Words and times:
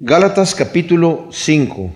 Gálatas 0.00 0.56
capítulo 0.56 1.28
5. 1.30 1.94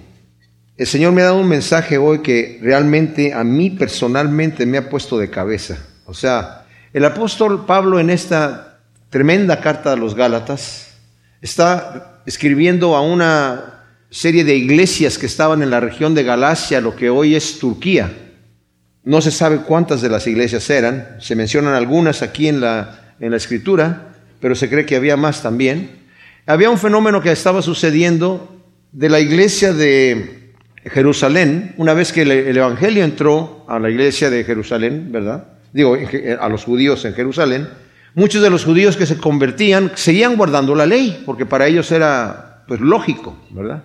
El 0.76 0.86
Señor 0.86 1.12
me 1.12 1.22
ha 1.22 1.26
dado 1.26 1.40
un 1.40 1.48
mensaje 1.48 1.98
hoy 1.98 2.20
que 2.20 2.60
realmente 2.62 3.34
a 3.34 3.42
mí 3.42 3.70
personalmente 3.70 4.66
me 4.66 4.78
ha 4.78 4.88
puesto 4.88 5.18
de 5.18 5.30
cabeza. 5.30 5.84
O 6.06 6.14
sea, 6.14 6.64
el 6.92 7.04
apóstol 7.04 7.66
Pablo 7.66 7.98
en 7.98 8.10
esta 8.10 8.78
tremenda 9.10 9.60
carta 9.60 9.92
a 9.92 9.96
los 9.96 10.14
Gálatas 10.14 10.94
está 11.42 12.22
escribiendo 12.24 12.94
a 12.94 13.00
una 13.00 13.82
serie 14.10 14.44
de 14.44 14.54
iglesias 14.54 15.18
que 15.18 15.26
estaban 15.26 15.60
en 15.64 15.70
la 15.70 15.80
región 15.80 16.14
de 16.14 16.22
Galacia, 16.22 16.80
lo 16.80 16.94
que 16.94 17.10
hoy 17.10 17.34
es 17.34 17.58
Turquía. 17.58 18.12
No 19.02 19.20
se 19.20 19.32
sabe 19.32 19.62
cuántas 19.62 20.02
de 20.02 20.08
las 20.08 20.24
iglesias 20.28 20.70
eran, 20.70 21.16
se 21.18 21.34
mencionan 21.34 21.74
algunas 21.74 22.22
aquí 22.22 22.46
en 22.46 22.60
la, 22.60 23.16
en 23.18 23.32
la 23.32 23.38
escritura, 23.38 24.14
pero 24.38 24.54
se 24.54 24.70
cree 24.70 24.86
que 24.86 24.94
había 24.94 25.16
más 25.16 25.42
también. 25.42 25.98
Había 26.48 26.70
un 26.70 26.78
fenómeno 26.78 27.20
que 27.20 27.30
estaba 27.30 27.60
sucediendo 27.60 28.48
de 28.90 29.10
la 29.10 29.20
iglesia 29.20 29.74
de 29.74 30.54
Jerusalén, 30.82 31.74
una 31.76 31.92
vez 31.92 32.10
que 32.10 32.22
el 32.22 32.56
Evangelio 32.56 33.04
entró 33.04 33.66
a 33.68 33.78
la 33.78 33.90
iglesia 33.90 34.30
de 34.30 34.44
Jerusalén, 34.44 35.12
¿verdad? 35.12 35.44
Digo, 35.74 35.94
a 36.40 36.48
los 36.48 36.64
judíos 36.64 37.04
en 37.04 37.12
Jerusalén, 37.12 37.68
muchos 38.14 38.40
de 38.40 38.48
los 38.48 38.64
judíos 38.64 38.96
que 38.96 39.04
se 39.04 39.18
convertían 39.18 39.92
seguían 39.94 40.38
guardando 40.38 40.74
la 40.74 40.86
ley, 40.86 41.22
porque 41.26 41.44
para 41.44 41.66
ellos 41.66 41.92
era 41.92 42.64
pues 42.66 42.80
lógico, 42.80 43.36
¿verdad? 43.50 43.84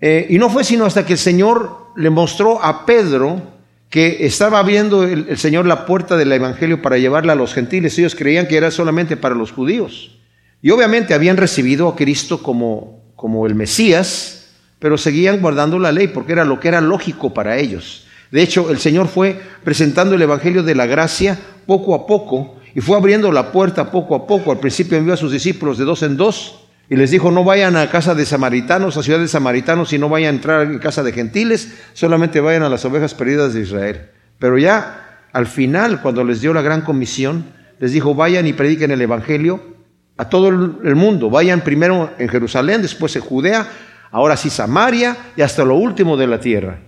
Eh, 0.00 0.28
y 0.30 0.38
no 0.38 0.48
fue 0.48 0.62
sino 0.62 0.84
hasta 0.84 1.04
que 1.04 1.14
el 1.14 1.18
Señor 1.18 1.88
le 1.96 2.10
mostró 2.10 2.62
a 2.62 2.86
Pedro 2.86 3.42
que 3.90 4.24
estaba 4.24 4.60
abriendo 4.60 5.02
el, 5.02 5.26
el 5.28 5.38
Señor 5.38 5.66
la 5.66 5.84
puerta 5.86 6.16
del 6.16 6.30
Evangelio 6.30 6.80
para 6.80 6.98
llevarla 6.98 7.32
a 7.32 7.36
los 7.36 7.52
gentiles. 7.52 7.98
Ellos 7.98 8.14
creían 8.14 8.46
que 8.46 8.56
era 8.56 8.70
solamente 8.70 9.16
para 9.16 9.34
los 9.34 9.50
judíos. 9.50 10.15
Y 10.62 10.70
obviamente 10.70 11.14
habían 11.14 11.36
recibido 11.36 11.88
a 11.88 11.96
Cristo 11.96 12.42
como, 12.42 13.12
como 13.14 13.46
el 13.46 13.54
Mesías, 13.54 14.48
pero 14.78 14.98
seguían 14.98 15.40
guardando 15.40 15.78
la 15.78 15.92
ley 15.92 16.08
porque 16.08 16.32
era 16.32 16.44
lo 16.44 16.60
que 16.60 16.68
era 16.68 16.80
lógico 16.80 17.32
para 17.32 17.56
ellos. 17.56 18.06
De 18.30 18.42
hecho, 18.42 18.70
el 18.70 18.78
Señor 18.78 19.08
fue 19.08 19.40
presentando 19.64 20.14
el 20.14 20.22
Evangelio 20.22 20.62
de 20.62 20.74
la 20.74 20.86
gracia 20.86 21.38
poco 21.66 21.94
a 21.94 22.06
poco 22.06 22.56
y 22.74 22.80
fue 22.80 22.96
abriendo 22.96 23.32
la 23.32 23.52
puerta 23.52 23.90
poco 23.90 24.14
a 24.14 24.26
poco. 24.26 24.52
Al 24.52 24.58
principio 24.58 24.98
envió 24.98 25.14
a 25.14 25.16
sus 25.16 25.32
discípulos 25.32 25.78
de 25.78 25.84
dos 25.84 26.02
en 26.02 26.16
dos 26.16 26.66
y 26.88 26.96
les 26.96 27.10
dijo, 27.10 27.30
no 27.30 27.42
vayan 27.42 27.76
a 27.76 27.90
casa 27.90 28.14
de 28.14 28.26
samaritanos, 28.26 28.96
a 28.96 29.02
ciudad 29.02 29.18
de 29.18 29.28
samaritanos, 29.28 29.92
y 29.92 29.98
no 29.98 30.08
vayan 30.08 30.34
a 30.34 30.36
entrar 30.36 30.66
en 30.66 30.78
casa 30.78 31.02
de 31.02 31.12
gentiles, 31.12 31.72
solamente 31.94 32.40
vayan 32.40 32.62
a 32.62 32.68
las 32.68 32.84
ovejas 32.84 33.14
perdidas 33.14 33.54
de 33.54 33.62
Israel. 33.62 34.10
Pero 34.38 34.56
ya 34.56 35.24
al 35.32 35.46
final, 35.46 36.00
cuando 36.00 36.22
les 36.22 36.40
dio 36.40 36.54
la 36.54 36.62
gran 36.62 36.82
comisión, 36.82 37.46
les 37.80 37.92
dijo, 37.92 38.14
vayan 38.14 38.46
y 38.46 38.52
prediquen 38.52 38.90
el 38.90 39.02
Evangelio 39.02 39.75
a 40.16 40.28
todo 40.28 40.48
el 40.48 40.94
mundo. 40.96 41.30
Vayan 41.30 41.62
primero 41.62 42.10
en 42.18 42.28
Jerusalén, 42.28 42.82
después 42.82 43.14
en 43.16 43.22
Judea, 43.22 43.66
ahora 44.10 44.36
sí 44.36 44.50
Samaria 44.50 45.16
y 45.36 45.42
hasta 45.42 45.64
lo 45.64 45.76
último 45.76 46.16
de 46.16 46.26
la 46.26 46.40
tierra. 46.40 46.80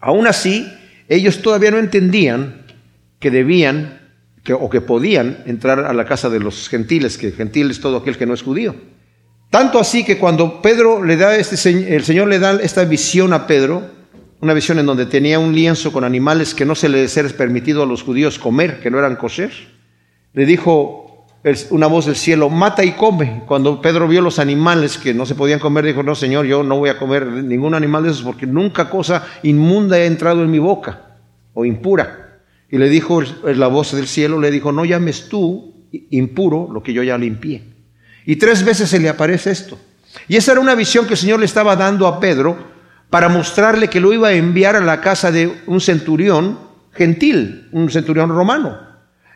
Aún 0.00 0.26
así, 0.26 0.70
ellos 1.08 1.42
todavía 1.42 1.70
no 1.70 1.78
entendían 1.78 2.62
que 3.18 3.30
debían 3.30 4.00
o 4.58 4.68
que 4.68 4.80
podían 4.80 5.38
entrar 5.46 5.80
a 5.80 5.92
la 5.92 6.04
casa 6.04 6.28
de 6.28 6.40
los 6.40 6.68
gentiles, 6.68 7.16
que 7.16 7.30
gentil 7.30 7.70
es 7.70 7.80
todo 7.80 7.98
aquel 7.98 8.18
que 8.18 8.26
no 8.26 8.34
es 8.34 8.42
judío. 8.42 8.74
Tanto 9.50 9.78
así 9.78 10.04
que 10.04 10.18
cuando 10.18 10.60
Pedro 10.60 11.04
le 11.04 11.16
da 11.16 11.36
este, 11.36 11.94
el 11.94 12.02
Señor 12.04 12.28
le 12.28 12.38
da 12.38 12.58
esta 12.60 12.84
visión 12.84 13.32
a 13.32 13.46
Pedro, 13.46 13.82
una 14.40 14.54
visión 14.54 14.80
en 14.80 14.86
donde 14.86 15.06
tenía 15.06 15.38
un 15.38 15.54
lienzo 15.54 15.92
con 15.92 16.02
animales 16.02 16.54
que 16.54 16.64
no 16.64 16.74
se 16.74 16.88
les 16.88 17.16
era 17.16 17.28
permitido 17.28 17.84
a 17.84 17.86
los 17.86 18.02
judíos 18.02 18.38
comer, 18.38 18.80
que 18.80 18.90
no 18.90 18.98
eran 18.98 19.14
kosher, 19.14 19.52
le 20.32 20.46
dijo, 20.46 21.01
una 21.70 21.88
voz 21.88 22.06
del 22.06 22.16
cielo, 22.16 22.48
mata 22.48 22.84
y 22.84 22.92
come. 22.92 23.42
Cuando 23.46 23.80
Pedro 23.80 24.06
vio 24.06 24.20
los 24.20 24.38
animales 24.38 24.96
que 24.96 25.12
no 25.12 25.26
se 25.26 25.34
podían 25.34 25.58
comer, 25.58 25.84
dijo, 25.84 26.02
no, 26.02 26.14
Señor, 26.14 26.46
yo 26.46 26.62
no 26.62 26.78
voy 26.78 26.90
a 26.90 26.98
comer 26.98 27.26
ningún 27.26 27.74
animal 27.74 28.04
de 28.04 28.10
esos 28.10 28.22
porque 28.22 28.46
nunca 28.46 28.88
cosa 28.88 29.26
inmunda 29.42 29.96
ha 29.96 30.04
entrado 30.04 30.42
en 30.42 30.50
mi 30.50 30.58
boca 30.58 31.18
o 31.54 31.64
impura. 31.64 32.40
Y 32.70 32.78
le 32.78 32.88
dijo 32.88 33.22
la 33.44 33.66
voz 33.66 33.92
del 33.92 34.06
cielo, 34.06 34.40
le 34.40 34.50
dijo, 34.50 34.72
no 34.72 34.84
llames 34.84 35.28
tú 35.28 35.74
impuro 36.10 36.68
lo 36.72 36.82
que 36.82 36.92
yo 36.92 37.02
ya 37.02 37.18
limpié. 37.18 37.62
Y 38.24 38.36
tres 38.36 38.64
veces 38.64 38.88
se 38.88 39.00
le 39.00 39.08
aparece 39.08 39.50
esto. 39.50 39.78
Y 40.28 40.36
esa 40.36 40.52
era 40.52 40.60
una 40.60 40.74
visión 40.74 41.06
que 41.06 41.14
el 41.14 41.18
Señor 41.18 41.40
le 41.40 41.46
estaba 41.46 41.76
dando 41.76 42.06
a 42.06 42.20
Pedro 42.20 42.56
para 43.10 43.28
mostrarle 43.28 43.88
que 43.88 44.00
lo 44.00 44.12
iba 44.12 44.28
a 44.28 44.32
enviar 44.32 44.76
a 44.76 44.80
la 44.80 45.00
casa 45.00 45.30
de 45.32 45.52
un 45.66 45.80
centurión 45.80 46.58
gentil, 46.92 47.68
un 47.72 47.90
centurión 47.90 48.30
romano. 48.30 48.78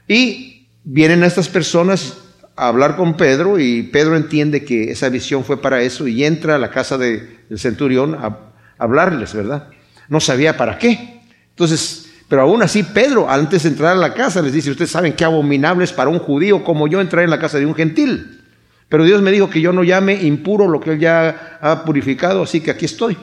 Y 0.09 0.56
vienen 0.87 1.25
estas 1.25 1.49
personas 1.49 2.17
a 2.55 2.69
hablar 2.69 2.97
con 2.97 3.17
Pedro 3.17 3.59
y 3.59 3.83
Pedro 3.83 4.17
entiende 4.17 4.65
que 4.65 4.91
esa 4.93 5.11
visión 5.11 5.45
fue 5.45 5.61
para 5.61 5.83
eso 5.83 6.09
y 6.09 6.25
entra 6.25 6.55
a 6.55 6.59
la 6.59 6.71
casa 6.71 6.97
del 6.97 7.39
centurión 7.57 8.15
a, 8.15 8.39
hablarles, 8.79 9.35
¿verdad? 9.35 9.69
No 10.09 10.21
sabía 10.21 10.57
para 10.57 10.79
qué. 10.79 11.21
Entonces, 11.51 12.11
pero 12.29 12.43
aún 12.43 12.63
así 12.63 12.83
Pedro, 12.83 13.29
antes 13.29 13.65
de 13.65 13.71
entrar 13.71 13.93
a 13.93 13.97
la 13.97 14.15
casa, 14.15 14.41
les 14.43 14.53
dice, 14.53 14.71
ustedes 14.71 14.91
saben 14.91 15.15
qué 15.15 15.25
abominable 15.25 15.85
es 15.85 15.93
para 15.93 16.09
un 16.09 16.19
judío 16.19 16.63
como 16.63 16.87
yo 16.87 17.01
entrar 17.01 17.25
en 17.25 17.31
la 17.31 17.41
casa 17.41 17.59
de 17.59 17.67
un 17.67 17.75
gentil. 17.75 18.43
Pero 18.89 19.05
Dios 19.05 19.21
me 19.23 19.33
dijo 19.33 19.51
que 19.51 19.61
yo 19.61 19.73
no 19.73 19.83
llame 19.83 20.23
impuro 20.23 20.69
lo 20.69 20.81
que 20.81 20.93
él 20.93 21.01
ya 21.01 21.59
ha 21.61 21.85
purificado, 21.85 22.45
así 22.45 22.61
que 22.61 22.71
aquí 22.71 22.85
estoy. 22.85 23.17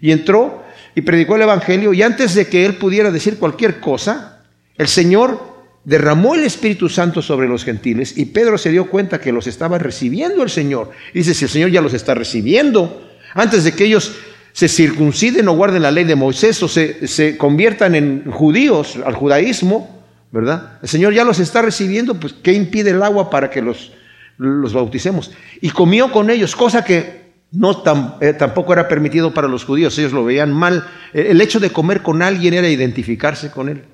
Y 0.00 0.12
entró 0.12 0.62
y 0.94 1.00
predicó 1.00 1.36
el 1.36 1.42
Evangelio 1.42 1.94
y 1.94 2.02
antes 2.02 2.34
de 2.34 2.48
que 2.48 2.66
él 2.66 2.74
pudiera 2.74 3.10
decir 3.10 3.38
cualquier 3.38 3.80
cosa, 3.80 4.42
el 4.76 4.88
Señor 4.88 5.57
derramó 5.88 6.34
el 6.34 6.44
Espíritu 6.44 6.90
Santo 6.90 7.22
sobre 7.22 7.48
los 7.48 7.64
gentiles 7.64 8.18
y 8.18 8.26
Pedro 8.26 8.58
se 8.58 8.70
dio 8.70 8.90
cuenta 8.90 9.22
que 9.22 9.32
los 9.32 9.46
estaba 9.46 9.78
recibiendo 9.78 10.42
el 10.42 10.50
Señor. 10.50 10.90
dice, 11.14 11.32
si 11.32 11.46
el 11.46 11.50
Señor 11.50 11.70
ya 11.70 11.80
los 11.80 11.94
está 11.94 12.12
recibiendo, 12.14 13.08
antes 13.32 13.64
de 13.64 13.72
que 13.72 13.86
ellos 13.86 14.14
se 14.52 14.68
circunciden 14.68 15.48
o 15.48 15.54
guarden 15.54 15.80
la 15.80 15.90
ley 15.90 16.04
de 16.04 16.14
Moisés 16.14 16.62
o 16.62 16.68
se, 16.68 17.06
se 17.06 17.38
conviertan 17.38 17.94
en 17.94 18.30
judíos 18.30 18.98
al 19.02 19.14
judaísmo, 19.14 20.04
¿verdad? 20.30 20.78
El 20.82 20.90
Señor 20.90 21.14
ya 21.14 21.24
los 21.24 21.38
está 21.38 21.62
recibiendo, 21.62 22.20
pues 22.20 22.34
¿qué 22.34 22.52
impide 22.52 22.90
el 22.90 23.02
agua 23.02 23.30
para 23.30 23.48
que 23.48 23.62
los, 23.62 23.92
los 24.36 24.74
bauticemos? 24.74 25.32
Y 25.62 25.70
comió 25.70 26.12
con 26.12 26.28
ellos, 26.28 26.54
cosa 26.54 26.84
que 26.84 27.28
no 27.50 27.82
eh, 28.20 28.34
tampoco 28.34 28.74
era 28.74 28.88
permitido 28.88 29.32
para 29.32 29.48
los 29.48 29.64
judíos, 29.64 29.98
ellos 29.98 30.12
lo 30.12 30.22
veían 30.22 30.52
mal. 30.52 30.86
El 31.14 31.40
hecho 31.40 31.60
de 31.60 31.70
comer 31.70 32.02
con 32.02 32.20
alguien 32.20 32.52
era 32.52 32.68
identificarse 32.68 33.50
con 33.50 33.70
él. 33.70 33.84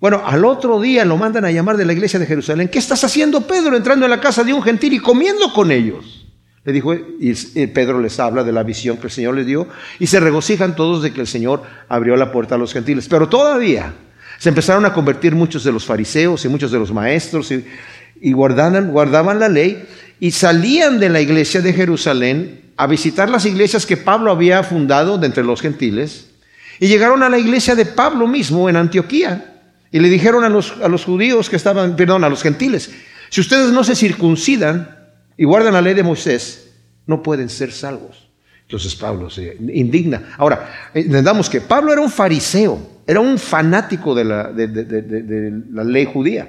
Bueno, 0.00 0.22
al 0.24 0.46
otro 0.46 0.80
día 0.80 1.04
lo 1.04 1.18
mandan 1.18 1.44
a 1.44 1.50
llamar 1.50 1.76
de 1.76 1.84
la 1.84 1.92
iglesia 1.92 2.18
de 2.18 2.24
Jerusalén. 2.24 2.68
¿Qué 2.68 2.78
estás 2.78 3.04
haciendo, 3.04 3.42
Pedro, 3.42 3.76
entrando 3.76 4.06
en 4.06 4.10
la 4.10 4.20
casa 4.20 4.42
de 4.42 4.54
un 4.54 4.62
gentil 4.62 4.94
y 4.94 4.98
comiendo 4.98 5.52
con 5.52 5.70
ellos? 5.70 6.26
Le 6.64 6.72
dijo, 6.72 6.94
y 6.94 7.66
Pedro 7.66 8.00
les 8.00 8.18
habla 8.18 8.42
de 8.42 8.52
la 8.52 8.62
visión 8.62 8.96
que 8.96 9.08
el 9.08 9.10
Señor 9.10 9.34
les 9.34 9.46
dio, 9.46 9.68
y 9.98 10.06
se 10.06 10.18
regocijan 10.18 10.74
todos 10.74 11.02
de 11.02 11.12
que 11.12 11.20
el 11.20 11.26
Señor 11.26 11.62
abrió 11.88 12.16
la 12.16 12.32
puerta 12.32 12.54
a 12.54 12.58
los 12.58 12.72
gentiles. 12.72 13.08
Pero 13.08 13.28
todavía 13.28 13.92
se 14.38 14.48
empezaron 14.48 14.86
a 14.86 14.94
convertir 14.94 15.34
muchos 15.34 15.64
de 15.64 15.72
los 15.72 15.84
fariseos 15.84 16.46
y 16.46 16.48
muchos 16.48 16.70
de 16.72 16.78
los 16.78 16.92
maestros, 16.92 17.52
y, 17.52 18.32
guardaban, 18.32 18.90
guardaban 18.90 19.38
la 19.38 19.50
ley, 19.50 19.84
y 20.18 20.30
salían 20.30 20.98
de 20.98 21.10
la 21.10 21.20
iglesia 21.20 21.60
de 21.60 21.74
Jerusalén 21.74 22.72
a 22.78 22.86
visitar 22.86 23.28
las 23.28 23.44
iglesias 23.44 23.84
que 23.84 23.98
Pablo 23.98 24.30
había 24.30 24.62
fundado 24.62 25.18
de 25.18 25.26
entre 25.26 25.44
los 25.44 25.60
gentiles, 25.60 26.30
y 26.78 26.88
llegaron 26.88 27.22
a 27.22 27.28
la 27.28 27.38
iglesia 27.38 27.74
de 27.74 27.84
Pablo 27.84 28.26
mismo 28.26 28.70
en 28.70 28.76
Antioquía. 28.76 29.49
Y 29.92 29.98
le 29.98 30.08
dijeron 30.08 30.44
a 30.44 30.48
los, 30.48 30.74
a 30.82 30.88
los 30.88 31.04
judíos 31.04 31.50
que 31.50 31.56
estaban, 31.56 31.96
perdón, 31.96 32.24
a 32.24 32.28
los 32.28 32.42
gentiles, 32.42 32.90
si 33.28 33.40
ustedes 33.40 33.70
no 33.70 33.84
se 33.84 33.94
circuncidan 33.94 34.98
y 35.36 35.44
guardan 35.44 35.72
la 35.72 35.82
ley 35.82 35.94
de 35.94 36.02
Moisés, 36.02 36.72
no 37.06 37.22
pueden 37.22 37.48
ser 37.48 37.72
salvos. 37.72 38.28
Entonces 38.62 38.94
Pablo 38.94 39.28
se 39.30 39.56
indigna. 39.58 40.34
Ahora, 40.38 40.90
entendamos 40.94 41.50
que 41.50 41.60
Pablo 41.60 41.92
era 41.92 42.00
un 42.00 42.10
fariseo, 42.10 43.00
era 43.06 43.18
un 43.18 43.36
fanático 43.38 44.14
de 44.14 44.24
la, 44.24 44.52
de, 44.52 44.68
de 44.68 45.62
la 45.72 45.82
ley 45.82 46.04
judía. 46.04 46.48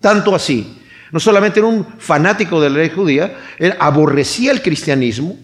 Tanto 0.00 0.34
así, 0.34 0.78
no 1.12 1.20
solamente 1.20 1.60
era 1.60 1.68
un 1.68 1.86
fanático 1.98 2.60
de 2.60 2.70
la 2.70 2.78
ley 2.78 2.90
judía, 2.90 3.36
él 3.58 3.74
aborrecía 3.78 4.50
el 4.50 4.62
cristianismo, 4.62 5.36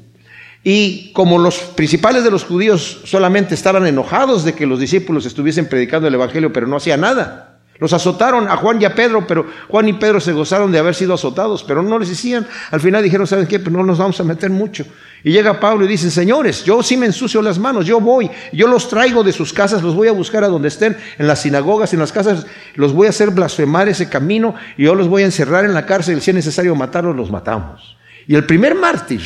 y 0.63 1.13
como 1.13 1.39
los 1.39 1.59
principales 1.59 2.23
de 2.23 2.31
los 2.31 2.45
judíos 2.45 3.01
solamente 3.05 3.55
estaban 3.55 3.87
enojados 3.87 4.45
de 4.45 4.55
que 4.55 4.67
los 4.67 4.79
discípulos 4.79 5.25
estuviesen 5.25 5.69
predicando 5.69 6.09
el 6.09 6.15
Evangelio, 6.15 6.53
pero 6.53 6.67
no 6.67 6.77
hacía 6.77 6.97
nada. 6.97 7.47
Los 7.79 7.95
azotaron 7.95 8.47
a 8.47 8.59
Juan 8.59 8.81
y 8.83 8.85
a 8.85 8.95
Pedro, 8.95 9.27
pero 9.27 9.47
Juan 9.69 9.89
y 9.89 9.95
Pedro 9.95 10.21
se 10.21 10.35
gozaron 10.35 10.71
de 10.71 10.79
haber 10.79 10.95
sido 10.95 11.15
azotados, 11.15 11.65
pero 11.65 11.83
no 11.83 11.99
les 11.99 12.11
decían. 12.11 12.47
Al 12.71 12.79
final 12.79 13.03
dijeron, 13.03 13.27
¿saben 13.27 13.47
qué? 13.47 13.59
Pues 13.59 13.73
no 13.73 13.83
nos 13.83 13.97
vamos 13.97 14.21
a 14.21 14.25
meter 14.25 14.51
mucho. 14.51 14.85
Y 15.25 15.33
llega 15.33 15.59
Pablo 15.59 15.87
y 15.87 15.89
dice, 15.89 16.11
señores, 16.11 16.63
yo 16.63 16.83
sí 16.83 16.99
me 16.99 17.07
ensucio 17.07 17.41
las 17.41 17.59
manos, 17.59 17.87
yo 17.87 17.99
voy, 17.99 18.31
yo 18.53 18.67
los 18.67 18.89
traigo 18.91 19.23
de 19.23 19.33
sus 19.33 19.55
casas, 19.55 19.83
los 19.83 19.95
voy 19.95 20.09
a 20.09 20.13
buscar 20.13 20.45
a 20.45 20.49
donde 20.49 20.69
estén, 20.69 20.95
en 21.19 21.27
las 21.27 21.41
sinagogas, 21.41 21.95
en 21.95 22.01
las 22.01 22.13
casas, 22.13 22.47
los 22.75 22.93
voy 22.93 23.07
a 23.07 23.11
hacer 23.11 23.31
blasfemar 23.31 23.89
ese 23.89 24.11
camino 24.11 24.55
y 24.77 24.85
yo 24.85 24.95
los 24.95 25.09
voy 25.09 25.23
a 25.23 25.27
encerrar 25.27 25.65
en 25.65 25.73
la 25.73 25.87
cárcel, 25.87 26.21
si 26.21 26.31
es 26.31 26.35
necesario 26.35 26.75
matarlos, 26.75 27.17
los 27.17 27.31
matamos. 27.31 27.97
Y 28.27 28.35
el 28.35 28.45
primer 28.45 28.75
mártir 28.75 29.23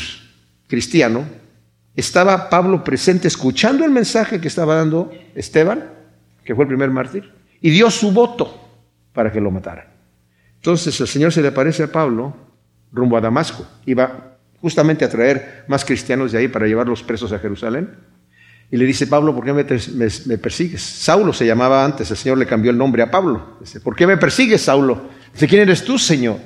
cristiano, 0.67 1.25
estaba 1.97 2.51
Pablo 2.51 2.83
presente 2.83 3.29
escuchando 3.29 3.85
el 3.85 3.91
mensaje 3.91 4.41
que 4.41 4.49
estaba 4.49 4.77
dando 4.77 5.13
Esteban, 5.35 5.85
que 6.45 6.55
fue 6.55 6.65
el 6.65 6.69
primer 6.69 6.91
mártir, 6.91 7.33
y 7.61 7.71
dio 7.71 7.91
su 7.91 8.13
voto 8.13 8.61
para 9.13 9.33
que 9.33 9.41
lo 9.41 9.51
mataran. 9.51 9.87
Entonces 10.57 10.99
el 11.01 11.07
Señor 11.07 11.33
se 11.33 11.43
le 11.43 11.49
aparece 11.49 11.85
a 11.85 11.93
Pablo 11.93 12.35
rumbo 12.93 13.17
a 13.17 13.21
Damasco. 13.21 13.67
Iba 13.87 14.39
justamente 14.61 15.05
a 15.05 15.11
traer 15.11 15.65
más 15.69 15.85
cristianos 15.85 16.33
de 16.33 16.39
ahí 16.39 16.49
para 16.49 16.67
llevar 16.67 16.89
los 16.89 17.03
presos 17.03 17.33
a 17.33 17.39
Jerusalén. 17.39 17.91
Y 18.71 18.77
le 18.77 18.87
dice, 18.87 19.07
Pablo, 19.07 19.35
¿por 19.35 19.45
qué 19.45 19.53
me, 19.53 20.39
persigues? 20.39 20.83
Saulo 20.83 21.33
se 21.33 21.47
llamaba 21.47 21.85
antes, 21.85 22.11
el 22.11 22.17
Señor 22.17 22.39
le 22.39 22.47
cambió 22.47 22.71
el 22.71 22.79
nombre 22.79 23.03
a 23.03 23.11
Pablo. 23.11 23.59
Dice, 23.61 23.79
¿por 23.81 23.95
qué 23.95 24.07
me 24.07 24.17
persigues, 24.17 24.63
Saulo? 24.63 25.11
Dice, 25.33 25.47
¿quién 25.47 25.63
eres 25.63 25.85
tú, 25.85 25.99
Señor? 25.99 26.39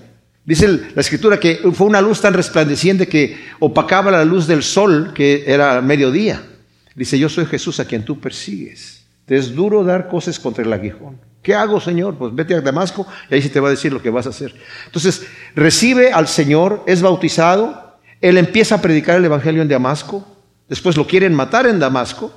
Dice 0.49 0.67
la 0.95 1.03
escritura 1.03 1.39
que 1.39 1.61
fue 1.75 1.87
una 1.87 2.00
luz 2.00 2.23
tan 2.23 2.33
resplandeciente 2.33 3.06
que 3.06 3.37
opacaba 3.59 4.11
la 4.11 4.25
luz 4.25 4.47
del 4.47 4.62
sol, 4.62 5.12
que 5.15 5.45
era 5.47 5.83
mediodía. 5.83 6.43
Dice, 6.95 7.19
yo 7.19 7.29
soy 7.29 7.45
Jesús 7.45 7.81
a 7.81 7.85
quien 7.85 8.03
tú 8.03 8.19
persigues. 8.19 9.05
Te 9.27 9.37
es 9.37 9.55
duro 9.55 9.85
dar 9.85 10.09
cosas 10.09 10.39
contra 10.39 10.65
el 10.65 10.73
aguijón. 10.73 11.21
¿Qué 11.43 11.55
hago, 11.55 11.83
Señor? 11.83 12.15
Pues 12.15 12.35
vete 12.35 12.55
a 12.55 12.62
Damasco 12.62 13.06
y 13.29 13.35
ahí 13.35 13.43
se 13.43 13.50
te 13.50 13.61
va 13.61 13.69
a 13.69 13.73
decir 13.73 13.93
lo 13.93 14.00
que 14.00 14.09
vas 14.09 14.25
a 14.25 14.31
hacer. 14.31 14.55
Entonces, 14.87 15.27
recibe 15.55 16.12
al 16.12 16.27
Señor, 16.27 16.83
es 16.87 17.03
bautizado, 17.03 17.99
él 18.23 18.39
empieza 18.39 18.77
a 18.77 18.81
predicar 18.81 19.19
el 19.19 19.27
Evangelio 19.27 19.61
en 19.61 19.69
Damasco, 19.69 20.27
después 20.67 20.97
lo 20.97 21.06
quieren 21.06 21.35
matar 21.35 21.67
en 21.67 21.79
Damasco 21.79 22.33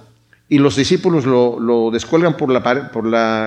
y 0.50 0.58
los 0.58 0.76
discípulos 0.76 1.26
lo, 1.26 1.92
descuelgan 1.94 2.36
por, 2.36 2.52
la, 2.52 2.92
por 2.92 3.06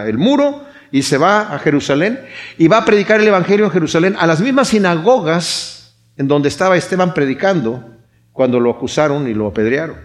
el 0.08 0.17
muro 0.17 0.64
y 0.90 1.02
se 1.02 1.19
va 1.19 1.54
a 1.54 1.58
Jerusalén 1.58 2.20
y 2.58 2.69
va 2.69 2.78
a 2.78 2.84
predicar 2.84 3.20
el 3.20 3.28
Evangelio 3.28 3.66
en 3.66 3.72
Jerusalén 3.72 4.16
a 4.19 4.26
las 4.26 4.40
mismas 4.40 4.69
sinagogas 4.69 5.94
en 6.16 6.28
donde 6.28 6.48
estaba 6.48 6.76
Esteban 6.76 7.14
predicando 7.14 7.84
cuando 8.32 8.60
lo 8.60 8.70
acusaron 8.70 9.28
y 9.28 9.34
lo 9.34 9.46
apedrearon. 9.46 9.96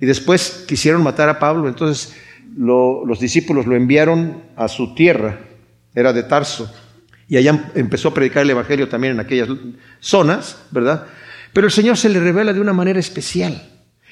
Y 0.00 0.06
después 0.06 0.64
quisieron 0.68 1.02
matar 1.02 1.28
a 1.28 1.38
Pablo, 1.38 1.68
entonces 1.68 2.14
los 2.56 3.20
discípulos 3.20 3.66
lo 3.66 3.76
enviaron 3.76 4.42
a 4.56 4.68
su 4.68 4.94
tierra, 4.94 5.38
era 5.94 6.12
de 6.12 6.22
Tarso, 6.22 6.72
y 7.28 7.36
allá 7.36 7.70
empezó 7.74 8.08
a 8.08 8.14
predicar 8.14 8.42
el 8.42 8.50
Evangelio 8.50 8.88
también 8.88 9.14
en 9.14 9.20
aquellas 9.20 9.48
zonas, 10.00 10.58
¿verdad? 10.70 11.06
Pero 11.52 11.66
el 11.66 11.72
Señor 11.72 11.96
se 11.96 12.08
le 12.08 12.20
revela 12.20 12.52
de 12.52 12.60
una 12.60 12.72
manera 12.72 12.98
especial 12.98 13.60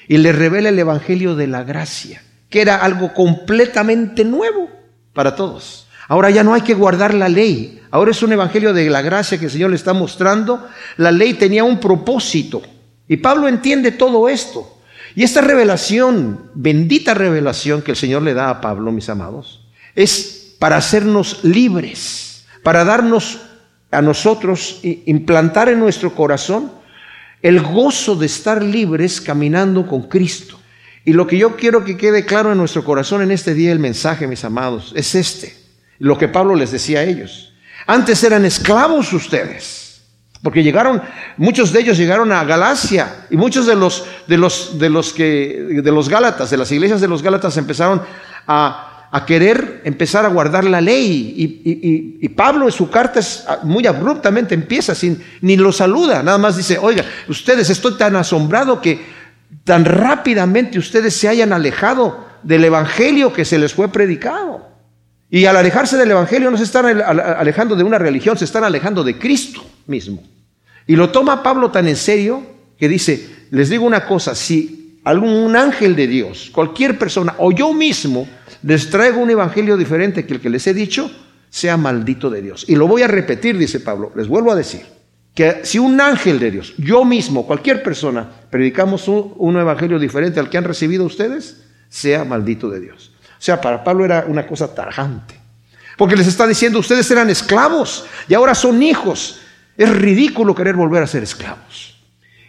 y 0.07 0.17
le 0.17 0.31
revela 0.31 0.69
el 0.69 0.79
Evangelio 0.79 1.35
de 1.35 1.47
la 1.47 1.63
gracia, 1.63 2.21
que 2.49 2.61
era 2.61 2.77
algo 2.77 3.13
completamente 3.13 4.23
nuevo 4.23 4.69
para 5.13 5.35
todos. 5.35 5.86
Ahora 6.07 6.29
ya 6.29 6.43
no 6.43 6.53
hay 6.53 6.61
que 6.61 6.73
guardar 6.73 7.13
la 7.13 7.29
ley. 7.29 7.81
Ahora 7.91 8.11
es 8.11 8.23
un 8.23 8.31
evangelio 8.31 8.73
de 8.73 8.89
la 8.89 9.01
gracia 9.01 9.37
que 9.37 9.45
el 9.45 9.51
Señor 9.51 9.71
le 9.71 9.75
está 9.75 9.93
mostrando. 9.93 10.67
La 10.97 11.11
ley 11.11 11.33
tenía 11.33 11.63
un 11.63 11.79
propósito. 11.79 12.61
Y 13.07 13.17
Pablo 13.17 13.47
entiende 13.47 13.91
todo 13.91 14.29
esto. 14.29 14.79
Y 15.15 15.23
esta 15.23 15.41
revelación, 15.41 16.51
bendita 16.53 17.13
revelación 17.13 17.81
que 17.81 17.91
el 17.91 17.97
Señor 17.97 18.21
le 18.21 18.33
da 18.33 18.49
a 18.49 18.61
Pablo, 18.61 18.91
mis 18.91 19.09
amados, 19.09 19.67
es 19.95 20.55
para 20.59 20.77
hacernos 20.77 21.43
libres, 21.43 22.45
para 22.63 22.83
darnos 22.83 23.39
a 23.89 24.01
nosotros, 24.01 24.79
implantar 24.83 25.69
en 25.69 25.79
nuestro 25.79 26.13
corazón 26.13 26.71
el 27.41 27.61
gozo 27.61 28.15
de 28.15 28.25
estar 28.25 28.61
libres 28.61 29.21
caminando 29.21 29.87
con 29.87 30.03
Cristo. 30.03 30.59
Y 31.05 31.13
lo 31.13 31.25
que 31.25 31.37
yo 31.37 31.55
quiero 31.55 31.83
que 31.83 31.97
quede 31.97 32.25
claro 32.25 32.51
en 32.51 32.57
nuestro 32.57 32.83
corazón 32.83 33.21
en 33.21 33.31
este 33.31 33.53
día, 33.53 33.71
el 33.71 33.79
mensaje, 33.79 34.27
mis 34.27 34.43
amados, 34.43 34.93
es 34.95 35.15
este 35.15 35.66
lo 35.99 36.17
que 36.17 36.27
Pablo 36.27 36.55
les 36.55 36.71
decía 36.71 36.99
a 36.99 37.03
ellos. 37.03 37.53
Antes 37.85 38.23
eran 38.23 38.45
esclavos 38.45 39.13
ustedes, 39.13 40.01
porque 40.43 40.63
llegaron, 40.63 41.01
muchos 41.37 41.71
de 41.71 41.79
ellos 41.79 41.97
llegaron 41.97 42.31
a 42.31 42.43
Galacia 42.43 43.25
y 43.29 43.37
muchos 43.37 43.65
de 43.65 43.75
los, 43.75 44.05
de 44.27 44.37
los, 44.37 44.77
de 44.77 44.89
los 44.89 45.13
que, 45.13 45.81
de 45.83 45.91
los 45.91 46.09
Gálatas, 46.09 46.49
de 46.49 46.57
las 46.57 46.71
iglesias 46.71 47.01
de 47.01 47.07
los 47.07 47.23
Gálatas 47.23 47.57
empezaron 47.57 48.01
a, 48.47 48.83
querer 49.25 49.81
empezar 49.83 50.25
a 50.25 50.29
guardar 50.29 50.63
la 50.65 50.79
ley. 50.79 51.33
Y, 51.37 52.25
y, 52.25 52.29
Pablo 52.29 52.65
en 52.65 52.71
su 52.71 52.89
carta 52.89 53.19
muy 53.63 53.87
abruptamente 53.87 54.53
empieza, 54.53 54.93
sin, 54.93 55.23
ni 55.41 55.55
lo 55.55 55.71
saluda, 55.71 56.21
nada 56.21 56.37
más 56.37 56.57
dice, 56.57 56.77
oiga, 56.77 57.03
ustedes 57.27 57.69
estoy 57.69 57.95
tan 57.97 58.15
asombrado 58.15 58.79
que 58.79 58.99
tan 59.63 59.85
rápidamente 59.85 60.77
ustedes 60.77 61.15
se 61.15 61.29
hayan 61.29 61.51
alejado 61.51 62.27
del 62.43 62.65
evangelio 62.65 63.33
que 63.33 63.45
se 63.45 63.57
les 63.57 63.73
fue 63.73 63.89
predicado. 63.89 64.76
Y 65.29 65.45
al 65.45 65.57
alejarse 65.57 65.97
del 65.97 66.11
Evangelio 66.11 66.49
no 66.49 66.57
se 66.57 66.63
están 66.63 66.85
alejando 66.85 67.75
de 67.75 67.83
una 67.83 67.97
religión, 67.97 68.37
se 68.37 68.45
están 68.45 68.63
alejando 68.63 69.03
de 69.03 69.17
Cristo 69.17 69.65
mismo. 69.85 70.23
Y 70.85 70.95
lo 70.95 71.09
toma 71.09 71.43
Pablo 71.43 71.69
tan 71.69 71.87
en 71.87 71.97
serio 71.97 72.43
que 72.77 72.87
dice, 72.87 73.29
les 73.51 73.69
digo 73.69 73.85
una 73.85 74.05
cosa, 74.05 74.35
si 74.35 74.99
algún 75.03 75.55
ángel 75.55 75.95
de 75.95 76.07
Dios, 76.07 76.49
cualquier 76.53 76.97
persona 76.97 77.35
o 77.39 77.51
yo 77.51 77.73
mismo 77.73 78.27
les 78.63 78.89
traigo 78.89 79.19
un 79.19 79.29
evangelio 79.29 79.75
diferente 79.75 80.25
que 80.25 80.35
el 80.35 80.39
que 80.39 80.49
les 80.49 80.65
he 80.67 80.73
dicho, 80.73 81.11
sea 81.49 81.75
maldito 81.75 82.29
de 82.29 82.41
Dios. 82.41 82.65
Y 82.67 82.75
lo 82.75 82.87
voy 82.87 83.01
a 83.01 83.07
repetir, 83.07 83.57
dice 83.57 83.79
Pablo, 83.81 84.11
les 84.15 84.27
vuelvo 84.27 84.51
a 84.51 84.55
decir, 84.55 84.81
que 85.33 85.61
si 85.63 85.77
un 85.77 85.99
ángel 86.01 86.39
de 86.39 86.51
Dios, 86.51 86.73
yo 86.77 87.05
mismo, 87.05 87.45
cualquier 87.45 87.83
persona, 87.83 88.29
predicamos 88.49 89.07
un, 89.07 89.33
un 89.37 89.57
evangelio 89.57 89.99
diferente 89.99 90.39
al 90.39 90.49
que 90.49 90.57
han 90.57 90.63
recibido 90.63 91.03
ustedes, 91.05 91.63
sea 91.89 92.25
maldito 92.25 92.69
de 92.69 92.79
Dios. 92.79 93.11
O 93.37 93.41
sea, 93.41 93.61
para 93.61 93.83
Pablo 93.83 94.05
era 94.05 94.25
una 94.27 94.45
cosa 94.47 94.73
tarjante. 94.73 95.35
Porque 95.97 96.15
les 96.15 96.27
está 96.27 96.45
diciendo, 96.47 96.79
ustedes 96.79 97.09
eran 97.11 97.29
esclavos 97.29 98.05
y 98.27 98.33
ahora 98.33 98.55
son 98.55 98.81
hijos. 98.81 99.39
Es 99.75 99.89
ridículo 99.89 100.55
querer 100.55 100.75
volver 100.75 101.03
a 101.03 101.07
ser 101.07 101.23
esclavos. 101.23 101.97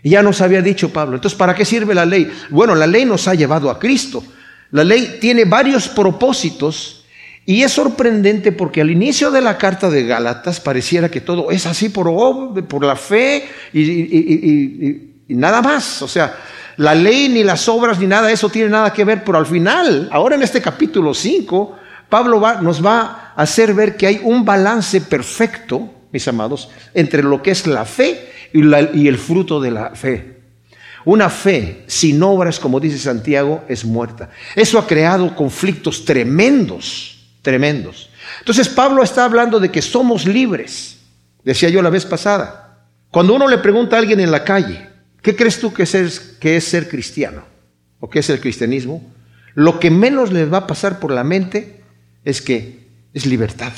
Y 0.03 0.11
ya 0.11 0.23
nos 0.23 0.41
había 0.41 0.63
dicho 0.63 0.93
Pablo, 0.93 1.17
entonces, 1.17 1.37
¿para 1.37 1.55
qué 1.55 1.65
sirve 1.65 1.95
la 1.95 2.07
ley? 2.07 2.31
Bueno, 2.51 2.75
la 2.75 2.87
ley 2.87 3.05
nos 3.05 3.27
ha 3.27 3.35
llevado 3.35 3.71
a 3.71 3.79
Cristo. 3.79 4.23
La 4.71 4.85
ley 4.85 5.19
tiene 5.21 5.45
varios 5.45 5.89
propósitos 5.89 7.05
y 7.47 7.63
es 7.63 7.73
sorprendente 7.73 8.53
porque 8.53 8.83
al 8.83 8.91
inicio 8.91 9.31
de 9.31 9.41
la 9.41 9.57
carta 9.57 9.89
de 9.89 10.05
Gálatas 10.05 10.61
pareciera 10.61 11.11
que 11.11 11.23
todo 11.23 11.51
es 11.51 11.67
así 11.67 11.89
por, 11.89 12.07
por 12.69 12.85
la 12.85 12.97
fe 12.97 13.49
y, 13.73 13.81
y 15.27 15.35
nada 15.35 15.63
más. 15.63 16.03
O 16.03 16.09
sea, 16.09 16.37
la 16.79 16.95
ley 16.95 17.29
ni 17.29 17.43
las 17.43 17.69
obras 17.69 17.99
ni 17.99 18.07
nada 18.07 18.31
eso 18.31 18.49
tiene 18.49 18.71
nada 18.71 18.93
que 18.93 19.05
ver, 19.05 19.25
pero 19.25 19.37
al 19.37 19.47
final, 19.47 20.09
ahora 20.13 20.37
en 20.37 20.43
este 20.43 20.63
capítulo 20.63 21.13
5, 21.13 21.77
Pablo 22.09 22.41
nos 22.63 22.85
va 22.85 23.33
a 23.35 23.43
hacer 23.43 23.75
ver 23.75 23.97
que 23.97 24.07
hay 24.07 24.21
un 24.23 24.45
balance 24.45 25.01
perfecto, 25.01 25.93
mis 26.13 26.27
amados, 26.29 26.71
entre 26.95 27.25
lo 27.25 27.43
que 27.43 27.51
es 27.51 27.67
la 27.67 27.85
fe 27.85 28.33
y, 28.53 28.61
y 28.97 29.09
el 29.09 29.19
fruto 29.19 29.61
de 29.61 29.73
la 29.73 29.91
fe. 29.97 30.39
Una 31.05 31.29
fe 31.29 31.83
sin 31.89 32.23
obras, 32.23 32.61
como 32.61 32.79
dice 32.79 32.99
Santiago, 32.99 33.65
es 33.69 33.85
muerta. 33.85 34.31
Eso 34.55 34.79
ha 34.79 34.87
creado 34.87 35.35
conflictos 35.35 36.05
tremendos, 36.05 37.27
tremendos. 37.43 38.09
Entonces 38.39 38.69
Pablo 38.69 39.03
está 39.03 39.25
hablando 39.25 39.59
de 39.59 39.73
que 39.73 39.83
somos 39.83 40.27
libres, 40.27 40.99
decía 41.43 41.71
yo 41.71 41.83
la 41.83 41.91
vez 41.91 42.07
pasada. 42.07 42.87
Cuando 43.11 43.35
uno 43.35 43.49
le 43.49 43.59
pregunta 43.59 43.97
a 43.97 43.99
alguien 43.99 44.21
en 44.21 44.31
la 44.31 44.45
calle, 44.45 44.88
¿Qué 45.23 45.37
crees 45.37 45.61
tú 45.61 45.73
que 45.73 45.83
es, 45.83 46.21
que 46.41 46.57
es 46.57 46.65
ser 46.65 46.89
cristiano? 46.89 47.43
¿O 48.01 48.09
qué 48.09 48.21
es 48.21 48.31
el 48.31 48.41
cristianismo? 48.41 49.03
Lo 49.55 49.81
que 49.81 49.91
menos 49.91 50.33
les 50.33 50.53
va 50.53 50.59
a 50.59 50.67
pasar 50.67 51.01
por 51.01 51.11
la 51.11 51.25
mente 51.25 51.83
es 52.25 52.41
que 52.43 52.87
es 53.13 53.27
libertad. 53.27 53.73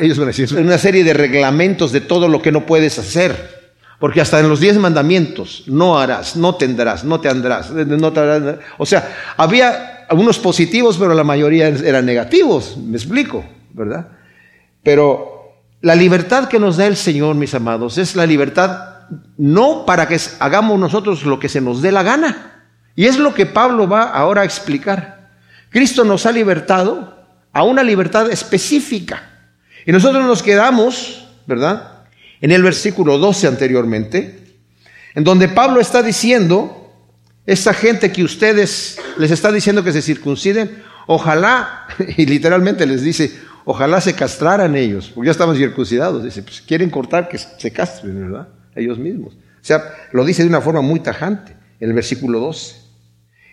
Ellos 0.00 0.18
van 0.18 0.28
a 0.28 0.32
decir, 0.32 0.48
una 0.58 0.78
serie 0.78 1.04
de 1.04 1.12
reglamentos 1.12 1.92
de 1.92 2.00
todo 2.00 2.26
lo 2.28 2.40
que 2.40 2.52
no 2.52 2.66
puedes 2.66 2.98
hacer. 2.98 3.74
Porque 4.00 4.20
hasta 4.20 4.40
en 4.40 4.48
los 4.48 4.60
diez 4.60 4.76
mandamientos, 4.76 5.64
no 5.66 5.98
harás, 5.98 6.36
no 6.36 6.56
tendrás, 6.56 7.04
no 7.04 7.20
te 7.20 7.28
andrás, 7.28 7.70
no 7.70 8.12
te 8.12 8.20
harás. 8.20 8.58
O 8.76 8.86
sea, 8.86 9.34
había 9.36 10.06
algunos 10.08 10.38
positivos, 10.38 10.96
pero 10.98 11.14
la 11.14 11.24
mayoría 11.24 11.68
eran 11.68 12.04
negativos, 12.04 12.76
me 12.76 12.96
explico, 12.96 13.44
¿verdad? 13.72 14.08
Pero 14.82 15.62
la 15.80 15.94
libertad 15.94 16.48
que 16.48 16.58
nos 16.58 16.76
da 16.76 16.86
el 16.86 16.96
Señor, 16.96 17.36
mis 17.36 17.54
amados, 17.54 17.98
es 17.98 18.16
la 18.16 18.26
libertad 18.26 18.93
no 19.36 19.84
para 19.86 20.08
que 20.08 20.18
hagamos 20.38 20.78
nosotros 20.78 21.24
lo 21.24 21.38
que 21.38 21.48
se 21.48 21.60
nos 21.60 21.82
dé 21.82 21.92
la 21.92 22.02
gana. 22.02 22.66
Y 22.96 23.06
es 23.06 23.18
lo 23.18 23.34
que 23.34 23.46
Pablo 23.46 23.88
va 23.88 24.04
ahora 24.04 24.42
a 24.42 24.44
explicar. 24.44 25.30
Cristo 25.70 26.04
nos 26.04 26.26
ha 26.26 26.32
libertado 26.32 27.26
a 27.52 27.62
una 27.64 27.82
libertad 27.82 28.30
específica. 28.30 29.30
Y 29.86 29.92
nosotros 29.92 30.24
nos 30.24 30.42
quedamos, 30.42 31.26
¿verdad? 31.46 32.04
En 32.40 32.50
el 32.50 32.62
versículo 32.62 33.18
12 33.18 33.46
anteriormente, 33.46 34.58
en 35.14 35.24
donde 35.24 35.48
Pablo 35.48 35.80
está 35.80 36.02
diciendo, 36.02 36.92
esa 37.46 37.74
gente 37.74 38.10
que 38.12 38.24
ustedes 38.24 38.98
les 39.18 39.30
está 39.30 39.52
diciendo 39.52 39.84
que 39.84 39.92
se 39.92 40.02
circunciden, 40.02 40.82
ojalá, 41.06 41.86
y 42.16 42.26
literalmente 42.26 42.86
les 42.86 43.02
dice, 43.02 43.32
ojalá 43.64 44.00
se 44.00 44.14
castraran 44.14 44.76
ellos, 44.76 45.10
porque 45.14 45.26
ya 45.26 45.32
estaban 45.32 45.56
circuncidados. 45.56 46.24
Dice, 46.24 46.42
pues 46.42 46.60
quieren 46.60 46.90
cortar 46.90 47.28
que 47.28 47.38
se 47.38 47.72
castren, 47.72 48.30
¿verdad? 48.30 48.48
Ellos 48.76 48.98
mismos. 48.98 49.34
O 49.34 49.66
sea, 49.66 49.82
lo 50.12 50.24
dice 50.24 50.42
de 50.42 50.48
una 50.48 50.60
forma 50.60 50.82
muy 50.82 51.00
tajante, 51.00 51.56
en 51.80 51.88
el 51.88 51.94
versículo 51.94 52.38
12. 52.40 52.76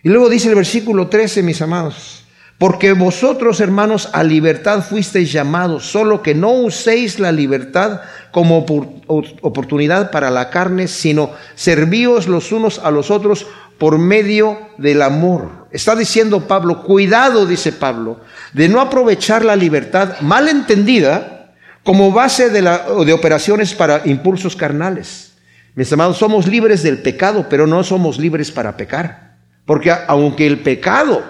Y 0.03 0.09
luego 0.09 0.29
dice 0.29 0.49
el 0.49 0.55
versículo 0.55 1.07
13, 1.07 1.43
mis 1.43 1.61
amados, 1.61 2.25
porque 2.57 2.93
vosotros, 2.93 3.59
hermanos, 3.59 4.09
a 4.13 4.23
libertad 4.23 4.83
fuisteis 4.83 5.31
llamados, 5.31 5.85
solo 5.85 6.21
que 6.21 6.35
no 6.35 6.51
uséis 6.51 7.17
la 7.19 7.31
libertad 7.31 8.01
como 8.31 8.65
oportunidad 9.07 10.11
para 10.11 10.29
la 10.29 10.49
carne, 10.49 10.87
sino 10.87 11.31
servíos 11.55 12.27
los 12.27 12.51
unos 12.51 12.77
a 12.79 12.91
los 12.91 13.09
otros 13.09 13.47
por 13.79 13.97
medio 13.97 14.59
del 14.77 15.01
amor. 15.01 15.67
Está 15.71 15.95
diciendo 15.95 16.47
Pablo, 16.47 16.83
cuidado, 16.83 17.47
dice 17.47 17.71
Pablo, 17.71 18.19
de 18.53 18.69
no 18.69 18.79
aprovechar 18.79 19.43
la 19.43 19.55
libertad 19.55 20.19
mal 20.21 20.47
entendida 20.47 21.40
como 21.83 22.11
base 22.11 22.49
de, 22.49 22.61
de 22.61 23.13
operaciones 23.13 23.73
para 23.73 24.01
impulsos 24.05 24.55
carnales. 24.55 25.33
Mis 25.75 25.91
amados, 25.93 26.17
somos 26.17 26.47
libres 26.47 26.83
del 26.83 27.01
pecado, 27.01 27.47
pero 27.49 27.65
no 27.65 27.83
somos 27.83 28.19
libres 28.19 28.51
para 28.51 28.75
pecar. 28.75 29.37
Porque 29.65 29.91
aunque 30.07 30.45
el 30.45 30.59
pecado 30.59 31.23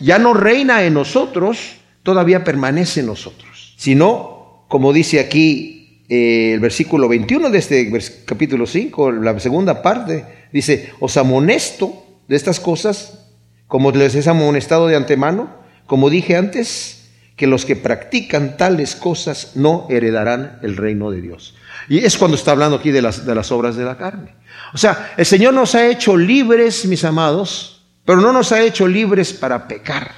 ya 0.00 0.18
no 0.18 0.34
reina 0.34 0.84
en 0.84 0.94
nosotros, 0.94 1.76
todavía 2.02 2.44
permanece 2.44 3.00
en 3.00 3.06
nosotros. 3.06 3.74
Si 3.76 3.94
no, 3.94 4.64
como 4.68 4.92
dice 4.92 5.20
aquí 5.20 6.04
eh, 6.08 6.52
el 6.54 6.60
versículo 6.60 7.08
21 7.08 7.50
de 7.50 7.58
este 7.58 7.92
capítulo 8.24 8.66
5, 8.66 9.12
la 9.12 9.38
segunda 9.40 9.82
parte, 9.82 10.24
dice, 10.52 10.92
os 11.00 11.16
amonesto 11.16 12.04
de 12.28 12.36
estas 12.36 12.60
cosas, 12.60 13.18
como 13.66 13.90
les 13.90 14.14
he 14.14 14.28
amonestado 14.28 14.86
de 14.86 14.96
antemano, 14.96 15.50
como 15.86 16.10
dije 16.10 16.36
antes, 16.36 16.95
que 17.36 17.46
los 17.46 17.64
que 17.66 17.76
practican 17.76 18.56
tales 18.56 18.96
cosas 18.96 19.52
no 19.54 19.86
heredarán 19.90 20.58
el 20.62 20.76
reino 20.76 21.10
de 21.10 21.20
Dios. 21.20 21.54
Y 21.88 21.98
es 21.98 22.16
cuando 22.16 22.36
está 22.36 22.52
hablando 22.52 22.76
aquí 22.78 22.90
de 22.90 23.02
las, 23.02 23.26
de 23.26 23.34
las 23.34 23.52
obras 23.52 23.76
de 23.76 23.84
la 23.84 23.96
carne. 23.96 24.34
O 24.72 24.78
sea, 24.78 25.12
el 25.16 25.26
Señor 25.26 25.54
nos 25.54 25.74
ha 25.74 25.86
hecho 25.86 26.16
libres, 26.16 26.86
mis 26.86 27.04
amados, 27.04 27.84
pero 28.04 28.20
no 28.20 28.32
nos 28.32 28.52
ha 28.52 28.62
hecho 28.62 28.88
libres 28.88 29.32
para 29.32 29.68
pecar. 29.68 30.10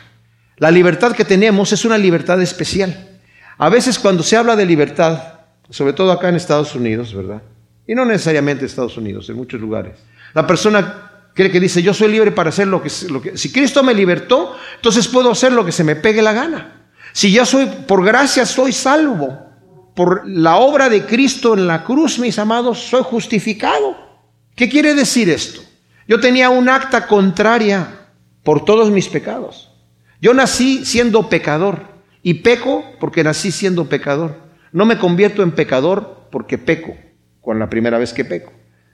La 0.57 0.71
libertad 0.71 1.13
que 1.13 1.25
tenemos 1.25 1.73
es 1.73 1.85
una 1.85 1.99
libertad 1.99 2.41
especial. 2.41 3.19
A 3.59 3.69
veces 3.69 3.99
cuando 3.99 4.23
se 4.23 4.37
habla 4.37 4.55
de 4.55 4.67
libertad, 4.67 5.21
sobre 5.71 5.93
todo 5.93 6.13
acá 6.13 6.29
en 6.29 6.37
Estados 6.37 6.75
Unidos, 6.75 7.15
¿verdad? 7.15 7.43
Y 7.87 7.95
no 7.95 8.05
necesariamente 8.05 8.63
en 8.63 8.67
Estados 8.67 8.97
Unidos, 8.97 9.29
en 9.29 9.37
muchos 9.37 9.61
lugares. 9.61 9.99
La 10.35 10.47
persona 10.47 11.11
cree 11.35 11.51
que 11.51 11.61
dice, 11.61 11.83
yo 11.83 11.93
soy 11.93 12.13
libre 12.13 12.31
para 12.31 12.51
hacer 12.51 12.69
lo 12.69 12.83
que, 12.83 12.91
lo 13.09 13.21
que... 13.21 13.37
Si 13.37 13.53
Cristo 13.53 13.83
me 13.83 13.95
libertó, 13.95 14.57
entonces 14.77 15.09
puedo 15.09 15.33
hacer 15.33 15.53
lo 15.53 15.65
que 15.65 15.73
se 15.73 15.85
me 15.85 15.97
pegue 15.97 16.23
la 16.23 16.33
gana. 16.33 16.78
Si 17.19 17.33
ya 17.33 17.45
soy, 17.45 17.67
por 17.67 18.05
gracia 18.05 18.47
soy 18.47 18.71
salvo, 18.71 19.37
por 19.97 20.23
la 20.29 20.59
obra 20.59 20.89
de 20.89 21.05
Cristo 21.05 21.55
en 21.55 21.67
la 21.67 21.83
cruz, 21.83 22.21
mis 22.21 22.39
amados, 22.39 22.79
soy 22.79 23.03
justificado. 23.03 23.97
¿Qué 24.55 24.69
quiere 24.69 24.95
decir 24.95 25.29
esto? 25.29 25.61
Yo 26.07 26.21
tenía 26.21 26.49
un 26.49 26.69
acta 26.69 27.09
contraria 27.09 28.07
por 28.45 28.65
todos 28.65 28.93
mis 28.93 29.09
pecados. 29.09 29.69
Yo 30.21 30.33
nací 30.33 30.85
siendo 30.85 31.29
pecador 31.29 31.89
y 32.23 32.35
peco 32.35 32.85
porque 33.01 33.25
nací 33.25 33.51
siendo 33.51 33.89
pecador. 33.89 34.37
No 34.71 34.85
me 34.85 34.97
convierto 34.97 35.43
en 35.43 35.51
pecador 35.51 36.29
porque 36.31 36.57
peco, 36.57 36.95
con 37.41 37.59
la 37.59 37.69
primera 37.69 37.99
vez 37.99 38.13
que 38.13 38.25
peco. 38.25 38.53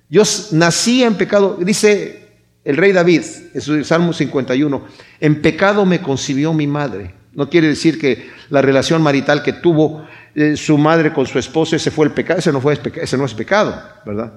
Yo 0.08 0.22
nací 0.52 1.04
en 1.04 1.16
pecado, 1.16 1.58
dice 1.60 2.26
el 2.64 2.78
rey 2.78 2.92
David 2.92 3.20
en 3.52 3.60
su 3.60 3.84
Salmo 3.84 4.14
51, 4.14 4.82
en 5.20 5.42
pecado 5.42 5.84
me 5.84 6.00
concibió 6.00 6.54
mi 6.54 6.66
madre. 6.66 7.22
No 7.34 7.50
quiere 7.50 7.68
decir 7.68 7.98
que 7.98 8.30
la 8.50 8.62
relación 8.62 9.02
marital 9.02 9.42
que 9.42 9.52
tuvo 9.52 10.06
eh, 10.34 10.56
su 10.56 10.78
madre 10.78 11.12
con 11.12 11.26
su 11.26 11.38
esposo, 11.38 11.76
ese 11.76 11.90
fue 11.90 12.06
el 12.06 12.12
pecado, 12.12 12.38
ese 12.38 12.52
no, 12.52 12.60
fue, 12.60 12.78
ese 13.00 13.16
no 13.16 13.24
es 13.24 13.34
pecado, 13.34 13.80
¿verdad? 14.04 14.32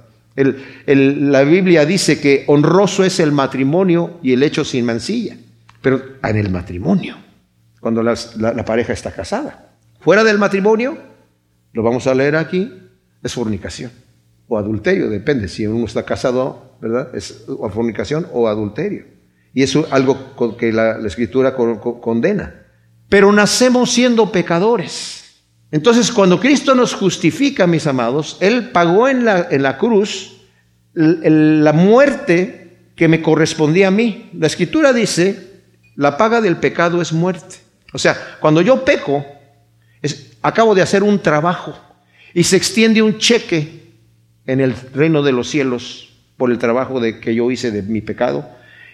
la 0.85 1.43
Biblia 1.43 1.83
dice 1.83 2.21
que 2.21 2.43
honroso 2.45 3.03
es 3.03 3.19
el 3.19 3.31
matrimonio 3.31 4.19
y 4.21 4.33
el 4.33 4.43
hecho 4.43 4.63
sin 4.63 4.85
mancilla, 4.85 5.35
pero 5.81 5.99
en 6.21 6.37
el 6.37 6.51
matrimonio, 6.51 7.17
cuando 7.79 8.03
la, 8.03 8.15
pareja 8.63 8.93
está 8.93 9.11
casada. 9.11 9.71
Fuera 9.99 10.23
del 10.23 10.37
matrimonio, 10.37 10.95
lo 11.73 11.81
vamos 11.81 12.05
a 12.05 12.13
leer 12.13 12.35
aquí, 12.35 12.71
es 13.23 13.33
fornicación 13.33 13.91
o 14.47 14.59
adulterio, 14.59 15.09
depende 15.09 15.47
si 15.47 15.65
uno 15.65 15.85
está 15.85 16.03
casado, 16.03 16.75
¿verdad? 16.79 17.09
Es 17.15 17.45
fornicación 17.73 18.27
o 18.31 18.47
adulterio. 18.47 19.05
Y 19.53 19.63
eso 19.63 19.87
es 19.87 19.91
algo 19.91 20.35
que 20.55 20.71
la, 20.71 20.99
escritura 20.99 21.55
condena. 21.55 22.66
Pero 23.09 23.31
nacemos 23.31 23.91
siendo 23.91 24.31
pecadores. 24.31 25.43
Entonces, 25.71 26.11
cuando 26.11 26.39
Cristo 26.39 26.75
nos 26.75 26.93
justifica, 26.93 27.67
mis 27.67 27.87
amados, 27.87 28.37
Él 28.39 28.69
pagó 28.69 29.07
en 29.07 29.25
la, 29.25 29.47
en 29.49 29.63
la 29.63 29.77
cruz 29.77 30.37
la 30.93 31.73
muerte 31.73 32.67
que 32.95 33.07
me 33.07 33.21
correspondía 33.21 33.89
a 33.89 33.91
mí. 33.91 34.29
La 34.33 34.47
escritura 34.47 34.91
dice, 34.91 35.61
la 35.95 36.17
paga 36.17 36.41
del 36.41 36.57
pecado 36.57 37.01
es 37.01 37.13
muerte. 37.13 37.57
O 37.93 37.97
sea, 37.97 38.37
cuando 38.39 38.61
yo 38.61 38.83
peco, 38.83 39.25
acabo 40.41 40.73
de 40.73 40.81
hacer 40.81 41.03
un 41.03 41.19
trabajo 41.19 41.77
y 42.33 42.43
se 42.43 42.57
extiende 42.57 43.01
un 43.01 43.17
cheque 43.17 43.91
en 44.45 44.61
el 44.61 44.75
reino 44.93 45.21
de 45.21 45.31
los 45.31 45.49
cielos 45.49 46.09
por 46.37 46.51
el 46.51 46.57
trabajo 46.57 46.99
de, 46.99 47.19
que 47.19 47.35
yo 47.35 47.51
hice 47.51 47.71
de 47.71 47.83
mi 47.83 48.01
pecado. 48.01 48.49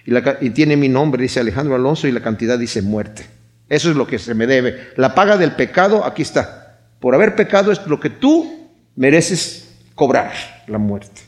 Y, 0.05 0.13
y 0.45 0.49
tiene 0.49 0.75
mi 0.75 0.89
nombre, 0.89 1.21
dice 1.21 1.39
Alejandro 1.39 1.75
Alonso, 1.75 2.07
y 2.07 2.11
la 2.11 2.21
cantidad 2.21 2.59
dice 2.59 2.81
muerte. 2.81 3.25
Eso 3.73 3.89
es 3.89 3.95
lo 3.95 4.05
que 4.05 4.19
se 4.19 4.35
me 4.35 4.45
debe. 4.45 4.91
La 4.97 5.15
paga 5.15 5.35
del 5.35 5.53
pecado, 5.53 6.05
aquí 6.05 6.21
está 6.21 6.63
por 7.03 7.15
haber 7.15 7.35
pecado 7.35 7.73
es 7.73 7.85
lo 7.85 7.99
que 7.99 8.09
tú 8.09 8.69
mereces 8.95 9.75
cobrar, 9.93 10.31
la 10.67 10.77
muerte. 10.77 11.19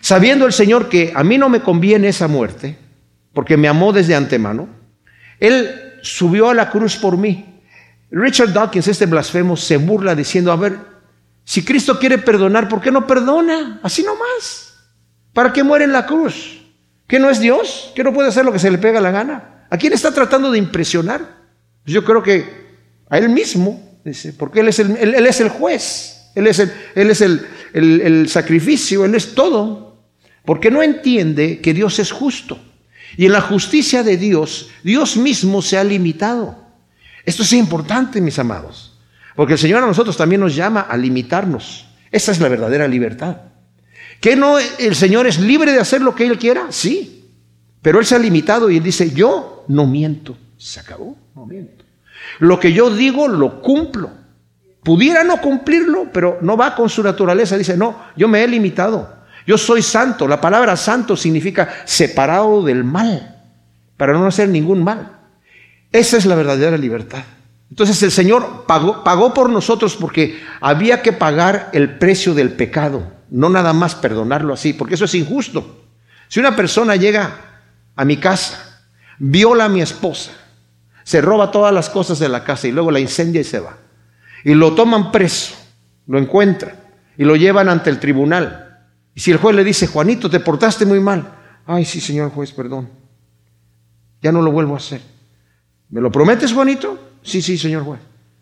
Sabiendo 0.00 0.44
el 0.44 0.52
Señor 0.52 0.88
que 0.88 1.12
a 1.14 1.22
mí 1.22 1.38
no 1.38 1.48
me 1.48 1.60
conviene 1.60 2.08
esa 2.08 2.26
muerte, 2.26 2.76
porque 3.32 3.56
me 3.56 3.68
amó 3.68 3.92
desde 3.92 4.16
antemano, 4.16 4.68
Él 5.38 6.00
subió 6.02 6.50
a 6.50 6.54
la 6.54 6.68
cruz 6.68 6.96
por 6.96 7.16
mí. 7.16 7.60
Richard 8.10 8.52
Dawkins, 8.52 8.88
este 8.88 9.06
blasfemo, 9.06 9.56
se 9.56 9.76
burla 9.76 10.16
diciendo, 10.16 10.50
a 10.50 10.56
ver, 10.56 10.78
si 11.44 11.64
Cristo 11.64 12.00
quiere 12.00 12.18
perdonar, 12.18 12.68
¿por 12.68 12.80
qué 12.80 12.90
no 12.90 13.06
perdona? 13.06 13.78
Así 13.84 14.02
nomás. 14.02 14.74
¿Para 15.32 15.52
qué 15.52 15.62
muere 15.62 15.84
en 15.84 15.92
la 15.92 16.06
cruz? 16.06 16.60
¿Que 17.06 17.20
no 17.20 17.30
es 17.30 17.38
Dios? 17.38 17.92
¿Que 17.94 18.02
no 18.02 18.12
puede 18.12 18.30
hacer 18.30 18.44
lo 18.44 18.52
que 18.52 18.58
se 18.58 18.72
le 18.72 18.78
pega 18.78 19.00
la 19.00 19.12
gana? 19.12 19.66
¿A 19.70 19.78
quién 19.78 19.92
está 19.92 20.10
tratando 20.12 20.50
de 20.50 20.58
impresionar? 20.58 21.43
Yo 21.86 22.04
creo 22.04 22.22
que 22.22 22.64
a 23.08 23.18
Él 23.18 23.28
mismo. 23.28 23.80
Dice, 24.04 24.32
porque 24.34 24.60
Él 24.60 24.68
es 24.68 24.78
el, 24.78 24.96
él, 24.96 25.26
es 25.26 25.40
el 25.40 25.48
juez, 25.48 26.30
Él 26.34 26.46
es, 26.46 26.58
el, 26.58 26.72
él 26.94 27.10
es 27.10 27.20
el, 27.22 27.46
el 27.72 28.28
sacrificio, 28.28 29.04
Él 29.04 29.14
es 29.14 29.34
todo. 29.34 30.04
Porque 30.44 30.70
no 30.70 30.82
entiende 30.82 31.60
que 31.60 31.72
Dios 31.72 31.98
es 31.98 32.12
justo. 32.12 32.58
Y 33.16 33.26
en 33.26 33.32
la 33.32 33.40
justicia 33.40 34.02
de 34.02 34.16
Dios, 34.16 34.70
Dios 34.82 35.16
mismo 35.16 35.62
se 35.62 35.78
ha 35.78 35.84
limitado. 35.84 36.64
Esto 37.24 37.42
es 37.42 37.52
importante, 37.54 38.20
mis 38.20 38.38
amados. 38.38 38.98
Porque 39.34 39.54
el 39.54 39.58
Señor 39.58 39.82
a 39.82 39.86
nosotros 39.86 40.16
también 40.16 40.40
nos 40.40 40.54
llama 40.54 40.82
a 40.82 40.96
limitarnos. 40.96 41.86
Esa 42.10 42.32
es 42.32 42.40
la 42.40 42.48
verdadera 42.48 42.86
libertad. 42.86 43.36
¿Que 44.20 44.36
no 44.36 44.58
el 44.58 44.94
Señor 44.94 45.26
es 45.26 45.38
libre 45.38 45.72
de 45.72 45.80
hacer 45.80 46.00
lo 46.00 46.14
que 46.14 46.26
Él 46.26 46.38
quiera? 46.38 46.66
Sí. 46.70 47.30
Pero 47.82 47.98
Él 47.98 48.06
se 48.06 48.14
ha 48.14 48.18
limitado 48.18 48.70
y 48.70 48.76
Él 48.76 48.82
dice, 48.82 49.10
yo 49.10 49.64
no 49.68 49.86
miento. 49.86 50.36
Se 50.56 50.80
acabó, 50.80 51.16
no 51.34 51.46
miento. 51.46 51.84
Lo 52.38 52.58
que 52.60 52.72
yo 52.72 52.90
digo 52.90 53.28
lo 53.28 53.60
cumplo. 53.60 54.10
Pudiera 54.82 55.24
no 55.24 55.40
cumplirlo, 55.40 56.08
pero 56.12 56.38
no 56.42 56.56
va 56.56 56.74
con 56.74 56.88
su 56.88 57.02
naturaleza. 57.02 57.56
Dice, 57.56 57.76
no, 57.76 57.98
yo 58.16 58.28
me 58.28 58.44
he 58.44 58.48
limitado. 58.48 59.14
Yo 59.46 59.58
soy 59.58 59.82
santo. 59.82 60.28
La 60.28 60.40
palabra 60.40 60.76
santo 60.76 61.16
significa 61.16 61.82
separado 61.84 62.62
del 62.62 62.84
mal, 62.84 63.42
para 63.96 64.12
no 64.12 64.26
hacer 64.26 64.48
ningún 64.48 64.84
mal. 64.84 65.18
Esa 65.90 66.16
es 66.16 66.26
la 66.26 66.34
verdadera 66.34 66.76
libertad. 66.76 67.24
Entonces 67.70 68.02
el 68.02 68.10
Señor 68.10 68.64
pagó, 68.66 69.02
pagó 69.02 69.32
por 69.32 69.48
nosotros 69.50 69.96
porque 69.96 70.40
había 70.60 71.02
que 71.02 71.12
pagar 71.12 71.70
el 71.72 71.98
precio 71.98 72.34
del 72.34 72.52
pecado, 72.52 73.10
no 73.30 73.48
nada 73.48 73.72
más 73.72 73.94
perdonarlo 73.94 74.52
así, 74.52 74.74
porque 74.74 74.94
eso 74.94 75.06
es 75.06 75.14
injusto. 75.14 75.84
Si 76.28 76.40
una 76.40 76.54
persona 76.54 76.96
llega 76.96 77.36
a 77.96 78.04
mi 78.04 78.18
casa, 78.18 78.82
viola 79.18 79.64
a 79.64 79.68
mi 79.68 79.80
esposa, 79.80 80.32
se 81.04 81.20
roba 81.20 81.50
todas 81.50 81.72
las 81.72 81.90
cosas 81.90 82.18
de 82.18 82.28
la 82.28 82.42
casa 82.42 82.66
y 82.66 82.72
luego 82.72 82.90
la 82.90 82.98
incendia 82.98 83.42
y 83.42 83.44
se 83.44 83.60
va. 83.60 83.76
Y 84.42 84.54
lo 84.54 84.74
toman 84.74 85.12
preso, 85.12 85.54
lo 86.06 86.18
encuentran 86.18 86.74
y 87.16 87.24
lo 87.24 87.36
llevan 87.36 87.68
ante 87.68 87.90
el 87.90 88.00
tribunal. 88.00 88.88
Y 89.14 89.20
si 89.20 89.30
el 89.30 89.36
juez 89.36 89.54
le 89.54 89.62
dice, 89.62 89.86
Juanito, 89.86 90.28
te 90.28 90.40
portaste 90.40 90.86
muy 90.86 91.00
mal. 91.00 91.30
Ay, 91.66 91.84
sí, 91.84 92.00
señor 92.00 92.30
juez, 92.30 92.52
perdón. 92.52 92.88
Ya 94.22 94.32
no 94.32 94.42
lo 94.42 94.50
vuelvo 94.50 94.74
a 94.74 94.78
hacer. 94.78 95.00
¿Me 95.90 96.00
lo 96.00 96.10
prometes, 96.10 96.52
Juanito? 96.52 96.98
Sí, 97.22 97.40
sí, 97.42 97.56
señor 97.58 97.84
juez. 97.84 98.00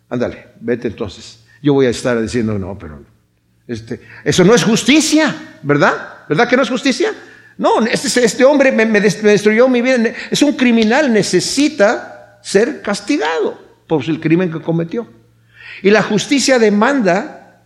Ándale, 0.09 0.49
vete 0.61 0.89
entonces. 0.89 1.41
Yo 1.61 1.75
voy 1.75 1.87
a 1.87 1.91
estar 1.91 2.21
diciendo, 2.21 2.59
no, 2.59 2.79
pero 2.79 3.03
este, 3.67 4.01
eso 4.25 4.45
no 4.45 4.55
es 4.55 4.65
justicia, 4.65 5.59
¿verdad? 5.63 6.25
¿Verdad 6.29 6.49
que 6.49 6.57
no 6.57 6.63
es 6.63 6.71
justicia? 6.71 7.13
No, 7.59 7.85
este, 7.85 8.25
este 8.25 8.45
hombre 8.45 8.73
me 8.73 9.01
destruyó 9.01 9.69
mi 9.69 9.83
vida. 9.83 10.13
Es 10.31 10.43
un 10.43 10.53
criminal, 10.53 11.13
necesita 11.13 12.12
ser 12.43 12.83
castigado 12.83 13.59
por 13.87 14.05
el 14.09 14.21
crimen 14.21 14.53
que 14.53 14.61
cometió. 14.61 15.09
Y 15.83 15.91
la 15.91 16.03
justicia 16.03 16.59
demanda 16.59 17.65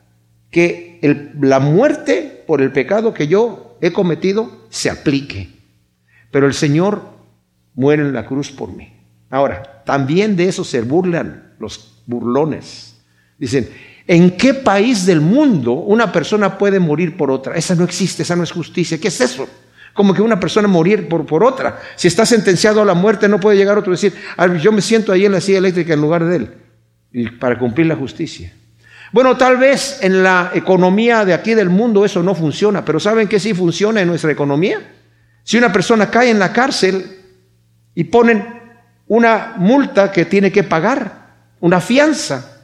que 0.50 1.00
la 1.40 1.58
muerte 1.58 2.44
por 2.46 2.62
el 2.62 2.72
pecado 2.72 3.12
que 3.12 3.26
yo 3.26 3.78
he 3.80 3.92
cometido 3.92 4.66
se 4.70 4.90
aplique. 4.90 5.50
Pero 6.30 6.46
el 6.46 6.54
Señor 6.54 7.02
muere 7.74 8.02
en 8.02 8.12
la 8.12 8.26
cruz 8.26 8.50
por 8.50 8.72
mí. 8.72 8.92
Ahora, 9.30 9.82
también 9.84 10.36
de 10.36 10.48
eso 10.48 10.64
se 10.64 10.82
burlan 10.82 11.54
los 11.58 12.02
burlones. 12.06 12.96
Dicen, 13.38 13.68
¿en 14.06 14.36
qué 14.36 14.54
país 14.54 15.04
del 15.04 15.20
mundo 15.20 15.72
una 15.72 16.12
persona 16.12 16.58
puede 16.58 16.80
morir 16.80 17.16
por 17.16 17.30
otra? 17.30 17.54
Esa 17.56 17.74
no 17.74 17.84
existe, 17.84 18.22
esa 18.22 18.36
no 18.36 18.44
es 18.44 18.52
justicia. 18.52 18.98
¿Qué 18.98 19.08
es 19.08 19.20
eso? 19.20 19.48
Como 19.96 20.14
que 20.14 20.22
una 20.22 20.38
persona 20.38 20.68
morir 20.68 21.08
por, 21.08 21.26
por 21.26 21.42
otra. 21.42 21.80
Si 21.96 22.06
está 22.06 22.24
sentenciado 22.24 22.82
a 22.82 22.84
la 22.84 22.94
muerte, 22.94 23.28
no 23.28 23.40
puede 23.40 23.56
llegar 23.56 23.78
otro 23.78 23.92
y 23.92 23.96
decir, 23.96 24.14
yo 24.60 24.70
me 24.70 24.82
siento 24.82 25.10
ahí 25.10 25.24
en 25.24 25.32
la 25.32 25.40
silla 25.40 25.58
eléctrica 25.58 25.94
en 25.94 26.00
lugar 26.00 26.24
de 26.24 26.36
él, 26.36 26.54
y 27.12 27.30
para 27.30 27.58
cumplir 27.58 27.86
la 27.86 27.96
justicia. 27.96 28.52
Bueno, 29.12 29.36
tal 29.36 29.56
vez 29.56 29.98
en 30.02 30.22
la 30.22 30.50
economía 30.54 31.24
de 31.24 31.32
aquí 31.32 31.54
del 31.54 31.70
mundo 31.70 32.04
eso 32.04 32.22
no 32.22 32.34
funciona, 32.34 32.84
pero 32.84 33.00
¿saben 33.00 33.28
que 33.28 33.40
sí 33.40 33.54
funciona 33.54 34.00
en 34.00 34.08
nuestra 34.08 34.30
economía? 34.30 34.80
Si 35.42 35.56
una 35.56 35.72
persona 35.72 36.10
cae 36.10 36.30
en 36.30 36.38
la 36.38 36.52
cárcel 36.52 37.18
y 37.94 38.04
ponen 38.04 38.44
una 39.06 39.54
multa 39.56 40.10
que 40.10 40.24
tiene 40.24 40.50
que 40.50 40.64
pagar, 40.64 41.34
una 41.60 41.80
fianza, 41.80 42.55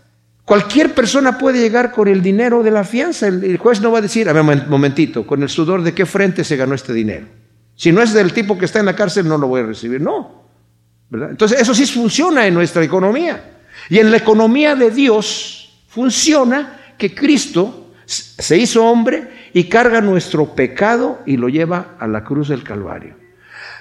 cualquier 0.44 0.94
persona 0.94 1.38
puede 1.38 1.60
llegar 1.60 1.92
con 1.92 2.08
el 2.08 2.22
dinero 2.22 2.62
de 2.62 2.70
la 2.70 2.84
fianza. 2.84 3.28
El, 3.28 3.56
juez 3.58 3.80
no 3.80 3.92
va 3.92 3.98
a 3.98 4.02
decir, 4.02 4.28
a 4.28 4.32
ver, 4.32 4.66
momentito, 4.68 5.26
con 5.26 5.42
el 5.42 5.48
sudor 5.48 5.82
de 5.82 5.94
qué 5.94 6.06
frente 6.06 6.44
se 6.44 6.56
ganó 6.56 6.74
este 6.74 6.92
dinero. 6.92 7.26
Si 7.74 7.92
no 7.92 8.02
es 8.02 8.12
del 8.12 8.32
tipo 8.32 8.58
que 8.58 8.66
está 8.66 8.80
en 8.80 8.86
la 8.86 8.96
cárcel, 8.96 9.26
no 9.26 9.38
lo 9.38 9.48
voy 9.48 9.62
a 9.62 9.66
recibir. 9.66 10.00
No. 10.00 10.42
Entonces, 11.12 11.60
eso 11.60 11.74
sí 11.74 11.86
funciona 11.86 12.46
en 12.46 12.54
nuestra 12.54 12.82
economía. 12.84 13.58
Y 13.88 13.98
en 13.98 14.10
la 14.10 14.18
economía 14.18 14.74
de 14.74 14.90
Dios 14.90 15.84
funciona 15.88 16.78
que 16.96 17.14
Cristo 17.14 17.92
se 18.06 18.58
hizo 18.58 18.84
hombre 18.84 19.50
y 19.52 19.64
carga 19.64 20.00
nuestro 20.00 20.54
pecado 20.54 21.20
y 21.26 21.36
lo 21.36 21.48
lleva 21.48 21.96
a 21.98 22.06
la 22.06 22.24
cruz 22.24 22.48
del 22.48 22.62
Calvario. 22.62 23.16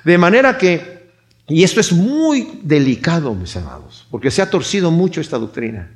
De 0.04 0.18
manera 0.18 0.58
que, 0.58 1.12
y 1.48 1.64
esto 1.64 1.80
es 1.80 1.92
muy 1.92 2.60
delicado, 2.64 3.34
mis 3.34 3.56
amados, 3.56 4.08
porque 4.10 4.32
se 4.32 4.42
ha 4.42 4.50
torcido 4.50 4.92
mucho 4.92 5.22
esta 5.22 5.38
doctrina. 5.38 5.90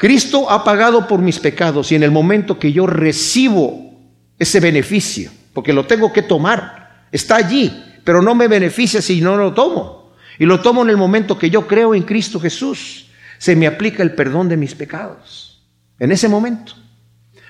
Cristo 0.00 0.50
ha 0.50 0.64
pagado 0.64 1.06
por 1.06 1.20
mis 1.20 1.38
pecados 1.38 1.92
y 1.92 1.94
en 1.94 2.02
el 2.02 2.10
momento 2.10 2.58
que 2.58 2.72
yo 2.72 2.86
recibo 2.86 4.00
ese 4.38 4.58
beneficio, 4.58 5.30
porque 5.52 5.74
lo 5.74 5.84
tengo 5.84 6.10
que 6.10 6.22
tomar, 6.22 7.04
está 7.12 7.36
allí, 7.36 7.84
pero 8.02 8.22
no 8.22 8.34
me 8.34 8.48
beneficia 8.48 9.02
si 9.02 9.20
no 9.20 9.36
lo 9.36 9.52
tomo. 9.52 10.14
Y 10.38 10.46
lo 10.46 10.62
tomo 10.62 10.80
en 10.80 10.88
el 10.88 10.96
momento 10.96 11.36
que 11.36 11.50
yo 11.50 11.66
creo 11.66 11.94
en 11.94 12.04
Cristo 12.04 12.40
Jesús. 12.40 13.10
Se 13.36 13.54
me 13.54 13.66
aplica 13.66 14.02
el 14.02 14.14
perdón 14.14 14.48
de 14.48 14.56
mis 14.56 14.74
pecados. 14.74 15.62
En 15.98 16.12
ese 16.12 16.30
momento. 16.30 16.72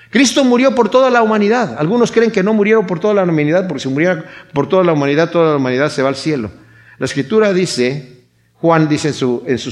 Cristo 0.09 0.43
murió 0.43 0.75
por 0.75 0.89
toda 0.89 1.09
la 1.09 1.23
humanidad. 1.23 1.77
Algunos 1.79 2.11
creen 2.11 2.31
que 2.31 2.43
no 2.43 2.53
murieron 2.53 2.85
por 2.85 2.99
toda 2.99 3.13
la 3.13 3.23
humanidad, 3.23 3.65
porque 3.65 3.83
si 3.83 3.87
muriera 3.87 4.25
por 4.51 4.67
toda 4.67 4.83
la 4.83 4.91
humanidad, 4.91 5.31
toda 5.31 5.51
la 5.51 5.55
humanidad 5.55 5.89
se 5.89 6.01
va 6.01 6.09
al 6.09 6.17
cielo. 6.17 6.51
La 6.97 7.05
escritura 7.05 7.53
dice, 7.53 8.20
Juan 8.61 8.87
dice 8.87 9.07
en 9.07 9.13
su, 9.15 9.43
en 9.47 9.57
su 9.57 9.71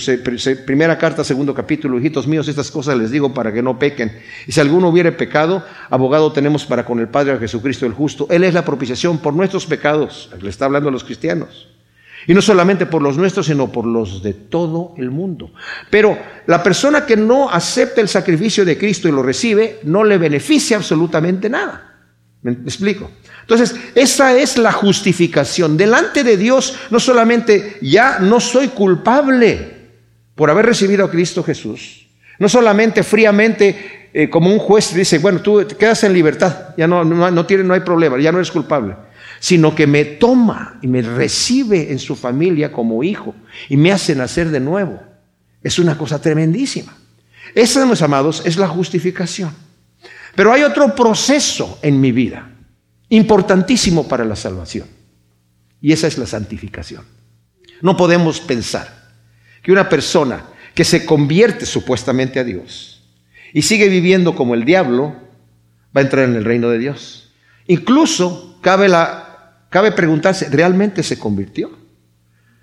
primera 0.65 0.98
carta, 0.98 1.24
segundo 1.24 1.53
capítulo, 1.53 2.00
hijitos 2.00 2.25
míos, 2.25 2.48
estas 2.48 2.72
cosas 2.72 2.98
les 2.98 3.12
digo 3.12 3.31
para 3.36 3.53
que 3.53 3.62
no 3.62 3.77
pequen. 3.77 4.12
Y 4.48 4.51
si 4.51 4.60
alguno 4.60 4.89
hubiere 4.89 5.12
pecado, 5.12 5.63
abogado 5.91 6.31
tenemos 6.31 6.65
para 6.65 6.84
con 6.86 7.00
el 7.00 7.08
Padre 7.08 7.34
a 7.34 7.38
Jesucristo 7.38 7.86
el 7.86 7.93
justo. 7.93 8.25
Él 8.31 8.43
es 8.43 8.55
la 8.55 8.65
propiciación 8.65 9.19
por 9.19 9.36
nuestros 9.36 9.67
pecados. 9.67 10.31
Le 10.41 10.50
está 10.50 10.65
hablando 10.65 10.89
a 10.89 10.91
los 10.91 11.03
cristianos. 11.03 11.67
Y 12.25 12.34
no 12.34 12.41
solamente 12.41 12.88
por 12.88 13.03
los 13.03 13.15
nuestros, 13.15 13.46
sino 13.46 13.72
por 13.72 13.86
los 13.86 14.24
de 14.24 14.34
todo 14.34 14.96
el 14.98 15.12
mundo. 15.12 15.51
Pero 15.91 16.17
la 16.48 16.63
persona 16.63 17.05
que 17.05 17.15
no 17.15 17.48
acepta 17.48 18.01
el 18.01 18.10
sacrificio 18.10 18.65
de 18.65 18.77
Cristo 18.77 19.08
y 19.08 19.12
lo 19.12 19.22
recibe, 19.22 19.79
no 19.84 20.03
le 20.03 20.17
beneficia 20.17 20.77
absolutamente 20.77 21.48
nada. 21.48 21.88
¿Me 22.41 22.51
explico? 22.51 23.12
Entonces, 23.41 23.75
esa 23.96 24.38
es 24.38 24.58
la 24.58 24.72
justificación. 24.72 25.75
Delante 25.75 26.24
de 26.24 26.38
Dios, 26.38 26.77
no 26.89 27.00
solamente 27.00 27.77
ya 27.81 28.19
no 28.19 28.39
soy 28.39 28.69
culpable 28.69 29.77
por 30.36 30.50
haber 30.50 30.67
recibido 30.67 31.05
a 31.05 31.12
Cristo 31.12 31.43
Jesús, 31.43 32.08
no 32.39 32.48
solamente 32.48 33.03
fríamente 33.03 34.10
eh, 34.13 34.29
como 34.29 34.51
un 34.51 34.60
juez 34.60 34.93
dice, 34.93 35.17
bueno, 35.19 35.41
tú 35.41 35.65
te 35.65 35.75
quedas 35.75 36.03
en 36.05 36.13
libertad, 36.13 36.74
ya 36.77 36.88
no, 36.88 37.03
no, 37.03 37.29
no, 37.29 37.46
tiene, 37.46 37.63
no 37.65 37.74
hay 37.74 37.81
problema, 37.81 38.17
ya 38.17 38.31
no 38.31 38.38
eres 38.38 38.51
culpable 38.51 38.96
sino 39.39 39.74
que 39.74 39.88
me 39.88 40.05
toma 40.05 40.79
y 40.81 40.88
me 40.88 41.01
recibe 41.01 41.91
en 41.91 42.00
su 42.00 42.15
familia 42.15 42.72
como 42.72 43.03
hijo 43.03 43.34
y 43.69 43.77
me 43.77 43.91
hace 43.91 44.15
nacer 44.15 44.50
de 44.50 44.60
nuevo. 44.60 45.01
Es 45.63 45.79
una 45.79 45.98
cosa 45.98 46.22
tremendísima. 46.22 46.96
Esa, 47.55 47.86
mis 47.86 48.01
amados, 48.01 48.43
es 48.46 48.58
la 48.58 48.67
justificación. 48.67 49.53
Pero 50.39 50.53
hay 50.53 50.63
otro 50.63 50.96
proceso 50.96 51.79
en 51.81 52.00
mi 52.00 52.13
vida, 52.13 52.50
importantísimo 53.10 54.08
para 54.08 54.24
la 54.24 54.38
salvación, 54.38 54.88
y 55.81 55.91
esa 55.91 56.08
es 56.08 56.17
la 56.17 56.25
santificación. 56.25 57.03
No 57.81 57.98
podemos 57.98 58.39
pensar 58.39 58.88
que 59.62 59.74
una 59.74 59.89
persona 59.89 60.46
que 60.73 60.86
se 60.86 61.06
convierte 61.06 61.65
supuestamente 61.65 62.39
a 62.39 62.45
Dios 62.45 63.04
y 63.52 63.63
sigue 63.63 63.89
viviendo 63.89 64.34
como 64.34 64.54
el 64.54 64.63
diablo, 64.63 65.13
va 65.93 65.99
a 65.99 66.06
entrar 66.06 66.23
en 66.23 66.38
el 66.38 66.45
reino 66.45 66.69
de 66.69 66.78
Dios. 66.78 67.34
Incluso 67.67 68.60
cabe 68.62 68.88
la 68.88 69.65
Cabe 69.69 69.91
preguntarse, 69.91 70.49
¿realmente 70.49 71.04
se 71.04 71.19
convirtió? 71.19 71.69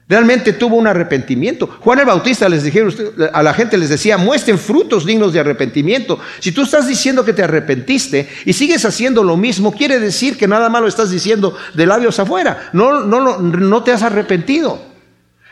¿Realmente 0.09 0.53
tuvo 0.53 0.77
un 0.77 0.87
arrepentimiento? 0.87 1.67
Juan 1.81 1.99
el 1.99 2.05
Bautista 2.05 2.49
les 2.49 2.63
dijeron, 2.63 2.95
a 3.33 3.43
la 3.43 3.53
gente 3.55 3.77
les 3.77 3.89
decía, 3.89 4.17
muestren 4.17 4.57
frutos 4.57 5.05
dignos 5.05 5.33
de 5.33 5.41
arrepentimiento. 5.41 6.21
Si 6.39 6.53
tú 6.53 6.63
estás 6.63 6.87
diciendo 6.87 7.25
que 7.25 7.33
te 7.33 7.43
arrepentiste 7.43 8.29
y 8.45 8.53
sigues 8.53 8.85
haciendo 8.85 9.25
lo 9.25 9.37
mismo, 9.37 9.73
quiere 9.73 9.99
decir 9.99 10.39
que 10.39 10.47
nada 10.47 10.69
malo 10.69 10.87
estás 10.87 11.11
diciendo 11.11 11.57
de 11.75 11.87
labios 11.87 12.21
afuera. 12.21 12.71
No, 12.73 13.01
no, 13.01 13.39
no 13.39 13.83
te 13.83 13.91
has 13.91 14.05
arrepentido. 14.05 14.81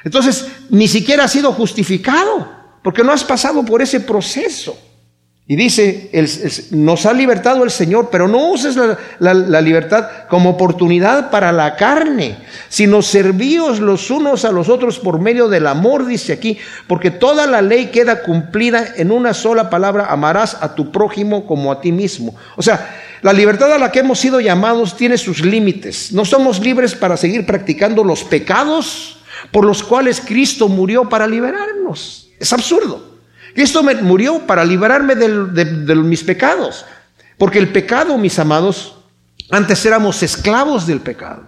Entonces, 0.05 0.47
ni 0.71 0.87
siquiera 0.87 1.25
has 1.25 1.33
sido 1.33 1.53
justificado, 1.53 2.49
porque 2.83 3.03
no 3.03 3.11
has 3.11 3.25
pasado 3.25 3.65
por 3.65 3.83
ese 3.83 4.01
proceso. 4.01 4.79
Y 5.47 5.57
dice, 5.57 6.11
nos 6.71 7.05
ha 7.05 7.13
libertado 7.13 7.65
el 7.65 7.71
Señor, 7.71 8.09
pero 8.11 8.27
no 8.27 8.49
uses 8.49 8.77
la, 9.19 9.61
libertad 9.61 10.09
como 10.31 10.49
oportunidad 10.49 11.31
para 11.31 11.53
la 11.53 11.77
carne, 11.77 12.39
sino 12.71 13.03
servíos 13.03 13.79
los 13.79 14.11
unos 14.11 14.47
a 14.47 14.53
los 14.53 14.71
otros 14.71 14.99
por 14.99 15.21
medio 15.21 15.49
del 15.49 15.67
amor, 15.67 16.07
dice 16.07 16.33
aquí, 16.33 16.57
porque 16.87 17.11
toda 17.11 17.47
la 17.47 17.61
ley 17.61 17.89
queda 17.89 18.23
cumplida 18.23 18.95
en 18.97 19.11
una 19.11 19.35
sola 19.35 19.69
palabra, 19.69 20.07
amarás 20.07 20.57
a 20.63 20.75
tu 20.75 20.91
prójimo 20.91 21.47
como 21.47 21.71
a 21.71 21.83
ti 21.83 21.93
mismo. 21.93 22.35
O 22.57 22.63
sea, 22.63 22.97
la 23.21 23.35
libertad 23.35 23.71
a 23.71 23.79
la 23.79 23.93
que 23.93 23.99
hemos 23.99 24.19
sido 24.19 24.41
llamados 24.41 24.97
tiene 24.97 25.19
sus 25.19 25.45
límites. 25.45 26.11
No 26.11 26.25
somos 26.25 26.59
libres 26.61 26.95
para 26.95 27.19
seguir 27.19 27.45
practicando 27.45 28.03
los 28.03 28.25
pecados 28.25 29.19
por 29.51 29.67
los 29.67 29.83
cuales 29.83 30.23
Cristo 30.25 30.69
murió 30.71 31.07
para 31.07 31.27
liberarnos. 31.27 32.31
Es 32.41 32.51
absurdo. 32.51 33.14
Cristo 33.55 33.83
murió 34.03 34.41
para 34.47 34.65
liberarme 34.65 35.15
de, 35.15 35.95
mis 35.95 36.25
pecados. 36.25 36.85
Porque 37.39 37.59
el 37.59 37.69
pecado, 37.69 38.19
mis 38.19 38.39
amados, 38.39 38.97
antes 39.51 39.85
éramos 39.87 40.23
esclavos 40.23 40.87
del 40.87 41.01
pecado. 41.01 41.47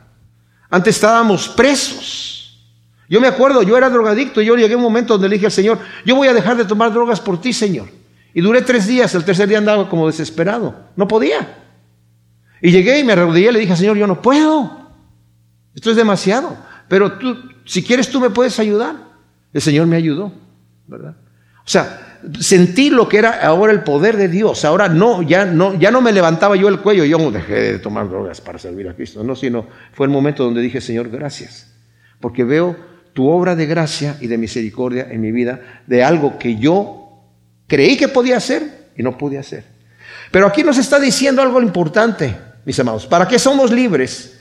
Antes 0.70 0.96
estábamos 0.96 1.48
presos. 1.48 2.58
Yo 3.08 3.20
me 3.20 3.28
acuerdo, 3.28 3.62
yo 3.62 3.76
era 3.76 3.88
drogadicto 3.88 4.40
yo 4.40 4.56
llegué 4.56 4.74
a 4.74 4.76
un 4.76 4.82
momento 4.82 5.14
donde 5.14 5.28
le 5.28 5.36
dije 5.36 5.46
al 5.46 5.52
Señor, 5.52 5.78
yo 6.04 6.16
voy 6.16 6.26
a 6.26 6.34
dejar 6.34 6.56
de 6.56 6.64
tomar 6.64 6.92
drogas 6.92 7.20
por 7.20 7.40
ti, 7.40 7.52
Señor. 7.52 7.88
Y 8.34 8.40
duré 8.40 8.62
tres 8.62 8.86
días, 8.86 9.14
el 9.14 9.24
tercer 9.24 9.48
día 9.48 9.58
andaba 9.58 9.88
como 9.88 10.06
desesperado. 10.06 10.74
No 10.96 11.08
podía. 11.08 11.62
Y 12.60 12.70
llegué 12.70 12.98
y 12.98 13.04
me 13.04 13.12
arrodillé 13.12 13.50
y 13.50 13.52
le 13.52 13.60
dije, 13.60 13.76
Señor, 13.76 13.96
yo 13.96 14.06
no 14.06 14.20
puedo. 14.20 14.90
Esto 15.74 15.90
es 15.90 15.96
demasiado. 15.96 16.56
Pero 16.88 17.18
tú, 17.18 17.36
si 17.64 17.82
quieres, 17.82 18.08
tú 18.10 18.20
me 18.20 18.30
puedes 18.30 18.58
ayudar. 18.58 18.96
El 19.52 19.62
Señor 19.62 19.86
me 19.86 19.96
ayudó, 19.96 20.32
¿verdad? 20.86 21.16
O 21.66 21.68
sea, 21.68 22.18
sentí 22.38 22.90
lo 22.90 23.08
que 23.08 23.18
era 23.18 23.44
ahora 23.44 23.72
el 23.72 23.82
poder 23.82 24.16
de 24.16 24.28
Dios. 24.28 24.64
Ahora 24.64 24.88
no, 24.88 25.22
ya 25.22 25.44
no, 25.44 25.74
ya 25.74 25.90
no 25.90 26.00
me 26.00 26.12
levantaba 26.12 26.54
yo 26.54 26.68
el 26.68 26.78
cuello, 26.78 27.04
yo 27.04 27.30
dejé 27.32 27.54
de 27.54 27.78
tomar 27.80 28.08
drogas 28.08 28.40
para 28.40 28.58
servir 28.58 28.88
a 28.88 28.94
Cristo. 28.94 29.24
No, 29.24 29.34
sino 29.34 29.66
fue 29.92 30.06
el 30.06 30.12
momento 30.12 30.44
donde 30.44 30.60
dije, 30.60 30.80
Señor, 30.80 31.10
gracias. 31.10 31.72
Porque 32.20 32.44
veo 32.44 32.76
tu 33.12 33.28
obra 33.28 33.56
de 33.56 33.66
gracia 33.66 34.16
y 34.20 34.28
de 34.28 34.38
misericordia 34.38 35.08
en 35.10 35.20
mi 35.20 35.32
vida, 35.32 35.82
de 35.88 36.04
algo 36.04 36.38
que 36.38 36.56
yo 36.56 37.24
creí 37.66 37.96
que 37.96 38.08
podía 38.08 38.36
hacer 38.36 38.90
y 38.96 39.02
no 39.02 39.18
pude 39.18 39.38
hacer. 39.38 39.64
Pero 40.30 40.46
aquí 40.46 40.62
nos 40.62 40.78
está 40.78 41.00
diciendo 41.00 41.42
algo 41.42 41.60
importante, 41.60 42.36
mis 42.64 42.78
amados. 42.78 43.06
¿Para 43.06 43.26
qué 43.26 43.38
somos 43.38 43.72
libres? 43.72 44.35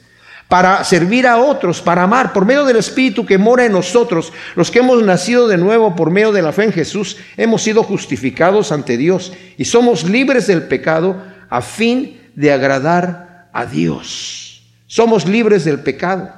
Para 0.47 0.83
servir 0.83 1.25
a 1.25 1.37
otros, 1.37 1.81
para 1.81 2.03
amar, 2.03 2.31
por 2.31 2.45
medio 2.45 2.65
del 2.65 2.77
Espíritu 2.77 3.25
que 3.25 3.37
mora 3.37 3.65
en 3.65 3.71
nosotros, 3.71 4.31
los 4.55 4.69
que 4.69 4.79
hemos 4.79 5.01
nacido 5.03 5.47
de 5.47 5.57
nuevo 5.57 5.95
por 5.95 6.11
medio 6.11 6.31
de 6.31 6.41
la 6.41 6.51
fe 6.51 6.65
en 6.65 6.73
Jesús, 6.73 7.17
hemos 7.35 7.63
sido 7.63 7.83
justificados 7.83 8.71
ante 8.71 8.97
Dios 8.97 9.33
y 9.57 9.65
somos 9.65 10.03
libres 10.03 10.47
del 10.47 10.63
pecado 10.63 11.21
a 11.49 11.61
fin 11.61 12.21
de 12.35 12.51
agradar 12.51 13.49
a 13.53 13.65
Dios. 13.65 14.61
Somos 14.85 15.25
libres 15.25 15.65
del 15.65 15.79
pecado. 15.79 16.29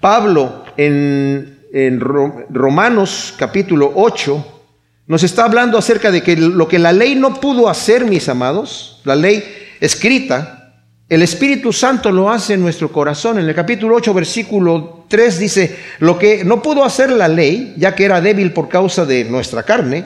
Pablo 0.00 0.64
en, 0.76 1.54
Romanos 2.00 3.34
capítulo 3.36 3.92
8 3.94 4.62
nos 5.08 5.22
está 5.22 5.44
hablando 5.44 5.76
acerca 5.76 6.10
de 6.10 6.22
que 6.22 6.36
lo 6.36 6.66
que 6.68 6.78
la 6.78 6.92
ley 6.92 7.14
no 7.14 7.40
pudo 7.40 7.68
hacer, 7.68 8.06
mis 8.06 8.28
amados, 8.28 9.00
la 9.04 9.14
ley 9.14 9.44
escrita, 9.80 10.65
el 11.08 11.22
Espíritu 11.22 11.72
Santo 11.72 12.10
lo 12.10 12.30
hace 12.30 12.54
en 12.54 12.60
nuestro 12.60 12.90
corazón. 12.90 13.38
En 13.38 13.48
el 13.48 13.54
capítulo 13.54 13.94
8, 13.94 14.12
versículo 14.12 15.04
3 15.08 15.38
dice, 15.38 15.76
lo 16.00 16.18
que 16.18 16.44
no 16.44 16.60
pudo 16.62 16.84
hacer 16.84 17.10
la 17.10 17.28
ley, 17.28 17.74
ya 17.76 17.94
que 17.94 18.04
era 18.04 18.20
débil 18.20 18.52
por 18.52 18.68
causa 18.68 19.06
de 19.06 19.24
nuestra 19.24 19.62
carne, 19.62 20.04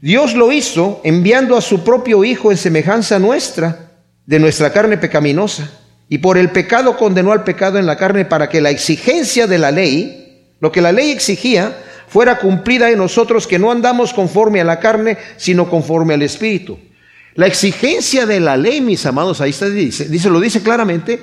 Dios 0.00 0.34
lo 0.34 0.50
hizo 0.50 1.00
enviando 1.04 1.56
a 1.56 1.60
su 1.60 1.84
propio 1.84 2.24
Hijo 2.24 2.50
en 2.50 2.56
semejanza 2.56 3.20
nuestra, 3.20 3.92
de 4.26 4.40
nuestra 4.40 4.72
carne 4.72 4.98
pecaminosa. 4.98 5.70
Y 6.08 6.18
por 6.18 6.36
el 6.36 6.50
pecado 6.50 6.96
condenó 6.96 7.30
al 7.30 7.44
pecado 7.44 7.78
en 7.78 7.86
la 7.86 7.96
carne 7.96 8.24
para 8.24 8.48
que 8.48 8.60
la 8.60 8.70
exigencia 8.70 9.46
de 9.46 9.58
la 9.58 9.70
ley, 9.70 10.48
lo 10.58 10.72
que 10.72 10.80
la 10.80 10.90
ley 10.90 11.12
exigía, 11.12 11.76
fuera 12.08 12.40
cumplida 12.40 12.90
en 12.90 12.98
nosotros 12.98 13.46
que 13.46 13.60
no 13.60 13.70
andamos 13.70 14.12
conforme 14.12 14.60
a 14.60 14.64
la 14.64 14.80
carne, 14.80 15.16
sino 15.36 15.70
conforme 15.70 16.14
al 16.14 16.22
Espíritu. 16.22 16.76
La 17.40 17.46
exigencia 17.46 18.26
de 18.26 18.38
la 18.38 18.58
ley, 18.58 18.82
mis 18.82 19.06
amados, 19.06 19.40
ahí 19.40 19.48
está, 19.48 19.70
dice, 19.70 20.10
dice, 20.10 20.28
lo 20.28 20.40
dice 20.40 20.62
claramente, 20.62 21.22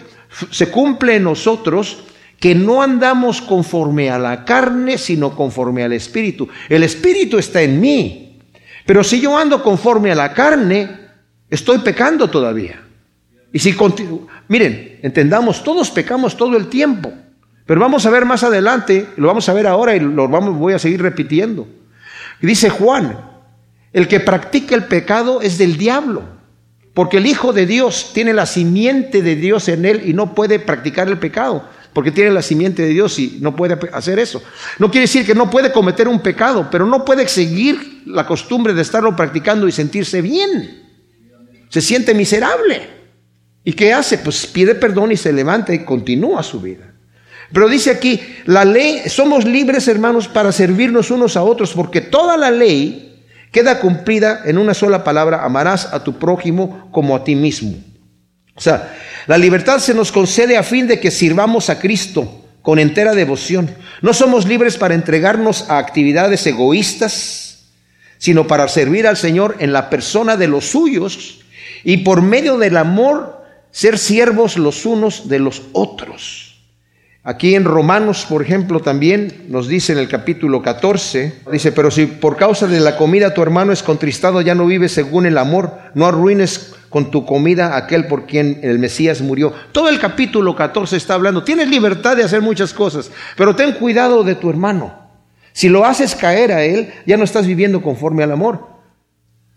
se 0.50 0.72
cumple 0.72 1.18
en 1.18 1.26
nosotros 1.26 2.06
que 2.40 2.56
no 2.56 2.82
andamos 2.82 3.40
conforme 3.40 4.10
a 4.10 4.18
la 4.18 4.44
carne, 4.44 4.98
sino 4.98 5.36
conforme 5.36 5.84
al 5.84 5.94
Espíritu. 5.94 6.50
El 6.70 6.82
Espíritu 6.82 7.38
está 7.38 7.62
en 7.62 7.80
mí, 7.80 8.40
pero 8.84 9.04
si 9.04 9.22
yo 9.22 9.38
ando 9.38 9.62
conforme 9.62 10.12
a 10.12 10.16
la 10.16 10.34
carne, 10.34 10.90
estoy 11.52 11.78
pecando 11.78 12.28
todavía. 12.28 12.82
Y 13.54 13.60
si 13.60 13.78
miren, 14.48 15.00
entendamos, 15.04 15.64
todos 15.64 15.92
pecamos 15.92 16.36
todo 16.36 16.58
el 16.58 16.68
tiempo. 16.68 17.14
Pero 17.68 17.80
vamos 17.80 18.08
a 18.08 18.10
ver 18.10 18.26
más 18.26 18.42
adelante, 18.42 19.08
lo 19.18 19.28
vamos 19.28 19.48
a 19.50 19.54
ver 19.54 19.68
ahora 19.68 19.96
y 19.96 20.00
lo 20.00 20.28
vamos, 20.28 20.58
voy 20.58 20.74
a 20.74 20.80
seguir 20.80 21.00
repitiendo. 21.00 21.68
Dice 22.42 22.72
Juan, 22.72 23.27
el 23.98 24.08
que 24.08 24.20
practica 24.20 24.76
el 24.76 24.84
pecado 24.84 25.42
es 25.42 25.58
del 25.58 25.76
diablo, 25.76 26.22
porque 26.94 27.18
el 27.18 27.26
Hijo 27.26 27.52
de 27.52 27.66
Dios 27.66 28.12
tiene 28.14 28.32
la 28.32 28.46
simiente 28.46 29.24
de 29.24 29.36
Dios 29.36 29.68
en 29.70 29.86
él 29.86 30.04
y 30.06 30.14
no 30.14 30.36
puede 30.36 30.60
practicar 30.60 31.08
el 31.08 31.18
pecado, 31.18 31.68
porque 31.94 32.12
tiene 32.12 32.30
la 32.30 32.44
simiente 32.44 32.84
de 32.84 32.90
Dios 32.90 33.18
y 33.18 33.40
no 33.42 33.56
puede 33.56 33.76
hacer 33.94 34.20
eso. 34.20 34.44
No 34.78 34.92
quiere 34.92 35.06
decir 35.06 35.26
que 35.26 35.34
no 35.34 35.50
puede 35.50 35.72
cometer 35.72 36.08
un 36.08 36.20
pecado, 36.20 36.68
pero 36.70 36.86
no 36.86 37.04
puede 37.04 37.28
seguir 37.28 38.04
la 38.06 38.28
costumbre 38.28 38.76
de 38.76 38.84
estarlo 38.84 39.16
practicando 39.16 39.68
y 39.68 39.72
sentirse 39.72 40.22
bien. 40.22 40.84
Se 41.70 41.82
siente 41.82 42.14
miserable. 42.14 42.88
¿Y 43.64 43.74
qué 43.74 43.94
hace? 43.94 44.20
Pues 44.20 44.46
pide 44.46 44.76
perdón 44.76 45.12
y 45.12 45.18
se 45.18 45.34
levanta 45.34 45.74
y 45.74 45.84
continúa 45.84 46.44
su 46.44 46.62
vida. 46.62 46.94
Pero 47.52 47.68
dice 47.68 47.90
aquí, 47.90 48.22
la 48.46 48.64
ley, 48.64 49.10
somos 49.10 49.44
libres 49.44 49.88
hermanos 49.88 50.28
para 50.28 50.52
servirnos 50.52 51.10
unos 51.10 51.36
a 51.36 51.42
otros, 51.42 51.74
porque 51.74 52.02
toda 52.02 52.38
la 52.38 52.52
ley 52.52 53.07
queda 53.58 53.80
cumplida 53.80 54.44
en 54.46 54.60
una 54.60 54.76
sola 54.76 55.04
palabra, 55.04 55.44
amarás 55.44 55.92
a 55.92 56.04
tu 56.04 56.20
prójimo 56.20 56.90
como 56.92 57.16
a 57.16 57.24
ti 57.24 57.34
mismo. 57.34 57.74
O 58.54 58.62
sea, 58.62 58.96
la 59.26 59.36
libertad 59.36 59.80
se 59.80 59.96
nos 59.96 60.12
concede 60.12 60.58
a 60.58 60.62
fin 60.62 60.86
de 60.86 61.00
que 61.00 61.10
sirvamos 61.10 61.72
a 61.72 61.80
Cristo 61.80 62.46
con 62.62 62.78
entera 62.78 63.16
devoción. 63.16 63.68
No 64.04 64.14
somos 64.14 64.46
libres 64.46 64.78
para 64.78 64.94
entregarnos 64.94 65.72
a 65.72 65.80
actividades 65.80 66.46
egoístas, 66.46 67.72
sino 68.20 68.46
para 68.46 68.68
servir 68.68 69.08
al 69.08 69.18
Señor 69.18 69.56
en 69.58 69.74
la 69.74 69.90
persona 69.90 70.38
de 70.38 70.48
los 70.48 70.66
suyos 70.70 71.40
y 71.84 71.98
por 71.98 72.22
medio 72.22 72.60
del 72.60 72.78
amor 72.78 73.44
ser 73.72 73.98
siervos 73.98 74.58
los 74.58 74.86
unos 74.86 75.30
de 75.30 75.40
los 75.40 75.64
otros. 75.74 76.47
Aquí 77.30 77.56
en 77.56 77.66
Romanos, 77.66 78.26
por 78.30 78.42
ejemplo, 78.42 78.80
también 78.80 79.48
nos 79.50 79.68
dice 79.68 79.92
en 79.92 80.00
el 80.00 80.08
capítulo 80.08 80.62
14, 80.62 81.42
dice, 81.52 81.74
pero 81.74 81.92
si 81.92 82.06
por 82.06 82.38
causa 82.38 82.68
de 82.68 82.80
la 82.80 82.96
comida 82.96 83.34
tu 83.34 83.42
hermano 83.42 83.74
es 83.74 83.84
contristado, 83.84 84.40
ya 84.40 84.56
no 84.56 84.66
vive 84.66 84.88
según 84.88 85.26
el 85.26 85.38
amor, 85.38 85.74
no 85.94 86.06
arruines 86.06 86.74
con 86.88 87.12
tu 87.12 87.26
comida 87.26 87.76
aquel 87.76 88.08
por 88.08 88.28
quien 88.28 88.62
el 88.64 88.80
Mesías 88.80 89.20
murió. 89.20 89.52
Todo 89.74 89.90
el 89.90 90.00
capítulo 90.00 90.56
14 90.56 90.96
está 90.96 91.16
hablando, 91.16 91.44
tienes 91.44 91.68
libertad 91.68 92.16
de 92.16 92.24
hacer 92.24 92.40
muchas 92.40 92.74
cosas, 92.74 93.12
pero 93.36 93.58
ten 93.58 93.74
cuidado 93.74 94.24
de 94.24 94.36
tu 94.36 94.50
hermano. 94.50 94.98
Si 95.52 95.68
lo 95.68 95.84
haces 95.84 96.16
caer 96.16 96.54
a 96.54 96.64
él, 96.64 96.94
ya 97.06 97.18
no 97.18 97.26
estás 97.26 97.46
viviendo 97.46 97.82
conforme 97.82 98.24
al 98.24 98.32
amor. 98.32 98.70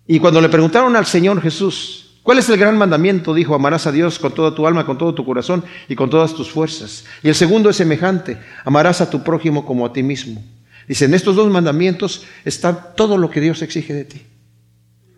Y 0.08 0.18
cuando 0.18 0.40
le 0.40 0.48
preguntaron 0.48 0.96
al 0.96 1.06
Señor 1.06 1.40
Jesús, 1.40 2.09
¿Cuál 2.22 2.38
es 2.38 2.48
el 2.50 2.58
gran 2.58 2.76
mandamiento? 2.76 3.32
Dijo, 3.32 3.54
amarás 3.54 3.86
a 3.86 3.92
Dios 3.92 4.18
con 4.18 4.32
toda 4.32 4.54
tu 4.54 4.66
alma, 4.66 4.84
con 4.84 4.98
todo 4.98 5.14
tu 5.14 5.24
corazón 5.24 5.64
y 5.88 5.96
con 5.96 6.10
todas 6.10 6.34
tus 6.34 6.50
fuerzas. 6.50 7.04
Y 7.22 7.28
el 7.28 7.34
segundo 7.34 7.70
es 7.70 7.76
semejante, 7.76 8.38
amarás 8.64 9.00
a 9.00 9.08
tu 9.08 9.22
prójimo 9.22 9.64
como 9.64 9.86
a 9.86 9.92
ti 9.92 10.02
mismo. 10.02 10.42
Dice, 10.86 11.06
en 11.06 11.14
estos 11.14 11.36
dos 11.36 11.50
mandamientos 11.50 12.24
está 12.44 12.94
todo 12.94 13.16
lo 13.16 13.30
que 13.30 13.40
Dios 13.40 13.62
exige 13.62 13.94
de 13.94 14.04
ti. 14.04 14.22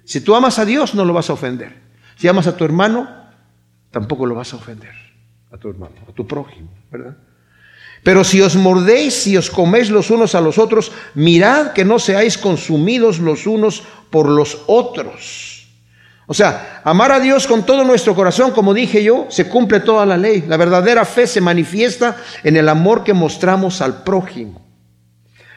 Si 0.04 0.20
tú 0.20 0.34
amas 0.34 0.58
a 0.58 0.64
Dios, 0.64 0.94
no 0.94 1.04
lo 1.04 1.12
vas 1.12 1.30
a 1.30 1.32
ofender. 1.32 1.74
Si 2.16 2.28
amas 2.28 2.46
a 2.46 2.56
tu 2.56 2.64
hermano, 2.64 3.08
tampoco 3.90 4.26
lo 4.26 4.34
vas 4.34 4.52
a 4.52 4.56
ofender. 4.56 4.94
A 5.50 5.58
tu 5.58 5.68
hermano, 5.68 5.94
a 6.08 6.12
tu 6.12 6.26
prójimo, 6.26 6.70
¿verdad? 6.90 7.16
Pero 8.02 8.24
si 8.24 8.40
os 8.40 8.56
mordéis 8.56 9.26
y 9.26 9.36
os 9.36 9.50
coméis 9.50 9.90
los 9.90 10.10
unos 10.10 10.34
a 10.34 10.40
los 10.40 10.58
otros, 10.58 10.92
mirad 11.14 11.72
que 11.72 11.84
no 11.84 11.98
seáis 11.98 12.36
consumidos 12.36 13.18
los 13.18 13.46
unos 13.46 13.84
por 14.10 14.28
los 14.28 14.62
otros. 14.66 15.51
O 16.33 16.35
sea, 16.35 16.81
amar 16.83 17.12
a 17.12 17.21
Dios 17.21 17.47
con 17.47 17.66
todo 17.66 17.85
nuestro 17.85 18.14
corazón, 18.14 18.53
como 18.53 18.73
dije 18.73 19.05
yo, 19.05 19.27
se 19.29 19.51
cumple 19.51 19.81
toda 19.81 20.07
la 20.07 20.16
ley. 20.16 20.42
La 20.49 20.57
verdadera 20.57 21.05
fe 21.05 21.27
se 21.27 21.42
manifiesta 21.42 22.16
en 22.42 22.57
el 22.57 22.71
amor 22.71 23.05
que 23.05 23.12
mostramos 23.12 23.83
al 23.83 24.03
prójimo. 24.03 24.66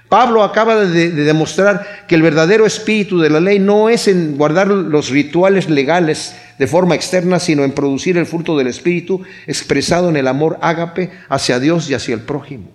Pablo 0.10 0.44
acaba 0.44 0.76
de, 0.76 1.12
demostrar 1.12 2.04
que 2.10 2.16
el 2.16 2.22
verdadero 2.22 2.66
espíritu 2.66 3.22
de 3.22 3.30
la 3.30 3.40
ley 3.40 3.58
no 3.58 3.88
es 3.88 4.10
en 4.10 4.36
guardar 4.36 4.68
los 4.68 5.12
rituales 5.12 5.70
legales 5.70 6.36
de 6.60 6.68
forma 6.68 6.96
externa, 6.96 7.40
sino 7.40 7.64
en 7.64 7.72
producir 7.72 8.18
el 8.18 8.26
fruto 8.26 8.58
del 8.58 8.68
espíritu 8.68 9.22
expresado 9.48 10.10
en 10.10 10.18
el 10.18 10.28
amor 10.28 10.60
ágape 10.62 11.10
hacia 11.30 11.62
Dios 11.62 11.90
y 11.90 11.94
hacia 11.94 12.16
el 12.16 12.22
prójimo. 12.22 12.68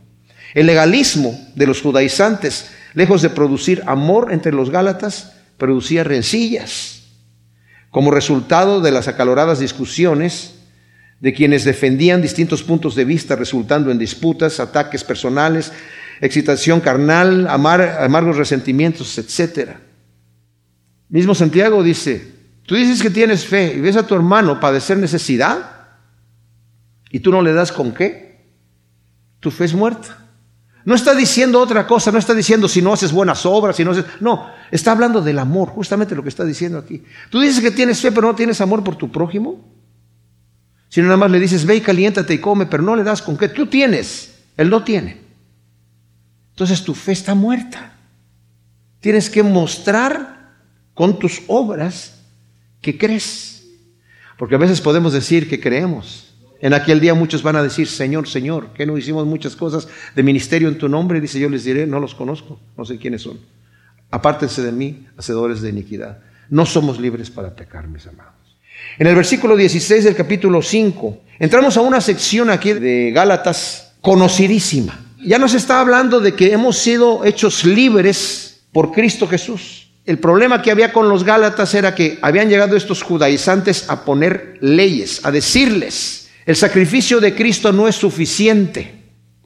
El 0.55 0.65
legalismo 0.65 1.39
de 1.55 1.67
los 1.67 1.83
judaizantes, 1.83 2.71
lejos 2.95 3.21
de 3.21 3.29
producir 3.29 3.83
amor 3.85 4.33
entre 4.33 4.53
los 4.53 4.71
gálatas, 4.71 5.35
producía 5.59 6.03
rencillas 6.03 7.00
como 7.91 8.11
resultado 8.11 8.81
de 8.81 8.93
las 8.93 9.09
acaloradas 9.09 9.59
discusiones 9.59 10.55
de 11.21 11.35
quienes 11.35 11.65
defendían 11.65 12.23
distintos 12.23 12.63
puntos 12.63 12.95
de 12.95 13.05
vista, 13.05 13.37
resultando 13.37 13.91
en 13.91 13.99
disputas, 13.99 14.59
ataques 14.59 15.05
personales, 15.05 15.73
excitación 16.21 16.81
carnal, 16.81 17.47
amargos 17.49 18.37
resentimientos, 18.37 19.19
etc. 19.19 19.73
Mismo 21.09 21.35
Santiago 21.35 21.83
dice, 21.83 22.33
tú 22.65 22.75
dices 22.75 23.03
que 23.03 23.11
tienes 23.11 23.45
fe 23.45 23.75
y 23.77 23.81
ves 23.81 23.97
a 23.97 24.07
tu 24.07 24.15
hermano 24.15 24.61
padecer 24.61 24.97
necesidad 24.97 25.89
y 27.11 27.21
tú 27.21 27.33
no 27.33 27.43
le 27.43 27.53
das 27.53 27.73
con 27.73 27.93
qué, 27.93 28.47
tu 29.41 29.51
fe 29.51 29.65
es 29.65 29.75
muerta. 29.75 30.20
No 30.85 30.95
está 30.95 31.15
diciendo 31.15 31.61
otra 31.61 31.87
cosa, 31.87 32.11
no 32.11 32.19
está 32.19 32.35
diciendo 32.35 32.69
si 32.69 32.81
no 32.81 32.93
haces 32.93 33.13
buenas 33.13 33.45
obras, 33.45 33.77
si 33.77 33.85
no 33.85 33.91
haces... 33.91 34.07
No, 34.21 34.51
está 34.71 34.93
hablando 34.93 35.21
del 35.21 35.39
amor, 35.39 35.69
justamente 35.69 36.15
lo 36.15 36.23
que 36.23 36.31
está 36.31 36.45
diciendo 36.45 36.79
aquí. 36.79 37.05
Tú 37.29 37.41
dices 37.41 37.61
que 37.61 37.71
tienes 37.71 38.01
fe, 38.01 38.11
pero 38.13 38.29
no 38.29 38.35
tienes 38.35 38.61
amor 38.61 38.83
por 38.83 38.97
tu 38.97 39.11
prójimo. 39.11 39.63
Si 40.89 41.01
no 41.01 41.07
nada 41.07 41.19
más 41.19 41.31
le 41.31 41.39
dices, 41.39 41.67
ve 41.67 41.77
y 41.77 41.81
caliéntate 41.81 42.35
y 42.35 42.39
come, 42.39 42.67
pero 42.67 42.83
no 42.83 42.97
le 42.97 43.05
das 43.05 43.23
con 43.23 43.37
qué. 43.37 43.49
Tú 43.49 43.67
tienes, 43.67 44.35
él 44.57 44.71
no 44.71 44.83
tiene. 44.83 45.21
Entonces 46.51 46.83
tu 46.83 46.95
fe 46.95 47.13
está 47.13 47.35
muerta. 47.35 47.93
Tienes 49.01 49.31
que 49.31 49.43
mostrar 49.43 50.51
con 50.95 51.19
tus 51.19 51.43
obras 51.47 52.21
que 52.81 52.99
crees. 52.99 53.65
Porque 54.37 54.55
a 54.55 54.59
veces 54.59 54.81
podemos 54.81 55.13
decir 55.13 55.49
que 55.49 55.61
creemos, 55.61 56.30
en 56.61 56.75
aquel 56.75 57.01
día 57.01 57.15
muchos 57.15 57.43
van 57.43 57.57
a 57.57 57.63
decir, 57.63 57.89
Señor, 57.89 58.29
Señor, 58.29 58.69
que 58.75 58.85
no 58.85 58.99
hicimos 58.99 59.27
muchas 59.27 59.57
cosas 59.57 59.89
de 60.15 60.23
ministerio 60.23 60.69
en 60.69 60.77
tu 60.77 60.89
nombre. 60.89 61.21
Dice, 61.21 61.41
yo 61.41 61.49
les 61.49 61.65
diré, 61.65 61.87
no 61.87 62.01
los 62.01 62.15
conozco, 62.15 62.61
no 62.77 62.85
sé 62.85 62.99
quiénes 62.99 63.23
son. 63.23 63.39
Apártense 64.11 64.63
de 64.63 64.73
mí, 64.73 65.07
hacedores 65.17 65.63
de 65.63 65.71
iniquidad. 65.71 66.19
No 66.51 66.67
somos 66.67 67.01
libres 67.01 67.31
para 67.31 67.55
pecar, 67.55 67.89
mis 67.89 68.07
amados. 68.07 68.35
En 68.99 69.07
el 69.07 69.15
versículo 69.15 69.57
16 69.57 70.05
del 70.05 70.17
capítulo 70.17 70.61
5, 70.61 71.21
entramos 71.39 71.77
a 71.77 71.81
una 71.81 72.01
sección 72.01 72.51
aquí 72.51 72.73
de 72.73 73.13
Gálatas 73.13 73.93
conocidísima. 74.01 74.99
Ya 75.25 75.39
nos 75.39 75.55
está 75.55 75.81
hablando 75.81 76.21
de 76.21 76.35
que 76.35 76.53
hemos 76.53 76.79
sido 76.79 77.25
hechos 77.25 77.65
libres 77.65 78.63
por 78.73 78.93
Cristo 78.93 79.27
Jesús. 79.27 79.91
El 80.07 80.19
problema 80.19 80.61
que 80.61 80.71
había 80.71 80.93
con 80.93 81.09
los 81.09 81.25
Gálatas 81.25 81.75
era 81.75 81.95
que 81.95 82.19
habían 82.23 82.49
llegado 82.49 82.77
estos 82.77 83.03
judaizantes 83.03 83.89
a 83.89 84.05
poner 84.05 84.59
leyes, 84.61 85.25
a 85.25 85.31
decirles, 85.31 86.20
el 86.47 86.57
sacrificio 86.57 87.21
de 87.21 87.35
Cristo 87.35 87.73
no 87.73 87.89
es 87.89 87.97
suficiente. 87.97 88.95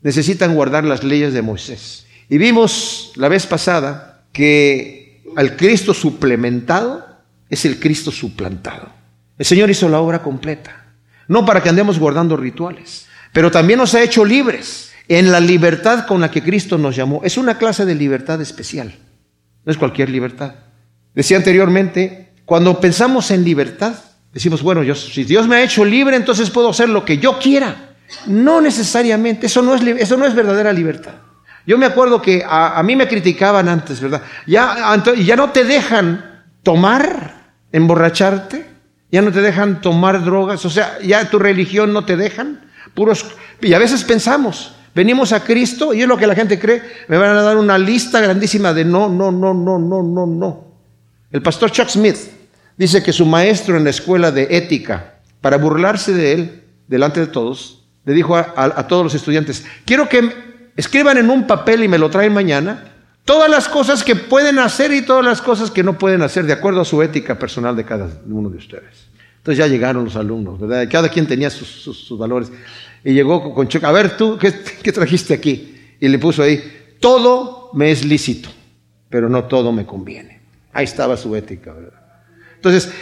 Necesitan 0.03 0.55
guardar 0.55 0.85
las 0.85 1.03
leyes 1.03 1.33
de 1.33 1.43
Moisés. 1.43 2.07
Y 2.29 2.39
vimos 2.39 3.13
la 3.17 3.29
vez 3.29 3.47
pasada 3.47 4.27
que 4.33 5.23
al 5.37 5.57
Cristo 5.57 5.95
suplementado 5.95 7.07
es 7.49 7.65
el 7.65 7.79
Cristo 7.79 8.11
suplantado. 8.11 8.89
El 9.39 9.47
Señor 9.47 9.71
hizo 9.71 9.89
la 9.89 10.01
obra 10.01 10.23
completa. 10.23 10.95
No 11.27 11.45
para 11.45 11.63
que 11.63 11.69
andemos 11.69 11.99
guardando 11.99 12.37
rituales, 12.37 13.07
pero 13.33 13.51
también 13.51 13.79
nos 13.79 13.95
ha 13.95 14.03
hecho 14.03 14.25
libres 14.25 14.93
en 15.09 15.33
la 15.33 15.41
libertad 15.41 16.07
con 16.07 16.21
la 16.21 16.31
que 16.31 16.43
Cristo 16.43 16.79
nos 16.79 16.97
llamó. 16.97 17.23
Es 17.25 17.37
una 17.37 17.59
clase 17.59 17.85
de 17.85 17.95
libertad 17.95 18.41
especial. 18.41 18.95
No 19.65 19.73
es 19.73 19.79
cualquier 19.79 20.11
libertad. 20.11 20.55
Decía 21.15 21.39
anteriormente, 21.39 22.33
cuando 22.45 22.81
pensamos 22.81 23.31
en 23.31 23.45
libertad, 23.45 23.95
Decimos, 24.35 24.63
bueno, 24.63 24.83
si 24.95 25.23
Dios 25.23 25.47
me 25.47 25.57
ha 25.57 25.63
hecho 25.63 25.85
libre, 25.85 26.17
entonces 26.17 26.51
puedo 26.51 26.69
hacer 26.69 26.89
lo 26.89 27.05
que 27.05 27.19
yo 27.19 27.39
quiera. 27.39 27.95
No 28.27 28.61
necesariamente, 28.61 29.47
eso 29.47 29.63
no 29.63 29.75
es, 29.75 29.83
eso 29.83 30.17
no 30.17 30.27
es 30.27 30.35
verdadera 30.35 30.73
libertad. 30.73 31.15
Yo 31.67 31.79
me 31.79 31.87
acuerdo 31.87 32.21
que 32.21 32.45
a, 32.47 32.83
mí 32.83 32.97
me 32.97 33.09
criticaban 33.09 33.69
antes, 33.69 34.01
¿verdad? 34.01 34.23
Ya, 34.47 35.01
ya 35.25 35.37
no 35.37 35.51
te 35.51 35.65
dejan 35.65 36.43
tomar, 36.63 37.53
emborracharte, 37.73 38.67
ya 39.11 39.23
no 39.23 39.33
te 39.33 39.41
dejan 39.41 39.81
tomar 39.81 40.25
drogas, 40.25 40.65
o 40.67 40.71
sea, 40.71 40.99
ya 41.01 41.31
tu 41.31 41.39
religión 41.39 41.93
no 41.93 42.05
te 42.05 42.17
dejan, 42.17 42.69
puros... 42.93 43.25
Y 43.63 43.73
a 43.73 43.79
veces 43.79 44.05
pensamos, 44.05 44.75
Venimos 44.95 45.33
a 45.33 45.41
Cristo 45.43 45.93
y 45.93 46.03
es 46.03 46.09
lo 46.09 46.17
que 46.17 46.27
la 46.27 46.37
gente 46.37 46.59
cree. 46.59 46.81
Me 47.09 47.19
van 47.19 47.37
a 47.37 47.43
dar 47.43 47.57
una 47.57 47.77
lista 47.77 48.21
grandísima 48.21 48.73
de 48.73 48.85
no, 48.85 49.09
no, 49.09 49.33
no, 49.33 49.53
no, 49.53 49.77
no, 49.77 50.03
no, 50.03 50.27
no. 50.27 50.65
El 51.33 51.43
pastor 51.43 51.73
Chuck 51.73 51.89
Smith 51.89 52.17
dice 52.77 53.03
que 53.03 53.13
su 53.13 53.27
maestro 53.27 53.77
en 53.77 53.85
la 53.85 53.91
escuela 53.91 54.31
de 54.31 54.49
ética, 54.51 55.15
para 55.41 55.57
burlarse 55.57 56.13
de 56.13 56.33
él, 56.33 56.63
delante 56.89 57.21
de 57.21 57.27
todos, 57.27 57.85
le 58.05 58.13
dijo 58.13 58.37
a, 58.37 58.87
todos 58.87 59.05
los 59.05 59.15
estudiantes, 59.15 59.65
quiero 59.87 60.09
que 60.09 60.31
escriban 60.77 61.17
en 61.17 61.31
un 61.31 61.47
papel 61.47 61.85
y 61.85 61.89
me 61.89 61.99
lo 61.99 62.11
traen 62.11 62.35
mañana, 62.35 62.93
todas 63.25 63.51
las 63.51 63.69
cosas 63.69 64.05
que 64.05 64.15
pueden 64.15 64.59
hacer 64.59 64.93
y 64.93 65.03
todas 65.03 65.25
las 65.25 65.41
cosas 65.41 65.71
que 65.71 65.83
no 65.83 65.99
pueden 65.99 66.23
hacer, 66.23 66.45
de 66.45 66.53
acuerdo 66.53 66.83
a 66.83 66.85
su 66.85 67.03
ética 67.03 67.39
personal 67.39 67.75
de 67.77 67.85
cada 67.85 68.09
uno 68.27 68.51
de 68.51 68.59
ustedes. 68.59 69.09
Entonces 69.39 69.59
ya 69.59 69.67
llegaron 69.67 70.05
los 70.05 70.17
alumnos, 70.17 70.59
¿verdad? 70.61 70.87
Cada 70.91 71.09
quien 71.09 71.27
tenía 71.27 71.51
sus, 71.51 72.07
valores. 72.19 72.51
Y 73.03 73.13
llegó 73.13 73.55
con 73.55 73.69
Chuck, 73.69 73.85
a 73.85 73.93
ver 73.93 74.17
tú, 74.17 74.39
¿qué, 74.39 74.53
¿qué 74.83 74.93
trajiste 74.93 75.35
aquí? 75.35 75.97
Y 76.01 76.09
le 76.09 76.19
puso 76.19 76.43
ahí, 76.43 76.63
todo 77.01 77.71
me 77.75 77.91
es 77.91 78.05
lícito, 78.05 78.49
pero 79.09 79.29
no 79.29 79.45
todo 79.45 79.73
me 79.73 79.87
conviene. 79.87 80.41
Ahí 80.73 80.85
estaba 80.85 81.17
su 81.17 81.35
ética, 81.37 81.73
¿verdad? 81.73 82.04
Entonces, 82.65 82.93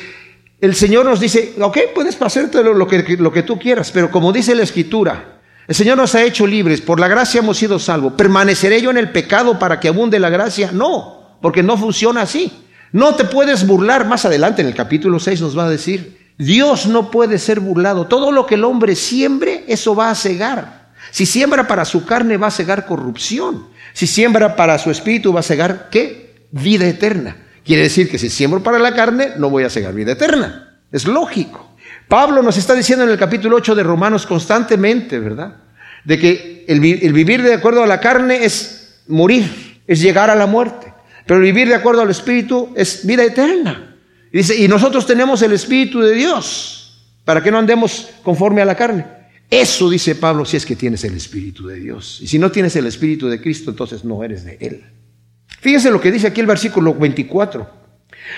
el 0.61 0.75
Señor 0.75 1.05
nos 1.05 1.21
dice, 1.21 1.55
ok, 1.61 1.79
puedes 1.95 2.21
hacerte 2.21 2.63
lo 2.63 2.87
que, 2.87 3.17
lo 3.19 3.33
que 3.33 3.43
tú 3.43 3.59
quieras, 3.59 3.93
pero 3.93 4.11
como 4.11 4.33
dice 4.33 4.55
la 4.55 4.65
Escritura, 4.65 5.41
el 5.69 5.75
Señor 5.75 5.97
nos 5.97 6.15
ha 6.17 6.23
hecho 6.25 6.47
libres, 6.47 6.81
por 6.81 6.99
la 6.99 7.07
gracia 7.07 7.39
hemos 7.39 7.59
sido 7.59 7.79
salvos. 7.79 8.15
¿Permaneceré 8.15 8.83
yo 8.83 8.91
en 8.91 8.99
el 8.99 9.13
pecado 9.13 9.59
para 9.59 9.79
que 9.79 9.89
abunde 9.89 10.19
la 10.19 10.31
gracia? 10.31 10.71
No, 10.73 11.39
porque 11.41 11.63
no 11.63 11.77
funciona 11.79 12.23
así. 12.23 12.53
No 12.91 13.15
te 13.15 13.25
puedes 13.25 13.67
burlar, 13.67 14.07
más 14.07 14.25
adelante 14.25 14.63
en 14.63 14.69
el 14.69 14.75
capítulo 14.75 15.21
6 15.21 15.41
nos 15.41 15.57
va 15.57 15.67
a 15.67 15.71
decir, 15.71 16.19
Dios 16.39 16.87
no 16.87 17.11
puede 17.11 17.39
ser 17.39 17.61
burlado. 17.61 18.07
Todo 18.09 18.33
lo 18.33 18.47
que 18.47 18.57
el 18.57 18.65
hombre 18.65 18.97
siembre, 18.97 19.65
eso 19.69 19.95
va 19.95 20.11
a 20.11 20.15
cegar. 20.17 20.91
Si 21.13 21.25
siembra 21.25 21.69
para 21.69 21.85
su 21.85 22.05
carne, 22.05 22.37
va 22.37 22.49
a 22.49 22.51
cegar 22.51 22.85
corrupción. 22.87 23.69
Si 23.93 24.07
siembra 24.07 24.57
para 24.57 24.79
su 24.79 24.91
espíritu, 24.91 25.33
va 25.33 25.41
a 25.41 25.45
cegar, 25.45 25.89
¿qué? 25.91 26.47
Vida 26.51 26.87
eterna. 26.87 27.37
Quiere 27.65 27.83
decir 27.83 28.11
que 28.11 28.19
si 28.19 28.29
siembro 28.29 28.63
para 28.63 28.79
la 28.79 28.95
carne, 28.95 29.31
no 29.39 29.51
voy 29.51 29.65
a 29.65 29.71
cegar 29.71 29.95
vida 29.95 30.13
eterna. 30.13 30.81
Es 30.91 31.07
lógico. 31.07 31.75
Pablo 32.09 32.43
nos 32.43 32.57
está 32.57 32.75
diciendo 32.75 33.05
en 33.05 33.11
el 33.11 33.19
capítulo 33.19 33.57
8 33.57 33.75
de 33.75 33.83
Romanos 33.83 34.27
constantemente, 34.27 35.19
¿verdad? 35.19 35.57
De 36.05 36.19
que 36.19 36.65
el, 36.69 36.85
el 36.85 37.13
vivir 37.13 37.43
de 37.43 37.55
acuerdo 37.55 37.83
a 37.83 37.87
la 37.87 38.01
carne 38.01 38.45
es 38.45 39.03
morir, 39.09 39.81
es 39.87 40.01
llegar 40.01 40.31
a 40.31 40.35
la 40.35 40.47
muerte. 40.47 40.93
Pero 41.27 41.39
el 41.39 41.45
vivir 41.45 41.69
de 41.69 41.75
acuerdo 41.75 42.03
al 42.03 42.11
espíritu 42.11 42.71
es 42.75 43.07
vida 43.07 43.25
eterna. 43.25 43.93
Y 44.33 44.39
dice, 44.39 44.57
y 44.57 44.67
nosotros 44.67 45.07
tenemos 45.07 45.43
el 45.43 45.53
Espíritu 45.53 46.01
de 46.01 46.15
Dios, 46.15 47.05
para 47.25 47.43
que 47.43 47.51
no 47.51 47.59
andemos 47.59 48.09
conforme 48.23 48.63
a 48.63 48.65
la 48.65 48.75
carne. 48.75 49.05
Eso 49.51 49.91
dice 49.91 50.15
Pablo 50.15 50.47
si 50.47 50.57
es 50.57 50.65
que 50.65 50.75
tienes 50.75 51.05
el 51.05 51.15
Espíritu 51.15 51.67
de 51.67 51.79
Dios. 51.79 52.19
Y 52.23 52.27
si 52.27 52.39
no 52.39 52.51
tienes 52.51 52.75
el 52.77 52.87
Espíritu 52.87 53.29
de 53.29 53.43
Cristo, 53.43 53.71
entonces 53.71 54.03
no 54.05 54.25
eres 54.25 54.45
de 54.45 54.57
Él. 54.61 54.85
Fíjense 55.63 55.91
lo 55.91 55.99
que 55.99 56.13
dice 56.13 56.27
aquí 56.27 56.43
el 56.43 56.47
versículo 56.47 56.95
24. 56.95 57.81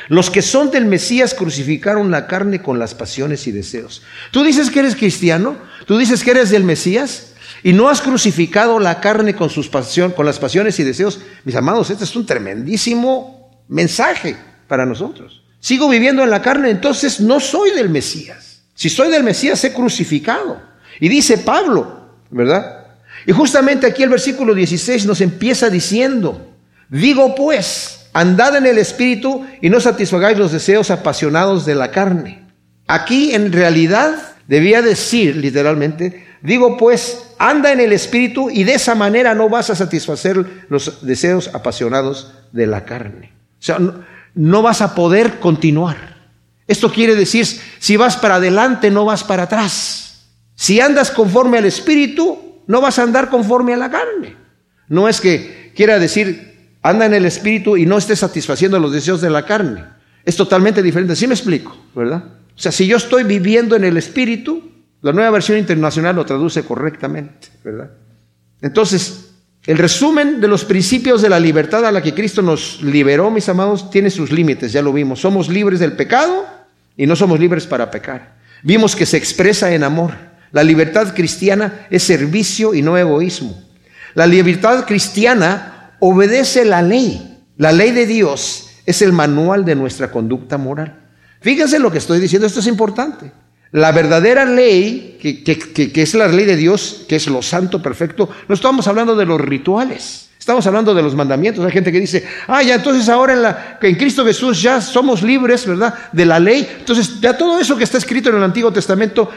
Los 0.08 0.30
que 0.30 0.42
son 0.42 0.70
del 0.70 0.86
Mesías 0.86 1.34
crucificaron 1.34 2.12
la 2.12 2.28
carne 2.28 2.62
con 2.62 2.78
las 2.78 2.94
pasiones 2.94 3.48
y 3.48 3.52
deseos. 3.52 4.02
Tú 4.30 4.44
dices 4.44 4.70
que 4.70 4.78
eres 4.78 4.94
cristiano, 4.94 5.56
tú 5.86 5.98
dices 5.98 6.22
que 6.22 6.30
eres 6.30 6.50
del 6.50 6.62
Mesías 6.62 7.32
y 7.64 7.72
no 7.72 7.88
has 7.88 8.00
crucificado 8.00 8.78
la 8.78 9.00
carne 9.00 9.34
con 9.34 9.50
sus 9.50 9.68
pasiones, 9.68 10.14
con 10.14 10.24
las 10.24 10.38
pasiones 10.38 10.78
y 10.78 10.84
deseos. 10.84 11.20
Mis 11.44 11.56
amados, 11.56 11.90
este 11.90 12.04
es 12.04 12.14
un 12.14 12.24
tremendísimo 12.24 13.64
mensaje 13.66 14.36
para 14.68 14.86
nosotros 14.86 15.44
sigo 15.64 15.88
viviendo 15.88 16.22
en 16.22 16.28
la 16.28 16.42
carne, 16.42 16.68
entonces 16.68 17.20
no 17.20 17.40
soy 17.40 17.70
del 17.70 17.88
Mesías. 17.88 18.64
Si 18.74 18.90
soy 18.90 19.10
del 19.10 19.22
Mesías, 19.24 19.64
he 19.64 19.72
crucificado. 19.72 20.60
Y 21.00 21.08
dice 21.08 21.38
Pablo, 21.38 22.10
¿verdad? 22.28 22.88
Y 23.26 23.32
justamente 23.32 23.86
aquí 23.86 24.02
el 24.02 24.10
versículo 24.10 24.54
16 24.54 25.06
nos 25.06 25.22
empieza 25.22 25.70
diciendo, 25.70 26.53
digo 26.88 27.34
pues, 27.34 28.08
andad 28.12 28.56
en 28.56 28.66
el 28.66 28.78
Espíritu 28.78 29.46
y 29.60 29.70
no 29.70 29.80
satisfagáis 29.80 30.38
los 30.38 30.52
deseos 30.52 30.90
apasionados 30.90 31.66
de 31.66 31.74
la 31.74 31.90
carne. 31.90 32.46
Aquí 32.86 33.34
en 33.34 33.52
realidad 33.52 34.14
debía 34.46 34.82
decir 34.82 35.36
literalmente, 35.36 36.26
digo 36.42 36.76
pues, 36.76 37.34
anda 37.38 37.72
en 37.72 37.80
el 37.80 37.92
Espíritu 37.92 38.50
y 38.50 38.64
de 38.64 38.74
esa 38.74 38.94
manera 38.94 39.34
no 39.34 39.48
vas 39.48 39.70
a 39.70 39.74
satisfacer 39.74 40.66
los 40.68 41.06
deseos 41.06 41.50
apasionados 41.54 42.32
de 42.52 42.66
la 42.66 42.84
carne. 42.84 43.32
O 43.58 43.62
sea, 43.62 43.78
no 44.34 44.62
vas 44.62 44.82
a 44.82 44.94
poder 44.94 45.38
continuar. 45.38 46.14
Esto 46.66 46.92
quiere 46.92 47.14
decir, 47.14 47.46
si 47.78 47.96
vas 47.96 48.16
para 48.16 48.36
adelante, 48.36 48.90
no 48.90 49.04
vas 49.04 49.24
para 49.24 49.44
atrás. 49.44 50.04
Si 50.54 50.80
andas 50.80 51.10
conforme 51.10 51.58
al 51.58 51.66
Espíritu, 51.66 52.62
no 52.66 52.80
vas 52.80 52.98
a 52.98 53.02
andar 53.02 53.28
conforme 53.28 53.74
a 53.74 53.76
la 53.76 53.90
carne. 53.90 54.36
No 54.88 55.08
es 55.08 55.20
que 55.20 55.72
quiera 55.74 55.98
decir, 55.98 56.53
anda 56.84 57.06
en 57.06 57.14
el 57.14 57.24
Espíritu 57.24 57.78
y 57.78 57.86
no 57.86 57.96
estés 57.96 58.18
satisfaciendo 58.18 58.78
los 58.78 58.92
deseos 58.92 59.22
de 59.22 59.30
la 59.30 59.46
carne. 59.46 59.82
Es 60.22 60.36
totalmente 60.36 60.82
diferente. 60.82 61.16
¿Sí 61.16 61.26
me 61.26 61.32
explico? 61.34 61.74
¿Verdad? 61.94 62.22
O 62.54 62.58
sea, 62.58 62.70
si 62.70 62.86
yo 62.86 62.98
estoy 62.98 63.24
viviendo 63.24 63.74
en 63.74 63.84
el 63.84 63.96
Espíritu, 63.96 64.62
la 65.00 65.12
nueva 65.12 65.30
versión 65.30 65.58
internacional 65.58 66.14
lo 66.14 66.26
traduce 66.26 66.62
correctamente, 66.62 67.48
¿verdad? 67.64 67.90
Entonces, 68.60 69.30
el 69.66 69.78
resumen 69.78 70.42
de 70.42 70.46
los 70.46 70.66
principios 70.66 71.22
de 71.22 71.30
la 71.30 71.40
libertad 71.40 71.86
a 71.86 71.90
la 71.90 72.02
que 72.02 72.12
Cristo 72.12 72.42
nos 72.42 72.82
liberó, 72.82 73.30
mis 73.30 73.48
amados, 73.48 73.90
tiene 73.90 74.10
sus 74.10 74.30
límites, 74.30 74.70
ya 74.70 74.82
lo 74.82 74.92
vimos. 74.92 75.20
Somos 75.20 75.48
libres 75.48 75.80
del 75.80 75.92
pecado 75.92 76.46
y 76.98 77.06
no 77.06 77.16
somos 77.16 77.40
libres 77.40 77.66
para 77.66 77.90
pecar. 77.90 78.36
Vimos 78.62 78.94
que 78.94 79.06
se 79.06 79.16
expresa 79.16 79.72
en 79.74 79.84
amor. 79.84 80.12
La 80.52 80.62
libertad 80.62 81.14
cristiana 81.14 81.86
es 81.88 82.02
servicio 82.02 82.74
y 82.74 82.82
no 82.82 82.98
egoísmo. 82.98 83.62
La 84.14 84.26
libertad 84.26 84.84
cristiana 84.84 85.73
obedece 86.00 86.64
la 86.64 86.82
ley. 86.82 87.42
La 87.56 87.72
ley 87.72 87.92
de 87.92 88.06
Dios 88.06 88.68
es 88.86 89.02
el 89.02 89.12
manual 89.12 89.64
de 89.64 89.74
nuestra 89.74 90.10
conducta 90.10 90.58
moral. 90.58 91.00
Fíjense 91.40 91.78
lo 91.78 91.90
que 91.90 91.98
estoy 91.98 92.20
diciendo, 92.20 92.46
esto 92.46 92.60
es 92.60 92.66
importante. 92.66 93.30
La 93.72 93.92
verdadera 93.92 94.44
ley, 94.44 95.18
que, 95.20 96.02
es 96.02 96.14
la 96.14 96.28
ley 96.28 96.46
de 96.46 96.56
Dios, 96.56 97.04
que 97.08 97.16
es 97.16 97.26
lo 97.26 97.42
santo 97.42 97.82
perfecto, 97.82 98.28
no 98.48 98.54
estamos 98.54 98.86
hablando 98.86 99.16
de 99.16 99.26
los 99.26 99.40
rituales. 99.40 100.30
Estamos 100.38 100.66
hablando 100.66 100.94
de 100.94 101.02
los 101.02 101.14
mandamientos. 101.14 101.64
Hay 101.64 101.72
gente 101.72 101.90
que 101.90 101.98
dice, 101.98 102.24
ah, 102.46 102.62
ya 102.62 102.74
entonces 102.74 103.08
ahora 103.08 103.32
en, 103.32 103.42
la, 103.42 103.78
en 103.80 103.94
Cristo 103.96 104.24
Jesús 104.24 104.60
ya 104.60 104.80
somos 104.80 105.22
libres, 105.22 105.66
¿verdad? 105.66 105.94
De 106.12 106.26
la 106.26 106.38
ley. 106.38 106.68
Entonces, 106.78 107.18
ya 107.20 107.36
todo 107.36 107.58
eso 107.58 107.76
que 107.76 107.84
está 107.84 107.98
escrito 107.98 108.28
en 108.28 108.36
el 108.36 108.42
Antiguo 108.42 108.70
Testamento, 108.70 109.30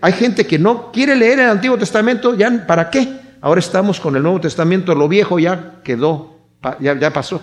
hay 0.00 0.12
gente 0.12 0.46
que 0.46 0.58
no 0.58 0.92
quiere 0.92 1.16
leer 1.16 1.40
el 1.40 1.48
Antiguo 1.48 1.78
Testamento, 1.78 2.34
¿ya 2.34 2.66
para 2.66 2.90
qué? 2.90 3.23
Ahora 3.44 3.60
estamos 3.60 4.00
con 4.00 4.16
el 4.16 4.22
Nuevo 4.22 4.40
Testamento, 4.40 4.94
lo 4.94 5.06
viejo 5.06 5.38
ya 5.38 5.82
quedó, 5.84 6.38
ya, 6.80 6.98
ya 6.98 7.12
pasó. 7.12 7.42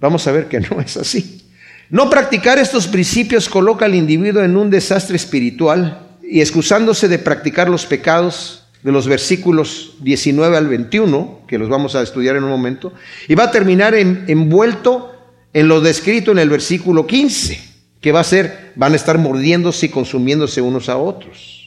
Vamos 0.00 0.26
a 0.26 0.32
ver 0.32 0.48
que 0.48 0.60
no 0.70 0.80
es 0.80 0.96
así. 0.96 1.46
No 1.90 2.08
practicar 2.08 2.58
estos 2.58 2.88
principios 2.88 3.50
coloca 3.50 3.84
al 3.84 3.94
individuo 3.94 4.42
en 4.42 4.56
un 4.56 4.70
desastre 4.70 5.14
espiritual 5.16 6.06
y 6.22 6.40
excusándose 6.40 7.06
de 7.06 7.18
practicar 7.18 7.68
los 7.68 7.84
pecados 7.84 8.66
de 8.82 8.92
los 8.92 9.06
versículos 9.06 9.96
19 10.00 10.56
al 10.56 10.68
21, 10.68 11.40
que 11.46 11.58
los 11.58 11.68
vamos 11.68 11.96
a 11.96 12.00
estudiar 12.00 12.36
en 12.36 12.44
un 12.44 12.50
momento, 12.50 12.94
y 13.28 13.34
va 13.34 13.44
a 13.44 13.50
terminar 13.50 13.94
envuelto 13.94 15.12
en 15.52 15.68
lo 15.68 15.82
descrito 15.82 16.32
en 16.32 16.38
el 16.38 16.48
versículo 16.48 17.06
15, 17.06 17.60
que 18.00 18.10
va 18.10 18.20
a 18.20 18.24
ser, 18.24 18.72
van 18.74 18.94
a 18.94 18.96
estar 18.96 19.18
mordiéndose 19.18 19.84
y 19.84 19.90
consumiéndose 19.90 20.62
unos 20.62 20.88
a 20.88 20.96
otros. 20.96 21.61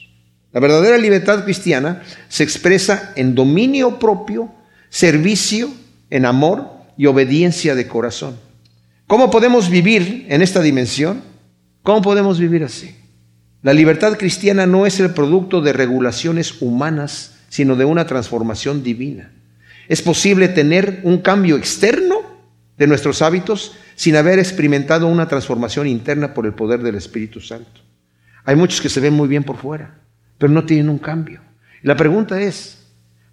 La 0.56 0.60
verdadera 0.60 0.96
libertad 0.96 1.44
cristiana 1.44 2.02
se 2.30 2.42
expresa 2.42 3.12
en 3.14 3.34
dominio 3.34 3.98
propio, 3.98 4.50
servicio, 4.88 5.68
en 6.08 6.24
amor 6.24 6.70
y 6.96 7.04
obediencia 7.04 7.74
de 7.74 7.86
corazón. 7.86 8.38
¿Cómo 9.06 9.30
podemos 9.30 9.68
vivir 9.68 10.24
en 10.30 10.40
esta 10.40 10.62
dimensión? 10.62 11.20
¿Cómo 11.82 12.00
podemos 12.00 12.40
vivir 12.40 12.64
así? 12.64 12.96
La 13.60 13.74
libertad 13.74 14.16
cristiana 14.16 14.64
no 14.64 14.86
es 14.86 14.98
el 14.98 15.10
producto 15.10 15.60
de 15.60 15.74
regulaciones 15.74 16.62
humanas, 16.62 17.34
sino 17.50 17.76
de 17.76 17.84
una 17.84 18.06
transformación 18.06 18.82
divina. 18.82 19.32
Es 19.88 20.00
posible 20.00 20.48
tener 20.48 21.00
un 21.02 21.18
cambio 21.18 21.58
externo 21.58 22.22
de 22.78 22.86
nuestros 22.86 23.20
hábitos 23.20 23.76
sin 23.94 24.16
haber 24.16 24.38
experimentado 24.38 25.06
una 25.06 25.28
transformación 25.28 25.86
interna 25.86 26.32
por 26.32 26.46
el 26.46 26.54
poder 26.54 26.80
del 26.80 26.94
Espíritu 26.94 27.42
Santo. 27.42 27.82
Hay 28.46 28.56
muchos 28.56 28.80
que 28.80 28.88
se 28.88 29.00
ven 29.00 29.12
muy 29.12 29.28
bien 29.28 29.44
por 29.44 29.58
fuera, 29.58 30.05
pero 30.38 30.52
no 30.52 30.64
tienen 30.64 30.88
un 30.88 30.98
cambio. 30.98 31.40
la 31.82 31.96
pregunta 31.96 32.40
es, 32.40 32.86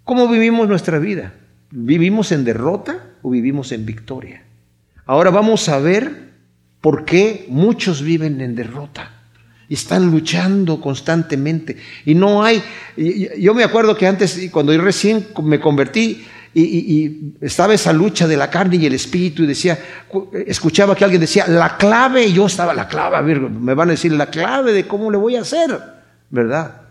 ¿cómo 0.04 0.28
vivimos 0.28 0.68
nuestra 0.68 0.98
vida? 0.98 1.34
¿Vivimos 1.70 2.32
en 2.32 2.44
derrota 2.44 3.10
o 3.22 3.30
vivimos 3.30 3.72
en 3.72 3.84
victoria? 3.84 4.42
Ahora 5.06 5.30
vamos 5.30 5.68
a 5.68 5.78
ver 5.78 6.30
por 6.80 7.04
qué 7.04 7.46
muchos 7.48 8.02
viven 8.02 8.40
en 8.40 8.54
derrota 8.54 9.14
están 9.68 10.10
luchando 10.10 10.80
constantemente. 10.80 11.76
Y 12.04 12.14
no 12.14 12.42
hay, 12.42 12.62
yo 13.38 13.54
me 13.54 13.64
acuerdo 13.64 13.96
que 13.96 14.06
antes, 14.06 14.48
cuando 14.50 14.72
yo 14.72 14.80
recién 14.80 15.26
me 15.42 15.60
convertí, 15.60 16.24
y, 16.56 17.34
estaba 17.40 17.74
esa 17.74 17.92
lucha 17.92 18.28
de 18.28 18.36
la 18.36 18.48
carne 18.48 18.76
y 18.76 18.86
el 18.86 18.94
espíritu 18.94 19.42
y 19.42 19.46
decía, 19.46 19.76
escuchaba 20.46 20.94
que 20.94 21.04
alguien 21.04 21.20
decía, 21.20 21.46
la 21.48 21.76
clave, 21.76 22.32
yo 22.32 22.46
estaba 22.46 22.72
la 22.72 22.86
clave, 22.86 23.34
me 23.34 23.74
van 23.74 23.88
a 23.88 23.92
decir 23.92 24.12
la 24.12 24.26
clave 24.26 24.72
de 24.72 24.86
cómo 24.86 25.10
le 25.10 25.18
voy 25.18 25.34
a 25.34 25.40
hacer, 25.40 25.76
¿verdad? 26.30 26.82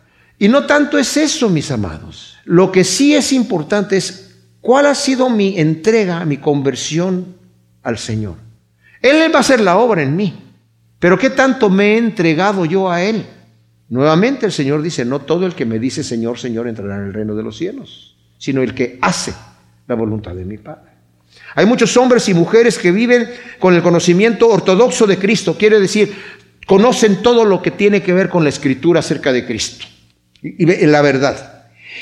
Y 0.43 0.49
no 0.49 0.65
tanto 0.65 0.97
es 0.97 1.15
eso, 1.15 1.47
mis 1.47 1.71
amados. 1.71 2.37
Lo 2.43 2.69
que 2.69 2.83
sí 2.83 3.15
es 3.15 3.31
importante 3.31 3.95
es 3.95 4.35
cuál 4.59 4.87
ha 4.87 4.93
sido 4.93 5.29
mi 5.29 5.57
entrega, 5.57 6.25
mi 6.25 6.35
conversión 6.35 7.37
al 7.81 7.97
Señor. 7.97 8.35
Él 9.01 9.31
va 9.33 9.37
a 9.37 9.39
hacer 9.39 9.61
la 9.61 9.77
obra 9.77 10.03
en 10.03 10.17
mí, 10.17 10.37
pero 10.99 11.17
¿qué 11.17 11.29
tanto 11.29 11.69
me 11.69 11.93
he 11.93 11.97
entregado 11.97 12.65
yo 12.65 12.91
a 12.91 13.01
Él? 13.01 13.25
Nuevamente 13.87 14.45
el 14.45 14.51
Señor 14.51 14.81
dice, 14.81 15.05
no 15.05 15.19
todo 15.19 15.45
el 15.45 15.55
que 15.55 15.63
me 15.63 15.79
dice 15.79 16.03
Señor, 16.03 16.37
Señor 16.37 16.67
entrará 16.67 16.97
en 16.97 17.05
el 17.05 17.13
reino 17.13 17.35
de 17.35 17.43
los 17.43 17.55
cielos, 17.55 18.17
sino 18.37 18.61
el 18.61 18.73
que 18.73 18.99
hace 19.01 19.33
la 19.87 19.95
voluntad 19.95 20.35
de 20.35 20.43
mi 20.43 20.57
Padre. 20.57 20.91
Hay 21.55 21.65
muchos 21.65 21.95
hombres 21.95 22.27
y 22.27 22.33
mujeres 22.33 22.77
que 22.77 22.91
viven 22.91 23.29
con 23.59 23.75
el 23.75 23.81
conocimiento 23.81 24.49
ortodoxo 24.49 25.07
de 25.07 25.17
Cristo, 25.17 25.57
quiere 25.57 25.79
decir, 25.79 26.13
conocen 26.67 27.21
todo 27.21 27.45
lo 27.45 27.61
que 27.61 27.71
tiene 27.71 28.03
que 28.03 28.11
ver 28.11 28.27
con 28.27 28.43
la 28.43 28.49
escritura 28.49 28.99
acerca 28.99 29.31
de 29.31 29.45
Cristo 29.45 29.85
y 30.43 30.65
la 30.65 31.01
verdad. 31.01 31.53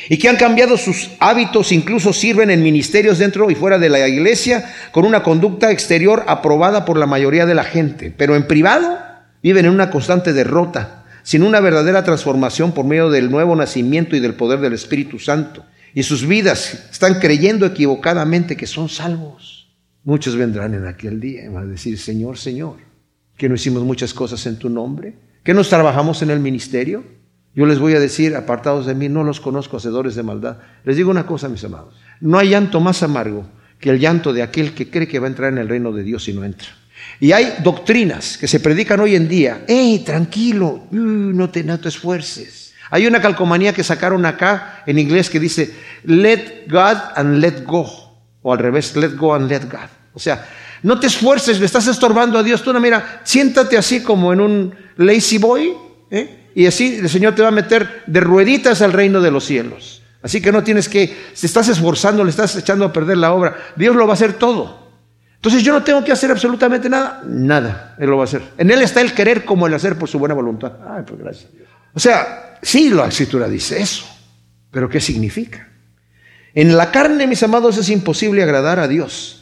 Y 0.10 0.18
que 0.18 0.30
han 0.30 0.38
cambiado 0.38 0.78
sus 0.78 1.12
hábitos, 1.20 1.72
incluso 1.72 2.14
sirven 2.14 2.50
en 2.50 2.64
ministerios 2.64 3.20
dentro 3.20 3.50
y 3.52 3.56
fuera 3.56 3.78
de 3.78 3.90
la 3.90 4.08
iglesia 4.08 4.74
con 4.92 5.06
una 5.06 5.24
conducta 5.24 5.72
exterior 5.72 6.24
aprobada 6.28 6.86
por 6.86 6.98
la 6.98 7.06
mayoría 7.06 7.46
de 7.46 7.56
la 7.56 7.64
gente, 7.64 8.14
pero 8.16 8.36
en 8.36 8.48
privado 8.48 8.98
viven 9.44 9.66
en 9.66 9.72
una 9.72 9.90
constante 9.90 10.34
derrota, 10.34 11.06
sin 11.24 11.44
una 11.44 11.60
verdadera 11.60 12.04
transformación 12.04 12.72
por 12.72 12.86
medio 12.86 13.10
del 13.10 13.30
nuevo 13.30 13.56
nacimiento 13.56 14.16
y 14.16 14.20
del 14.20 14.34
poder 14.34 14.60
del 14.60 14.74
Espíritu 14.74 15.20
Santo. 15.20 15.66
Y 15.94 16.04
sus 16.04 16.26
vidas 16.26 16.88
están 16.92 17.20
creyendo 17.20 17.66
equivocadamente 17.66 18.56
que 18.56 18.68
son 18.68 18.88
salvos. 18.88 19.70
Muchos 20.04 20.36
vendrán 20.36 20.74
en 20.74 20.88
aquel 20.88 21.20
día 21.20 21.44
y 21.44 21.48
van 21.50 21.66
a 21.66 21.68
decir, 21.68 22.00
Señor, 22.00 22.38
Señor, 22.38 22.78
que 23.38 23.50
no 23.50 23.56
hicimos 23.56 23.84
muchas 23.84 24.14
cosas 24.14 24.46
en 24.48 24.58
tu 24.58 24.70
nombre, 24.70 25.16
que 25.44 25.54
nos 25.54 25.70
trabajamos 25.70 26.22
en 26.22 26.32
el 26.32 26.40
ministerio. 26.40 27.04
Yo 27.54 27.66
les 27.66 27.80
voy 27.80 27.94
a 27.96 28.00
decir, 28.00 28.36
apartados 28.36 28.86
de 28.86 28.96
mí, 28.96 29.10
no 29.10 29.24
los 29.24 29.42
conozco 29.42 29.78
hacedores 29.78 30.16
de 30.16 30.24
maldad. 30.24 30.58
Les 30.86 30.96
digo 30.96 31.12
una 31.12 31.26
cosa, 31.26 31.50
mis 31.50 31.64
amados, 31.64 31.96
no 32.22 32.38
hay 32.38 32.50
llanto 32.50 32.80
más 32.80 33.04
amargo 33.04 33.46
que 33.80 33.90
el 33.90 34.00
llanto 34.00 34.32
de 34.32 34.44
aquel 34.44 34.74
que 34.74 34.90
cree 34.90 35.08
que 35.08 35.20
va 35.20 35.28
a 35.28 35.30
entrar 35.30 35.52
en 35.52 35.58
el 35.58 35.68
reino 35.68 35.92
de 35.92 36.04
Dios 36.04 36.28
y 36.30 36.34
no 36.34 36.46
entra. 36.46 36.70
Y 37.20 37.34
hay 37.34 37.56
doctrinas 37.64 38.38
que 38.38 38.48
se 38.48 38.60
predican 38.60 39.00
hoy 39.00 39.16
en 39.16 39.28
día. 39.28 39.66
¡Ey, 39.68 40.00
tranquilo! 40.00 40.88
No, 40.92 41.50
te, 41.50 41.64
no 41.64 41.76
esfuerces. 41.76 42.74
Hay 42.90 43.08
una 43.08 43.22
calcomanía 43.22 43.74
que 43.74 43.84
sacaron 43.84 44.26
acá 44.26 44.84
en 44.86 45.00
inglés 45.00 45.30
que 45.30 45.40
dice, 45.40 45.74
let 46.04 46.68
God 46.70 46.98
and 47.16 47.40
let 47.40 47.64
go. 47.66 47.86
O 48.42 48.54
al 48.54 48.60
revés, 48.60 48.96
let 48.96 49.16
go 49.16 49.34
and 49.34 49.50
let 49.50 49.64
God. 49.64 49.90
O 50.14 50.20
sea, 50.20 50.48
no 50.84 51.00
te 51.00 51.08
esfuerces, 51.08 51.60
le 51.60 51.66
estás 51.66 51.88
estorbando 51.88 52.38
a 52.38 52.44
Dios. 52.44 52.62
Tú 52.64 52.74
no, 52.74 52.80
mira, 52.80 53.22
siéntate 53.24 53.78
así 53.78 54.02
como 54.02 54.34
en 54.34 54.42
un 54.42 54.76
lazy 54.98 55.38
boy, 55.38 55.74
¿eh? 56.10 56.41
Y 56.56 56.66
así 56.66 56.96
el 56.96 57.10
Señor 57.10 57.36
te 57.36 57.42
va 57.42 57.50
a 57.50 57.52
meter 57.52 58.04
de 58.08 58.20
rueditas 58.20 58.82
al 58.82 58.94
reino 58.94 59.22
de 59.22 59.32
los 59.32 59.46
cielos. 59.46 60.02
Así 60.22 60.42
que 60.42 60.52
no 60.52 60.64
tienes 60.64 60.88
que, 60.88 61.16
si 61.34 61.48
estás 61.48 61.68
esforzando, 61.70 62.24
le 62.24 62.30
estás 62.30 62.56
echando 62.56 62.86
a 62.86 62.94
perder 62.94 63.18
la 63.18 63.34
obra, 63.34 63.56
Dios 63.76 63.96
lo 63.96 64.06
va 64.06 64.14
a 64.14 64.16
hacer 64.16 64.34
todo. 64.34 64.82
Entonces 65.36 65.64
yo 65.64 65.74
no 65.74 65.84
tengo 65.84 66.04
que 66.04 66.12
hacer 66.12 66.30
absolutamente 66.30 66.88
nada, 66.88 67.24
nada, 67.26 67.96
Él 68.00 68.10
lo 68.10 68.18
va 68.18 68.24
a 68.24 68.26
hacer. 68.26 68.44
En 68.58 68.70
Él 68.70 68.82
está 68.82 69.02
el 69.02 69.14
querer 69.14 69.44
como 69.44 69.66
el 69.66 69.74
hacer 69.74 69.98
por 69.98 70.08
su 70.08 70.20
buena 70.20 70.36
voluntad. 70.36 70.74
Ay, 70.88 71.04
pues 71.08 71.20
gracias. 71.20 71.50
O 71.94 72.00
sea, 72.00 72.60
sí, 72.62 72.90
la 72.90 73.08
escritura 73.08 73.50
dice 73.50 73.82
eso, 73.82 74.06
pero 74.70 74.88
¿qué 74.88 75.02
significa? 75.02 75.68
En 76.54 76.78
la 76.78 76.92
carne, 76.92 77.28
mis 77.28 77.42
amados, 77.44 77.78
es 77.78 77.90
imposible 77.90 78.44
agradar 78.44 78.80
a 78.80 78.88
Dios. 78.88 79.42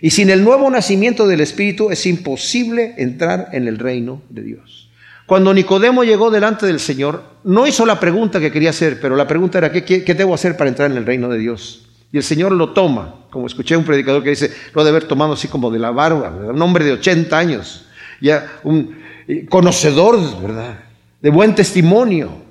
Y 0.00 0.10
sin 0.10 0.30
el 0.30 0.44
nuevo 0.44 0.70
nacimiento 0.70 1.26
del 1.26 1.40
Espíritu 1.40 1.90
es 1.90 2.06
imposible 2.06 2.94
entrar 2.98 3.48
en 3.52 3.68
el 3.68 3.78
reino 3.78 4.22
de 4.28 4.42
Dios. 4.42 4.81
Cuando 5.26 5.54
Nicodemo 5.54 6.04
llegó 6.04 6.30
delante 6.30 6.66
del 6.66 6.80
Señor, 6.80 7.22
no 7.44 7.66
hizo 7.66 7.86
la 7.86 8.00
pregunta 8.00 8.40
que 8.40 8.52
quería 8.52 8.70
hacer, 8.70 9.00
pero 9.00 9.16
la 9.16 9.26
pregunta 9.26 9.58
era, 9.58 9.72
¿qué, 9.72 9.84
qué, 9.84 10.14
debo 10.14 10.34
hacer 10.34 10.56
para 10.56 10.68
entrar 10.68 10.90
en 10.90 10.96
el 10.96 11.06
reino 11.06 11.28
de 11.28 11.38
Dios? 11.38 11.88
Y 12.12 12.16
el 12.18 12.22
Señor 12.22 12.52
lo 12.52 12.72
toma, 12.72 13.26
como 13.30 13.46
escuché 13.46 13.76
un 13.76 13.84
predicador 13.84 14.22
que 14.22 14.30
dice, 14.30 14.52
lo 14.74 14.82
ha 14.82 14.84
de 14.84 14.90
haber 14.90 15.04
tomado 15.04 15.32
así 15.32 15.48
como 15.48 15.70
de 15.70 15.78
la 15.78 15.90
barba, 15.90 16.30
un 16.30 16.60
hombre 16.60 16.84
de 16.84 16.92
80 16.92 17.38
años, 17.38 17.86
ya 18.20 18.60
un 18.64 18.96
eh, 19.28 19.46
conocedor, 19.46 20.18
¿verdad? 20.42 20.80
De 21.20 21.30
buen 21.30 21.54
testimonio. 21.54 22.42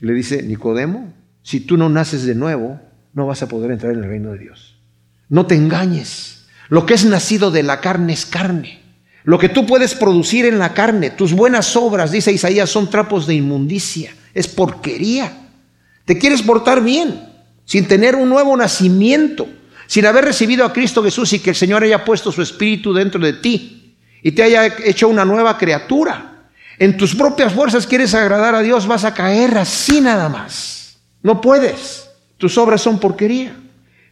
le 0.00 0.12
dice, 0.12 0.42
Nicodemo, 0.42 1.12
si 1.42 1.60
tú 1.60 1.76
no 1.76 1.88
naces 1.88 2.24
de 2.24 2.34
nuevo, 2.34 2.80
no 3.12 3.26
vas 3.26 3.42
a 3.42 3.48
poder 3.48 3.70
entrar 3.70 3.92
en 3.92 4.02
el 4.02 4.08
reino 4.08 4.32
de 4.32 4.38
Dios. 4.38 4.76
No 5.28 5.46
te 5.46 5.54
engañes. 5.54 6.46
Lo 6.68 6.86
que 6.86 6.94
es 6.94 7.04
nacido 7.04 7.50
de 7.50 7.62
la 7.62 7.80
carne 7.80 8.12
es 8.12 8.26
carne. 8.26 8.80
Lo 9.26 9.40
que 9.40 9.48
tú 9.48 9.66
puedes 9.66 9.96
producir 9.96 10.46
en 10.46 10.60
la 10.60 10.72
carne, 10.72 11.10
tus 11.10 11.32
buenas 11.32 11.74
obras, 11.74 12.12
dice 12.12 12.30
Isaías, 12.30 12.70
son 12.70 12.88
trapos 12.88 13.26
de 13.26 13.34
inmundicia, 13.34 14.14
es 14.32 14.46
porquería. 14.46 15.48
Te 16.04 16.16
quieres 16.16 16.42
portar 16.42 16.80
bien, 16.80 17.28
sin 17.64 17.88
tener 17.88 18.14
un 18.14 18.28
nuevo 18.28 18.56
nacimiento, 18.56 19.48
sin 19.88 20.06
haber 20.06 20.26
recibido 20.26 20.64
a 20.64 20.72
Cristo 20.72 21.02
Jesús 21.02 21.32
y 21.32 21.40
que 21.40 21.50
el 21.50 21.56
Señor 21.56 21.82
haya 21.82 22.04
puesto 22.04 22.30
su 22.30 22.40
espíritu 22.40 22.94
dentro 22.94 23.20
de 23.20 23.32
ti 23.32 23.96
y 24.22 24.30
te 24.30 24.44
haya 24.44 24.64
hecho 24.84 25.08
una 25.08 25.24
nueva 25.24 25.58
criatura. 25.58 26.44
En 26.78 26.96
tus 26.96 27.16
propias 27.16 27.52
fuerzas 27.52 27.84
quieres 27.84 28.14
agradar 28.14 28.54
a 28.54 28.62
Dios, 28.62 28.86
vas 28.86 29.02
a 29.02 29.12
caer 29.12 29.58
así 29.58 30.00
nada 30.00 30.28
más. 30.28 30.98
No 31.24 31.40
puedes. 31.40 32.08
Tus 32.38 32.56
obras 32.58 32.80
son 32.80 33.00
porquería. 33.00 33.56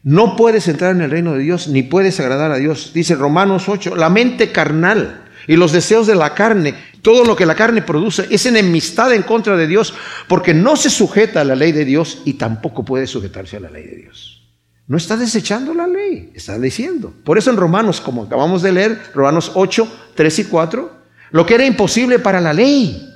No 0.05 0.37
puedes 0.37 0.69
entrar 0.69 0.95
en 0.95 1.01
el 1.01 1.11
reino 1.11 1.33
de 1.33 1.39
Dios 1.39 1.67
ni 1.67 1.83
puedes 1.83 2.21
agradar 2.21 2.53
a 2.53 2.59
Dios. 2.59 2.93
Dice 2.93 3.15
Romanos 3.15 3.71
8, 3.71 3.97
la 3.97 4.11
mente 4.11 4.53
carnal 4.53 5.25
y 5.49 5.57
los 5.57 5.73
deseos 5.73 6.07
de 6.07 6.15
la 6.15 6.35
carne, 6.35 6.75
todo 7.01 7.25
lo 7.25 7.35
que 7.35 7.47
la 7.47 7.55
carne 7.55 7.81
produce 7.81 8.27
es 8.31 8.45
enemistad 8.45 9.15
en 9.15 9.23
contra 9.23 9.57
de 9.57 9.67
Dios 9.67 9.95
porque 10.29 10.53
no 10.53 10.77
se 10.77 10.91
sujeta 10.91 11.41
a 11.41 11.45
la 11.45 11.57
ley 11.57 11.73
de 11.73 11.87
Dios 11.87 12.21
y 12.27 12.35
tampoco 12.35 12.85
puede 12.85 13.07
sujetarse 13.07 13.57
a 13.57 13.61
la 13.61 13.71
ley 13.71 13.85
de 13.85 13.97
Dios. 13.97 14.43
No 14.87 14.99
está 14.99 15.17
desechando 15.17 15.73
la 15.73 15.87
ley, 15.87 16.31
está 16.35 16.59
diciendo. 16.59 17.15
Por 17.25 17.39
eso 17.39 17.51
en 17.51 17.57
Romanos, 17.57 18.03
como 18.03 18.25
acabamos 18.25 18.61
de 18.61 18.73
leer, 18.73 19.01
Romanos 19.15 19.53
8, 19.55 20.11
3 20.15 20.39
y 20.39 20.45
4, 20.45 20.93
lo 21.31 21.47
que 21.47 21.55
era 21.55 21.65
imposible 21.65 22.19
para 22.19 22.43
la 22.43 22.53
ley, 22.53 23.09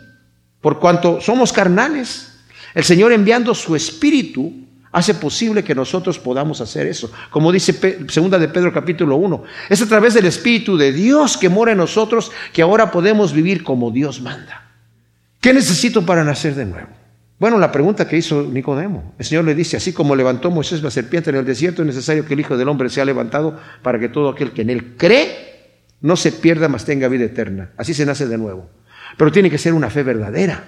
por 0.63 0.79
cuanto 0.79 1.21
somos 1.21 1.53
carnales, 1.53 2.33
el 2.75 2.85
Señor 2.85 3.13
enviando 3.13 3.55
su 3.55 3.77
espíritu 3.77 4.68
hace 4.93 5.15
posible 5.15 5.65
que 5.65 5.75
nosotros 5.75 6.19
podamos 6.19 6.61
hacer 6.61 6.87
eso. 6.87 7.11
Como 7.31 7.53
dice 7.53 8.07
segunda 8.09 8.39
de 8.39 8.49
Pedro 8.49 8.73
capítulo 8.73 9.17
1, 9.17 9.45
es 9.69 9.83
a 9.83 9.87
través 9.87 10.15
del 10.15 10.27
Espíritu 10.27 10.77
de 10.77 10.93
Dios 10.93 11.37
que 11.37 11.49
mora 11.49 11.73
en 11.73 11.79
nosotros 11.79 12.33
que 12.53 12.63
ahora 12.63 12.91
podemos 12.91 13.33
vivir 13.33 13.63
como 13.63 13.91
Dios 13.91 14.21
manda. 14.21 14.71
¿Qué 15.41 15.53
necesito 15.53 16.05
para 16.05 16.25
nacer 16.25 16.55
de 16.55 16.65
nuevo? 16.65 16.89
Bueno, 17.39 17.59
la 17.59 17.71
pregunta 17.71 18.09
que 18.09 18.17
hizo 18.17 18.43
Nicodemo. 18.43 19.15
El 19.17 19.25
Señor 19.25 19.45
le 19.45 19.55
dice, 19.55 19.77
así 19.77 19.93
como 19.93 20.17
levantó 20.17 20.51
Moisés 20.51 20.83
la 20.83 20.91
serpiente 20.91 21.31
en 21.31 21.37
el 21.37 21.45
desierto, 21.45 21.83
es 21.83 21.87
necesario 21.87 22.25
que 22.25 22.35
el 22.35 22.41
Hijo 22.41 22.57
del 22.57 22.69
Hombre 22.69 22.91
sea 22.91 23.05
levantado 23.05 23.61
para 23.83 24.01
que 24.01 24.09
todo 24.09 24.31
aquel 24.31 24.51
que 24.51 24.63
en 24.63 24.71
él 24.71 24.97
cree 24.97 25.49
no 26.01 26.17
se 26.17 26.33
pierda, 26.33 26.69
mas 26.69 26.85
tenga 26.85 27.07
vida 27.07 27.25
eterna. 27.25 27.71
Así 27.77 27.95
se 27.95 28.05
nace 28.05 28.27
de 28.27 28.39
nuevo. 28.39 28.69
Pero 29.17 29.31
tiene 29.31 29.51
que 29.51 29.59
ser 29.59 29.73
una 29.73 29.89
fe 29.89 30.03
verdadera, 30.03 30.65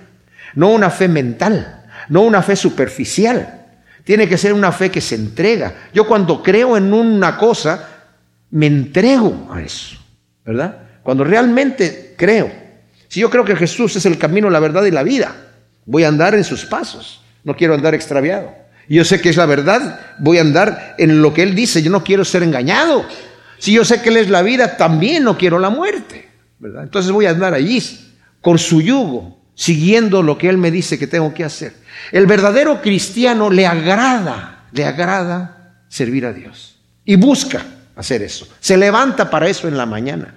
no 0.54 0.70
una 0.70 0.90
fe 0.90 1.08
mental, 1.08 1.86
no 2.08 2.22
una 2.22 2.40
fe 2.42 2.54
superficial 2.54 3.59
tiene 4.04 4.28
que 4.28 4.38
ser 4.38 4.52
una 4.52 4.72
fe 4.72 4.90
que 4.90 5.00
se 5.00 5.14
entrega. 5.14 5.88
Yo 5.92 6.06
cuando 6.06 6.42
creo 6.42 6.76
en 6.76 6.92
una 6.92 7.36
cosa, 7.36 7.88
me 8.50 8.66
entrego 8.66 9.48
a 9.52 9.62
eso, 9.62 9.96
¿verdad? 10.44 10.78
Cuando 11.02 11.24
realmente 11.24 12.14
creo. 12.16 12.50
Si 13.08 13.20
yo 13.20 13.30
creo 13.30 13.44
que 13.44 13.56
Jesús 13.56 13.96
es 13.96 14.06
el 14.06 14.18
camino, 14.18 14.50
la 14.50 14.60
verdad 14.60 14.84
y 14.84 14.90
la 14.90 15.02
vida, 15.02 15.34
voy 15.84 16.04
a 16.04 16.08
andar 16.08 16.34
en 16.34 16.44
sus 16.44 16.64
pasos. 16.64 17.22
No 17.44 17.56
quiero 17.56 17.74
andar 17.74 17.94
extraviado. 17.94 18.54
Y 18.88 18.96
yo 18.96 19.04
sé 19.04 19.20
que 19.20 19.28
es 19.28 19.36
la 19.36 19.46
verdad, 19.46 20.00
voy 20.18 20.38
a 20.38 20.42
andar 20.42 20.94
en 20.98 21.22
lo 21.22 21.32
que 21.32 21.42
Él 21.42 21.54
dice. 21.54 21.82
Yo 21.82 21.90
no 21.90 22.04
quiero 22.04 22.24
ser 22.24 22.42
engañado. 22.42 23.04
Si 23.58 23.72
yo 23.72 23.84
sé 23.84 24.02
que 24.02 24.08
Él 24.08 24.16
es 24.16 24.30
la 24.30 24.42
vida, 24.42 24.76
también 24.76 25.24
no 25.24 25.38
quiero 25.38 25.58
la 25.58 25.70
muerte. 25.70 26.28
¿verdad? 26.58 26.82
Entonces 26.82 27.10
voy 27.10 27.26
a 27.26 27.30
andar 27.30 27.54
allí 27.54 27.82
con 28.40 28.58
su 28.58 28.80
yugo, 28.80 29.39
siguiendo 29.60 30.22
lo 30.22 30.38
que 30.38 30.48
Él 30.48 30.56
me 30.56 30.70
dice 30.70 30.98
que 30.98 31.06
tengo 31.06 31.34
que 31.34 31.44
hacer. 31.44 31.74
El 32.12 32.26
verdadero 32.26 32.80
cristiano 32.80 33.50
le 33.50 33.66
agrada, 33.66 34.64
le 34.72 34.86
agrada 34.86 35.84
servir 35.86 36.24
a 36.24 36.32
Dios 36.32 36.78
y 37.04 37.16
busca 37.16 37.62
hacer 37.94 38.22
eso. 38.22 38.48
Se 38.58 38.78
levanta 38.78 39.28
para 39.28 39.48
eso 39.50 39.68
en 39.68 39.76
la 39.76 39.84
mañana. 39.84 40.34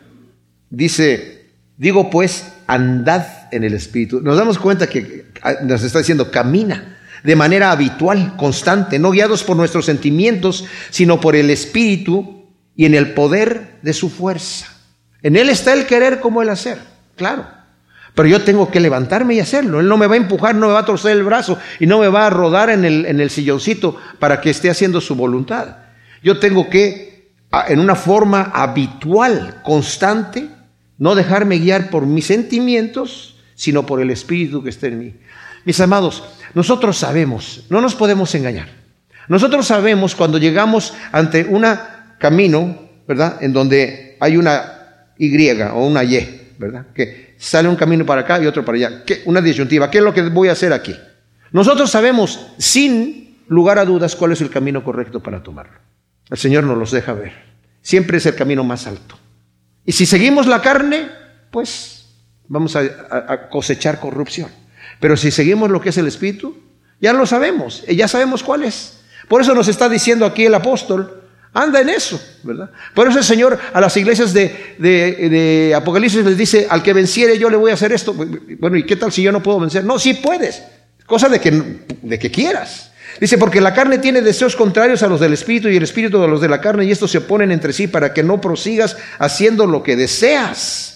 Dice, 0.70 1.52
digo 1.78 2.10
pues, 2.10 2.52
andad 2.68 3.26
en 3.54 3.64
el 3.64 3.74
Espíritu. 3.76 4.20
Nos 4.20 4.36
damos 4.36 4.60
cuenta 4.60 4.88
que 4.88 5.28
ah, 5.42 5.54
nos 5.64 5.84
está 5.84 6.00
diciendo, 6.00 6.30
camina 6.30 6.98
de 7.24 7.38
manera 7.38 7.72
habitual, 7.72 8.36
constante, 8.36 9.00
no 9.00 9.12
guiados 9.12 9.46
por 9.46 9.56
nuestros 9.56 9.86
sentimientos, 9.86 10.66
sino 10.90 11.22
por 11.22 11.38
el 11.38 11.50
Espíritu 11.50 12.50
y 12.76 12.84
en 12.84 12.94
el 12.94 13.14
poder 13.14 13.78
de 13.84 13.94
su 13.94 14.10
fuerza. 14.10 14.68
En 15.22 15.38
Él 15.38 15.48
está 15.48 15.74
el 15.74 15.86
querer 15.86 16.20
como 16.20 16.42
el 16.42 16.50
hacer, 16.50 16.80
claro. 17.16 17.63
Pero 18.16 18.28
yo 18.28 18.42
tengo 18.44 18.70
que 18.70 18.80
levantarme 18.80 19.34
y 19.34 19.40
hacerlo. 19.40 19.80
Él 19.80 19.88
no 19.88 19.98
me 19.98 20.08
va 20.08 20.14
a 20.14 20.18
empujar, 20.18 20.54
no 20.56 20.68
me 20.68 20.74
va 20.74 20.80
a 20.80 20.86
torcer 20.86 21.18
el 21.18 21.24
brazo 21.24 21.58
y 21.80 21.88
no 21.88 22.00
me 22.00 22.08
va 22.08 22.28
a 22.28 22.30
rodar 22.30 22.70
en 22.70 22.86
el, 22.86 23.06
en 23.06 23.20
el 23.20 23.30
silloncito 23.30 23.98
para 24.20 24.40
que 24.40 24.52
esté 24.52 24.70
haciendo 24.70 25.02
su 25.02 25.16
voluntad. 25.16 25.78
Yo 26.22 26.40
tengo 26.40 26.70
que, 26.70 27.34
en 27.68 27.80
una 27.80 27.96
forma 27.96 28.52
habitual, 28.54 29.62
constante, 29.64 30.48
no 30.98 31.16
dejarme 31.16 31.58
guiar 31.58 31.90
por 31.90 32.06
mis 32.06 32.28
sentimientos, 32.28 33.38
sino 33.56 33.86
por 33.86 34.00
el 34.00 34.12
Espíritu 34.12 34.64
que 34.64 34.70
está 34.70 34.88
en 34.88 35.00
mí. 35.00 35.16
Mis 35.66 35.80
amados, 35.80 36.24
nosotros 36.54 36.98
sabemos, 36.98 37.66
no 37.70 37.82
nos 37.82 37.96
podemos 37.96 38.34
engañar. 38.36 38.70
Nosotros 39.28 39.66
sabemos 39.66 40.16
cuando 40.16 40.38
llegamos 40.38 40.94
ante 41.12 41.46
un 41.46 41.66
camino, 42.20 42.78
¿verdad? 43.08 43.38
En 43.42 43.54
donde 43.54 44.18
hay 44.20 44.38
una 44.38 45.10
Y 45.18 45.50
o 45.50 45.86
una 45.86 46.04
Y, 46.04 46.43
¿verdad? 46.64 46.88
Que 46.94 47.36
sale 47.38 47.70
un 47.70 47.76
camino 47.76 48.06
para 48.06 48.22
acá 48.22 48.42
y 48.42 48.46
otro 48.46 48.66
para 48.66 48.78
allá. 48.78 49.04
¿Qué? 49.06 49.22
Una 49.26 49.42
disyuntiva. 49.42 49.92
¿Qué 49.92 50.00
es 50.00 50.04
lo 50.04 50.14
que 50.14 50.24
voy 50.24 50.50
a 50.50 50.54
hacer 50.54 50.74
aquí? 50.74 50.96
Nosotros 51.52 51.92
sabemos 51.92 52.48
sin 52.58 53.38
lugar 53.48 53.78
a 53.80 53.86
dudas 53.86 54.16
cuál 54.16 54.32
es 54.32 54.42
el 54.42 54.50
camino 54.50 54.84
correcto 54.84 55.22
para 55.22 55.44
tomarlo. 55.44 55.78
El 56.30 56.38
Señor 56.38 56.64
nos 56.64 56.78
los 56.78 56.92
deja 56.92 57.14
ver. 57.14 57.34
Siempre 57.82 58.18
es 58.18 58.26
el 58.26 58.36
camino 58.36 58.64
más 58.64 58.88
alto. 58.88 59.18
Y 59.86 59.92
si 59.92 60.06
seguimos 60.06 60.48
la 60.48 60.62
carne, 60.62 61.10
pues 61.52 62.06
vamos 62.48 62.76
a, 62.76 63.50
cosechar 63.50 64.00
corrupción. 64.00 64.50
Pero 65.00 65.18
si 65.18 65.32
seguimos 65.32 65.70
lo 65.70 65.82
que 65.82 65.90
es 65.90 65.98
el 65.98 66.08
Espíritu, 66.08 66.58
ya 67.00 67.14
lo 67.14 67.26
sabemos, 67.26 67.86
ya 67.88 68.08
sabemos 68.08 68.44
cuál 68.44 68.64
es. 68.64 69.00
Por 69.28 69.42
eso 69.42 69.54
nos 69.54 69.68
está 69.68 69.90
diciendo 69.90 70.26
aquí 70.26 70.46
el 70.46 70.56
apóstol, 70.56 71.23
anda 71.54 71.82
en 71.82 71.90
eso, 71.90 72.22
¿verdad? 72.44 72.70
Por 72.94 73.08
eso 73.08 73.20
el 73.20 73.24
Señor 73.24 73.60
a 73.74 73.80
las 73.80 73.96
iglesias 73.98 74.34
de, 74.34 74.76
de, 74.80 75.74
Apocalipsis 75.76 76.26
les 76.26 76.38
dice, 76.38 76.68
al 76.70 76.82
que 76.82 76.94
venciere 76.94 77.38
yo 77.38 77.50
le 77.50 77.58
voy 77.58 77.72
a 77.72 77.76
hacer 77.76 77.94
esto. 77.94 78.14
Bueno, 78.14 78.78
¿y 78.78 78.84
qué 78.84 78.96
tal 78.96 79.12
si 79.12 79.22
yo 79.22 79.32
no 79.32 79.44
puedo 79.44 79.60
vencer? 79.60 79.84
No, 79.84 80.00
sí 80.00 80.16
puedes, 80.16 80.64
cosa 81.06 81.30
de 81.30 81.40
que, 81.40 81.86
de 82.02 82.20
que 82.20 82.32
quieras. 82.32 82.92
Dice, 83.20 83.38
porque 83.38 83.62
la 83.62 83.74
carne 83.74 84.00
tiene 84.00 84.22
deseos 84.22 84.56
contrarios 84.56 85.04
a 85.04 85.08
los 85.08 85.20
del 85.20 85.34
espíritu 85.34 85.70
y 85.70 85.78
el 85.78 85.84
espíritu 85.84 86.22
a 86.24 86.28
los 86.28 86.42
de 86.42 86.50
la 86.50 86.60
carne 86.60 86.86
y 86.86 86.92
estos 86.92 87.12
se 87.12 87.20
oponen 87.20 87.52
entre 87.52 87.72
sí 87.72 87.88
para 87.88 88.14
que 88.14 88.24
no 88.24 88.42
prosigas 88.42 88.98
haciendo 89.20 89.68
lo 89.68 89.84
que 89.84 89.96
deseas. 89.96 90.94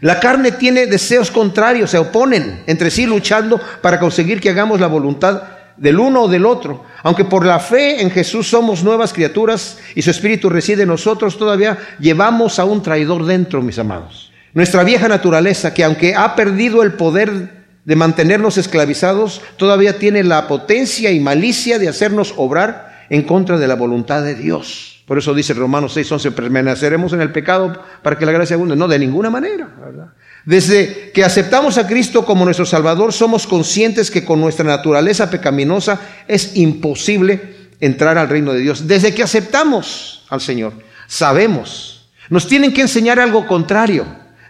La 0.00 0.18
carne 0.18 0.52
tiene 0.52 0.86
deseos 0.86 1.30
contrarios, 1.30 1.90
se 1.90 1.98
oponen 1.98 2.64
entre 2.66 2.90
sí 2.90 3.06
luchando 3.06 3.60
para 3.82 4.00
conseguir 4.00 4.40
que 4.40 4.50
hagamos 4.50 4.80
la 4.80 4.86
voluntad 4.86 5.42
del 5.76 6.00
uno 6.00 6.22
o 6.22 6.28
del 6.28 6.46
otro. 6.46 6.84
Aunque 7.02 7.24
por 7.24 7.46
la 7.46 7.58
fe 7.58 8.02
en 8.02 8.10
Jesús 8.10 8.48
somos 8.48 8.84
nuevas 8.84 9.12
criaturas 9.12 9.78
y 9.94 10.02
su 10.02 10.10
espíritu 10.10 10.50
reside 10.50 10.82
en 10.82 10.88
nosotros, 10.88 11.38
todavía 11.38 11.78
llevamos 11.98 12.58
a 12.58 12.64
un 12.64 12.82
traidor 12.82 13.24
dentro, 13.24 13.62
mis 13.62 13.78
amados. 13.78 14.32
Nuestra 14.52 14.84
vieja 14.84 15.08
naturaleza, 15.08 15.72
que 15.72 15.84
aunque 15.84 16.14
ha 16.14 16.34
perdido 16.34 16.82
el 16.82 16.94
poder 16.94 17.60
de 17.84 17.96
mantenernos 17.96 18.58
esclavizados, 18.58 19.40
todavía 19.56 19.98
tiene 19.98 20.24
la 20.24 20.46
potencia 20.46 21.10
y 21.10 21.20
malicia 21.20 21.78
de 21.78 21.88
hacernos 21.88 22.34
obrar 22.36 23.06
en 23.08 23.22
contra 23.22 23.58
de 23.58 23.68
la 23.68 23.74
voluntad 23.74 24.22
de 24.22 24.34
Dios. 24.34 25.02
Por 25.06 25.18
eso 25.18 25.34
dice 25.34 25.54
Romanos 25.54 25.94
6, 25.94 26.12
11, 26.12 26.30
permaneceremos 26.32 27.12
en 27.12 27.20
el 27.20 27.32
pecado 27.32 27.82
para 28.02 28.16
que 28.16 28.26
la 28.26 28.32
gracia 28.32 28.54
abunde. 28.54 28.76
No, 28.76 28.86
de 28.86 28.98
ninguna 28.98 29.30
manera. 29.30 29.68
¿verdad? 29.80 30.12
Desde 30.44 31.10
que 31.12 31.24
aceptamos 31.24 31.76
a 31.78 31.86
Cristo 31.86 32.24
como 32.24 32.44
nuestro 32.44 32.66
Salvador, 32.66 33.12
somos 33.12 33.46
conscientes 33.46 34.10
que 34.10 34.24
con 34.24 34.40
nuestra 34.40 34.64
naturaleza 34.64 35.30
pecaminosa 35.30 36.00
es 36.26 36.56
imposible 36.56 37.70
entrar 37.80 38.18
al 38.18 38.28
reino 38.28 38.52
de 38.52 38.60
Dios. 38.60 38.86
Desde 38.86 39.14
que 39.14 39.22
aceptamos 39.22 40.24
al 40.28 40.40
Señor, 40.40 40.72
sabemos. 41.06 42.10
Nos 42.28 42.46
tienen 42.46 42.72
que 42.72 42.82
enseñar 42.82 43.18
algo 43.18 43.46
contrario. 43.46 44.06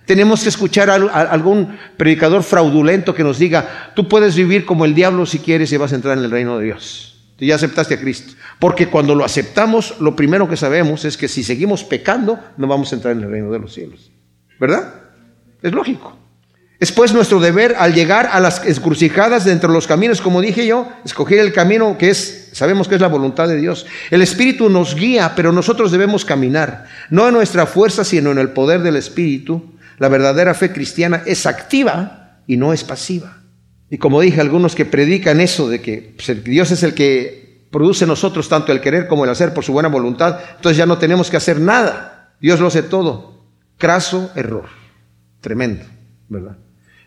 Tenemos 0.07 0.43
que 0.43 0.49
escuchar 0.49 0.91
a 0.91 0.95
algún 0.95 1.79
predicador 1.97 2.43
fraudulento 2.43 3.15
que 3.15 3.23
nos 3.23 3.39
diga, 3.39 3.93
tú 3.95 4.09
puedes 4.09 4.35
vivir 4.35 4.67
como 4.67 4.85
el 4.85 4.95
diablo 4.95 5.25
si 5.25 5.39
quieres 5.39 5.73
y 5.73 5.77
vas 5.77 5.93
a 5.93 5.97
entrar 5.97 6.19
en 6.19 6.25
el 6.25 6.31
reino 6.31 6.59
de 6.59 6.65
Dios. 6.67 7.11
Tú 7.37 7.45
ya 7.45 7.55
aceptaste 7.55 7.95
a 7.95 8.01
Cristo. 8.01 8.35
Porque 8.59 8.89
cuando 8.89 9.15
lo 9.15 9.25
aceptamos, 9.25 9.95
lo 10.01 10.15
primero 10.15 10.49
que 10.49 10.57
sabemos 10.57 11.05
es 11.05 11.17
que 11.17 11.29
si 11.29 11.43
seguimos 11.43 11.85
pecando, 11.85 12.39
no 12.57 12.67
vamos 12.67 12.93
a 12.93 12.97
entrar 12.97 13.17
en 13.17 13.23
el 13.23 13.31
reino 13.31 13.51
de 13.51 13.59
los 13.61 13.73
cielos. 13.73 14.11
¿Verdad? 14.59 15.00
Es 15.63 15.73
lógico. 15.73 16.17
Es 16.81 16.93
pues 16.93 17.13
nuestro 17.13 17.41
deber 17.41 17.77
al 17.79 17.93
llegar 17.93 18.31
a 18.33 18.41
las 18.41 18.65
encrucijadas 18.65 19.45
de 19.45 19.53
entre 19.53 19.69
los 19.69 19.87
caminos, 19.87 20.23
como 20.23 20.41
dije 20.41 20.67
yo, 20.67 20.89
escoger 21.05 21.41
el 21.41 21.53
camino 21.53 21.99
que 21.99 22.09
es, 22.09 22.49
sabemos 22.53 22.89
que 22.89 22.95
es 22.95 23.03
la 23.03 23.09
voluntad 23.09 23.49
de 23.49 23.59
Dios. 23.59 23.85
El 24.11 24.23
Espíritu 24.23 24.71
nos 24.71 24.95
guía, 24.95 25.35
pero 25.37 25.53
nosotros 25.53 25.93
debemos 25.93 26.25
caminar, 26.25 26.87
no 27.11 27.29
en 27.29 27.35
nuestra 27.35 27.67
fuerza, 27.67 28.03
sino 28.03 28.31
en 28.31 28.39
el 28.39 28.53
poder 28.53 28.81
del 28.81 28.97
Espíritu. 28.97 29.75
La 29.99 30.09
verdadera 30.09 30.55
fe 30.55 30.73
cristiana 30.73 31.23
es 31.27 31.45
activa 31.45 32.39
y 32.47 32.57
no 32.57 32.73
es 32.73 32.83
pasiva. 32.83 33.43
Y 33.91 33.99
como 33.99 34.23
dije, 34.23 34.41
algunos 34.41 34.75
que 34.75 34.87
predican 34.87 35.43
eso 35.43 35.69
de 35.69 35.83
que 35.83 36.15
pues, 36.17 36.43
Dios 36.45 36.71
es 36.71 36.83
el 36.83 36.95
que 36.95 37.67
produce 37.71 38.07
nosotros 38.07 38.49
tanto 38.49 38.73
el 38.73 38.81
querer 38.81 39.07
como 39.07 39.25
el 39.25 39.31
hacer 39.31 39.53
por 39.53 39.65
su 39.65 39.75
buena 39.75 39.91
voluntad, 39.91 40.41
entonces 40.57 40.79
ya 40.79 40.87
no 40.87 40.97
tenemos 40.97 41.29
que 41.29 41.37
hacer 41.37 41.61
nada. 41.61 42.33
Dios 42.41 42.59
lo 42.59 42.69
hace 42.69 42.83
todo. 42.83 43.45
Craso 43.77 44.31
error. 44.35 44.80
Tremendo, 45.41 45.85
¿verdad? 46.29 46.57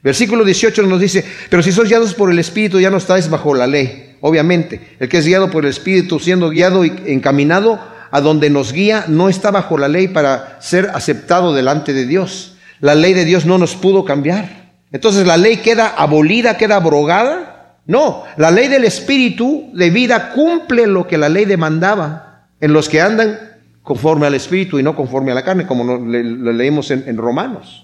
Versículo 0.04 0.44
18 0.44 0.84
nos 0.84 1.00
dice, 1.00 1.24
pero 1.50 1.64
si 1.64 1.72
sois 1.72 1.88
guiados 1.88 2.14
por 2.14 2.30
el 2.30 2.38
Espíritu 2.38 2.80
ya 2.80 2.90
no 2.90 2.98
estáis 2.98 3.30
bajo 3.30 3.56
la 3.56 3.68
ley. 3.68 4.18
Obviamente, 4.20 4.96
el 5.00 5.08
que 5.08 5.18
es 5.18 5.26
guiado 5.26 5.50
por 5.50 5.64
el 5.64 5.72
Espíritu, 5.72 6.20
siendo 6.20 6.50
guiado 6.50 6.84
y 6.84 6.94
encaminado 7.06 7.80
a 8.12 8.20
donde 8.20 8.50
nos 8.50 8.74
guía, 8.74 9.06
no 9.08 9.30
está 9.30 9.50
bajo 9.50 9.78
la 9.78 9.88
ley 9.88 10.10
para 10.10 10.62
ser 10.62 10.92
aceptado 10.94 11.54
delante 11.54 11.94
de 11.94 12.06
Dios. 12.06 12.58
La 12.82 12.96
ley 12.96 13.14
de 13.14 13.24
Dios 13.24 13.46
no 13.46 13.58
nos 13.58 13.76
pudo 13.76 14.04
cambiar. 14.04 14.74
Entonces 14.92 15.26
la 15.26 15.38
ley 15.38 15.58
queda 15.58 15.88
abolida, 15.88 16.58
queda 16.58 16.76
abrogada. 16.76 17.80
No, 17.86 18.24
la 18.36 18.52
ley 18.52 18.68
del 18.68 18.84
Espíritu 18.84 19.72
de 19.74 19.90
vida 19.90 20.32
cumple 20.34 20.86
lo 20.86 21.08
que 21.08 21.18
la 21.18 21.30
ley 21.30 21.46
demandaba 21.46 22.48
en 22.60 22.74
los 22.74 22.90
que 22.90 23.00
andan 23.00 23.40
conforme 23.82 24.28
al 24.28 24.36
Espíritu 24.36 24.80
y 24.80 24.84
no 24.84 24.96
conforme 24.96 25.32
a 25.32 25.36
la 25.36 25.44
carne, 25.44 25.66
como 25.66 25.84
lo, 25.86 26.52
leímos 26.52 26.92
en 26.92 27.18
Romanos. 27.18 27.83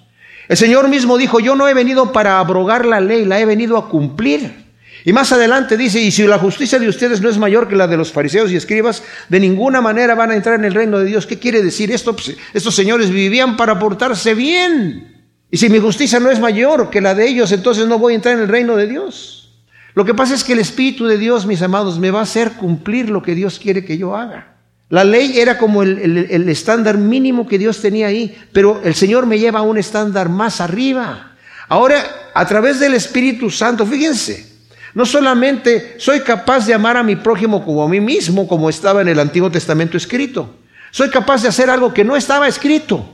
El 0.49 0.57
Señor 0.57 0.89
mismo 0.89 1.19
dijo, 1.19 1.39
yo 1.39 1.55
no 1.55 1.67
he 1.67 1.75
venido 1.75 2.11
para 2.11 2.39
abrogar 2.39 2.83
la 2.83 2.99
ley, 2.99 3.23
la 3.23 3.39
he 3.39 3.45
venido 3.45 3.77
a 3.77 3.87
cumplir. 3.87 4.65
Y 5.05 5.13
más 5.13 5.31
adelante 5.31 5.77
dice, 5.77 6.01
y 6.01 6.09
si 6.09 6.25
la 6.25 6.39
justicia 6.39 6.79
de 6.79 6.89
ustedes 6.89 7.21
no 7.21 7.29
es 7.29 7.37
mayor 7.37 7.67
que 7.67 7.75
la 7.75 7.87
de 7.87 7.97
los 7.97 8.11
fariseos 8.11 8.51
y 8.51 8.55
escribas, 8.55 9.03
de 9.29 9.39
ninguna 9.39 9.79
manera 9.79 10.15
van 10.15 10.31
a 10.31 10.35
entrar 10.35 10.55
en 10.55 10.65
el 10.65 10.73
reino 10.73 10.97
de 10.97 11.05
Dios. 11.05 11.27
¿Qué 11.27 11.37
quiere 11.37 11.61
decir 11.61 11.91
esto? 11.91 12.15
Pues, 12.15 12.35
estos 12.51 12.73
señores 12.73 13.11
vivían 13.11 13.57
para 13.57 13.77
portarse 13.77 14.33
bien. 14.33 15.23
Y 15.51 15.57
si 15.57 15.69
mi 15.69 15.77
justicia 15.77 16.19
no 16.19 16.31
es 16.31 16.39
mayor 16.39 16.89
que 16.89 16.99
la 16.99 17.13
de 17.13 17.27
ellos, 17.27 17.51
entonces 17.51 17.87
no 17.87 17.99
voy 17.99 18.13
a 18.13 18.15
entrar 18.15 18.33
en 18.33 18.41
el 18.41 18.47
reino 18.47 18.75
de 18.75 18.87
Dios. 18.87 19.51
Lo 19.93 20.03
que 20.03 20.15
pasa 20.15 20.33
es 20.33 20.43
que 20.43 20.53
el 20.53 20.59
Espíritu 20.59 21.05
de 21.05 21.19
Dios, 21.19 21.45
mis 21.45 21.61
amados, 21.61 21.99
me 21.99 22.09
va 22.09 22.21
a 22.21 22.23
hacer 22.23 22.53
cumplir 22.53 23.11
lo 23.11 23.21
que 23.21 23.35
Dios 23.35 23.59
quiere 23.59 23.85
que 23.85 23.99
yo 23.99 24.15
haga. 24.15 24.48
La 24.89 25.03
ley 25.03 25.37
era 25.39 25.57
como 25.57 25.83
el, 25.83 26.49
estándar 26.49 26.97
mínimo 26.97 27.47
que 27.47 27.59
Dios 27.59 27.79
tenía 27.79 28.07
ahí, 28.07 28.35
pero 28.51 28.81
el 28.83 28.95
Señor 28.95 29.27
me 29.27 29.37
lleva 29.37 29.59
a 29.59 29.63
un 29.63 29.77
estándar 29.77 30.29
más 30.29 30.61
arriba. 30.61 31.33
Ahora, 31.67 32.03
a 32.33 32.45
través 32.47 32.79
del 32.79 32.95
Espíritu 32.95 33.51
Santo, 33.51 33.85
fíjense, 33.85 34.51
no 34.95 35.05
solamente 35.05 35.95
soy 35.99 36.21
capaz 36.21 36.65
de 36.65 36.73
amar 36.73 36.97
a 36.97 37.03
mi 37.03 37.15
prójimo 37.15 37.63
como 37.63 37.83
a 37.83 37.87
mí 37.87 38.01
mismo, 38.01 38.47
como 38.47 38.67
estaba 38.67 39.01
en 39.01 39.09
el 39.09 39.19
Antiguo 39.19 39.51
Testamento 39.51 39.95
escrito, 39.95 40.55
soy 40.89 41.11
capaz 41.11 41.43
de 41.43 41.49
hacer 41.49 41.69
algo 41.69 41.93
que 41.93 42.03
no 42.03 42.15
estaba 42.15 42.47
escrito, 42.47 43.07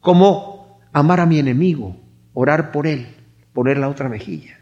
como 0.00 0.80
amar 0.90 1.20
a 1.20 1.26
mi 1.26 1.38
enemigo, 1.38 1.96
orar 2.32 2.72
por 2.72 2.86
él, 2.86 3.08
poner 3.52 3.76
la 3.76 3.90
otra 3.90 4.08
mejilla. 4.08 4.58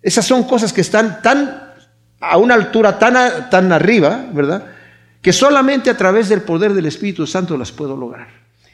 Esas 0.00 0.24
son 0.24 0.44
cosas 0.44 0.72
que 0.72 0.80
están 0.80 1.22
tan 1.22 1.68
a 2.20 2.36
una 2.36 2.54
altura 2.54 2.98
tan, 2.98 3.50
tan 3.50 3.72
arriba, 3.72 4.26
¿verdad? 4.32 4.77
Que 5.22 5.32
solamente 5.32 5.90
a 5.90 5.96
través 5.96 6.28
del 6.28 6.42
poder 6.42 6.74
del 6.74 6.86
Espíritu 6.86 7.26
Santo 7.26 7.56
las 7.56 7.72
puedo 7.72 7.96
lograr. 7.96 8.28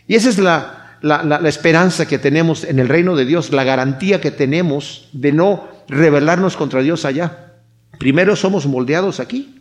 Y 0.07 0.15
esa 0.15 0.29
es 0.29 0.39
la, 0.39 0.99
la, 1.01 1.49
esperanza 1.49 2.07
que 2.07 2.19
tenemos 2.19 2.65
en 2.65 2.79
el 2.79 2.89
reino 2.89 3.17
de 3.17 3.25
Dios, 3.25 3.53
la 3.53 3.65
garantía 3.65 4.21
que 4.21 4.31
tenemos 4.31 5.09
de 5.13 5.33
no 5.33 5.69
rebelarnos 5.89 6.57
contra 6.57 6.83
Dios 6.83 7.05
allá. 7.05 7.55
Primero 7.99 8.37
somos 8.37 8.67
moldeados 8.67 9.21
aquí, 9.21 9.61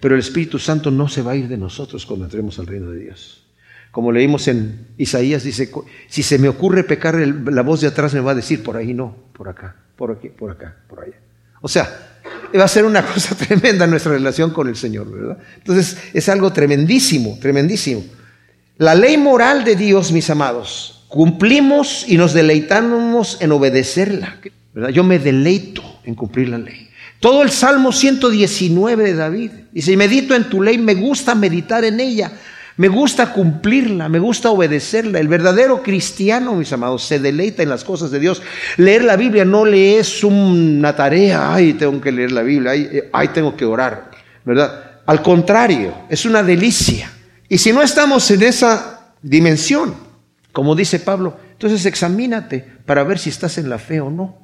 pero 0.00 0.14
el 0.14 0.20
Espíritu 0.20 0.58
Santo 0.58 0.90
no 0.90 1.08
se 1.08 1.22
va 1.22 1.32
a 1.32 1.36
ir 1.36 1.48
de 1.48 1.56
nosotros 1.56 2.06
cuando 2.06 2.26
entremos 2.26 2.58
al 2.58 2.66
reino 2.66 2.90
de 2.90 3.00
Dios. 3.00 3.46
Como 3.90 4.10
leímos 4.10 4.48
en 4.48 4.88
Isaías, 4.98 5.44
dice, 5.44 5.70
si 6.08 6.22
se 6.22 6.38
me 6.38 6.48
ocurre 6.48 6.84
pecar, 6.84 7.14
la 7.16 7.62
voz 7.62 7.80
de 7.80 7.86
atrás 7.86 8.12
me 8.12 8.20
va 8.20 8.32
a 8.32 8.34
decir, 8.34 8.62
por 8.62 8.76
ahí 8.76 8.92
no, 8.92 9.16
por 9.32 9.48
acá, 9.48 9.76
por 9.96 10.10
aquí, 10.10 10.28
por 10.28 10.50
acá, 10.50 10.76
por 10.88 11.00
allá. 11.00 11.16
O 11.60 11.68
sea, 11.68 12.13
va 12.58 12.64
a 12.64 12.68
ser 12.68 12.84
una 12.84 13.04
cosa 13.14 13.34
tremenda 13.34 13.86
nuestra 13.86 14.12
relación 14.12 14.50
con 14.50 14.68
el 14.68 14.76
Señor, 14.76 15.10
¿verdad? 15.10 15.38
Entonces 15.56 15.96
es 16.12 16.28
algo 16.28 16.52
tremendísimo, 16.52 17.38
tremendísimo. 17.40 18.04
La 18.78 18.94
ley 18.94 19.16
moral 19.16 19.64
de 19.64 19.76
Dios, 19.76 20.10
mis 20.12 20.30
amados, 20.30 21.04
cumplimos 21.08 22.04
y 22.08 22.16
nos 22.16 22.32
deleitamos 22.32 23.38
en 23.40 23.52
obedecerla. 23.52 24.38
¿verdad? 24.72 24.90
Yo 24.90 25.04
me 25.04 25.18
deleito 25.18 25.82
en 26.04 26.14
cumplir 26.14 26.48
la 26.48 26.58
ley. 26.58 26.88
Todo 27.20 27.42
el 27.42 27.50
Salmo 27.50 27.92
119 27.92 29.02
de 29.04 29.14
David 29.14 29.50
dice, 29.72 29.96
medito 29.96 30.34
en 30.34 30.44
tu 30.44 30.60
ley, 30.60 30.76
me 30.76 30.94
gusta 30.94 31.34
meditar 31.34 31.84
en 31.84 32.00
ella. 32.00 32.32
Me 32.76 32.88
gusta 32.88 33.32
cumplirla, 33.32 34.08
me 34.08 34.18
gusta 34.18 34.50
obedecerla. 34.50 35.20
El 35.20 35.28
verdadero 35.28 35.82
cristiano, 35.82 36.54
mis 36.54 36.72
amados, 36.72 37.04
se 37.04 37.20
deleita 37.20 37.62
en 37.62 37.68
las 37.68 37.84
cosas 37.84 38.10
de 38.10 38.18
Dios. 38.18 38.42
Leer 38.76 39.04
la 39.04 39.16
Biblia 39.16 39.44
no 39.44 39.64
le 39.64 39.98
es 39.98 40.24
una 40.24 40.96
tarea, 40.96 41.54
ay, 41.54 41.74
tengo 41.74 42.00
que 42.00 42.10
leer 42.10 42.32
la 42.32 42.42
Biblia, 42.42 42.72
ay, 42.72 42.88
eh, 42.90 43.10
ay, 43.12 43.28
tengo 43.28 43.56
que 43.56 43.64
orar, 43.64 44.10
¿verdad? 44.44 45.00
Al 45.06 45.22
contrario, 45.22 45.94
es 46.08 46.24
una 46.24 46.42
delicia. 46.42 47.10
Y 47.48 47.58
si 47.58 47.72
no 47.72 47.80
estamos 47.80 48.28
en 48.32 48.42
esa 48.42 49.12
dimensión, 49.22 49.94
como 50.52 50.74
dice 50.74 50.98
Pablo, 50.98 51.36
entonces 51.52 51.86
examínate 51.86 52.66
para 52.86 53.04
ver 53.04 53.20
si 53.20 53.30
estás 53.30 53.56
en 53.58 53.68
la 53.68 53.78
fe 53.78 54.00
o 54.00 54.10
no. 54.10 54.36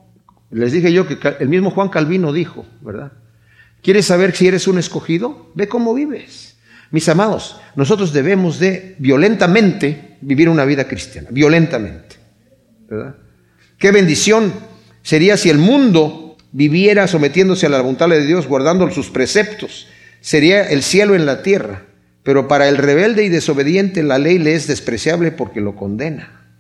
Les 0.50 0.72
dije 0.72 0.92
yo 0.92 1.06
que 1.06 1.18
el 1.40 1.48
mismo 1.48 1.70
Juan 1.70 1.88
Calvino 1.88 2.32
dijo, 2.32 2.64
¿verdad? 2.80 3.12
¿Quieres 3.82 4.06
saber 4.06 4.36
si 4.36 4.46
eres 4.46 4.68
un 4.68 4.78
escogido? 4.78 5.50
Ve 5.54 5.68
cómo 5.68 5.94
vives. 5.94 6.49
Mis 6.90 7.08
amados, 7.08 7.60
nosotros 7.76 8.12
debemos 8.12 8.58
de 8.58 8.96
violentamente 8.98 10.16
vivir 10.20 10.48
una 10.48 10.64
vida 10.64 10.88
cristiana, 10.88 11.28
violentamente. 11.30 12.16
¿verdad? 12.88 13.14
Qué 13.78 13.92
bendición 13.92 14.52
sería 15.02 15.36
si 15.36 15.50
el 15.50 15.58
mundo 15.58 16.36
viviera 16.52 17.06
sometiéndose 17.06 17.66
a 17.66 17.68
la 17.68 17.80
voluntad 17.80 18.08
de 18.08 18.26
Dios, 18.26 18.46
guardando 18.46 18.90
sus 18.90 19.10
preceptos. 19.10 19.86
Sería 20.20 20.68
el 20.68 20.82
cielo 20.82 21.14
en 21.14 21.26
la 21.26 21.42
tierra. 21.42 21.84
Pero 22.22 22.48
para 22.48 22.68
el 22.68 22.76
rebelde 22.76 23.24
y 23.24 23.28
desobediente 23.28 24.02
la 24.02 24.18
ley 24.18 24.38
le 24.38 24.54
es 24.54 24.66
despreciable 24.66 25.32
porque 25.32 25.60
lo 25.60 25.74
condena. 25.74 26.52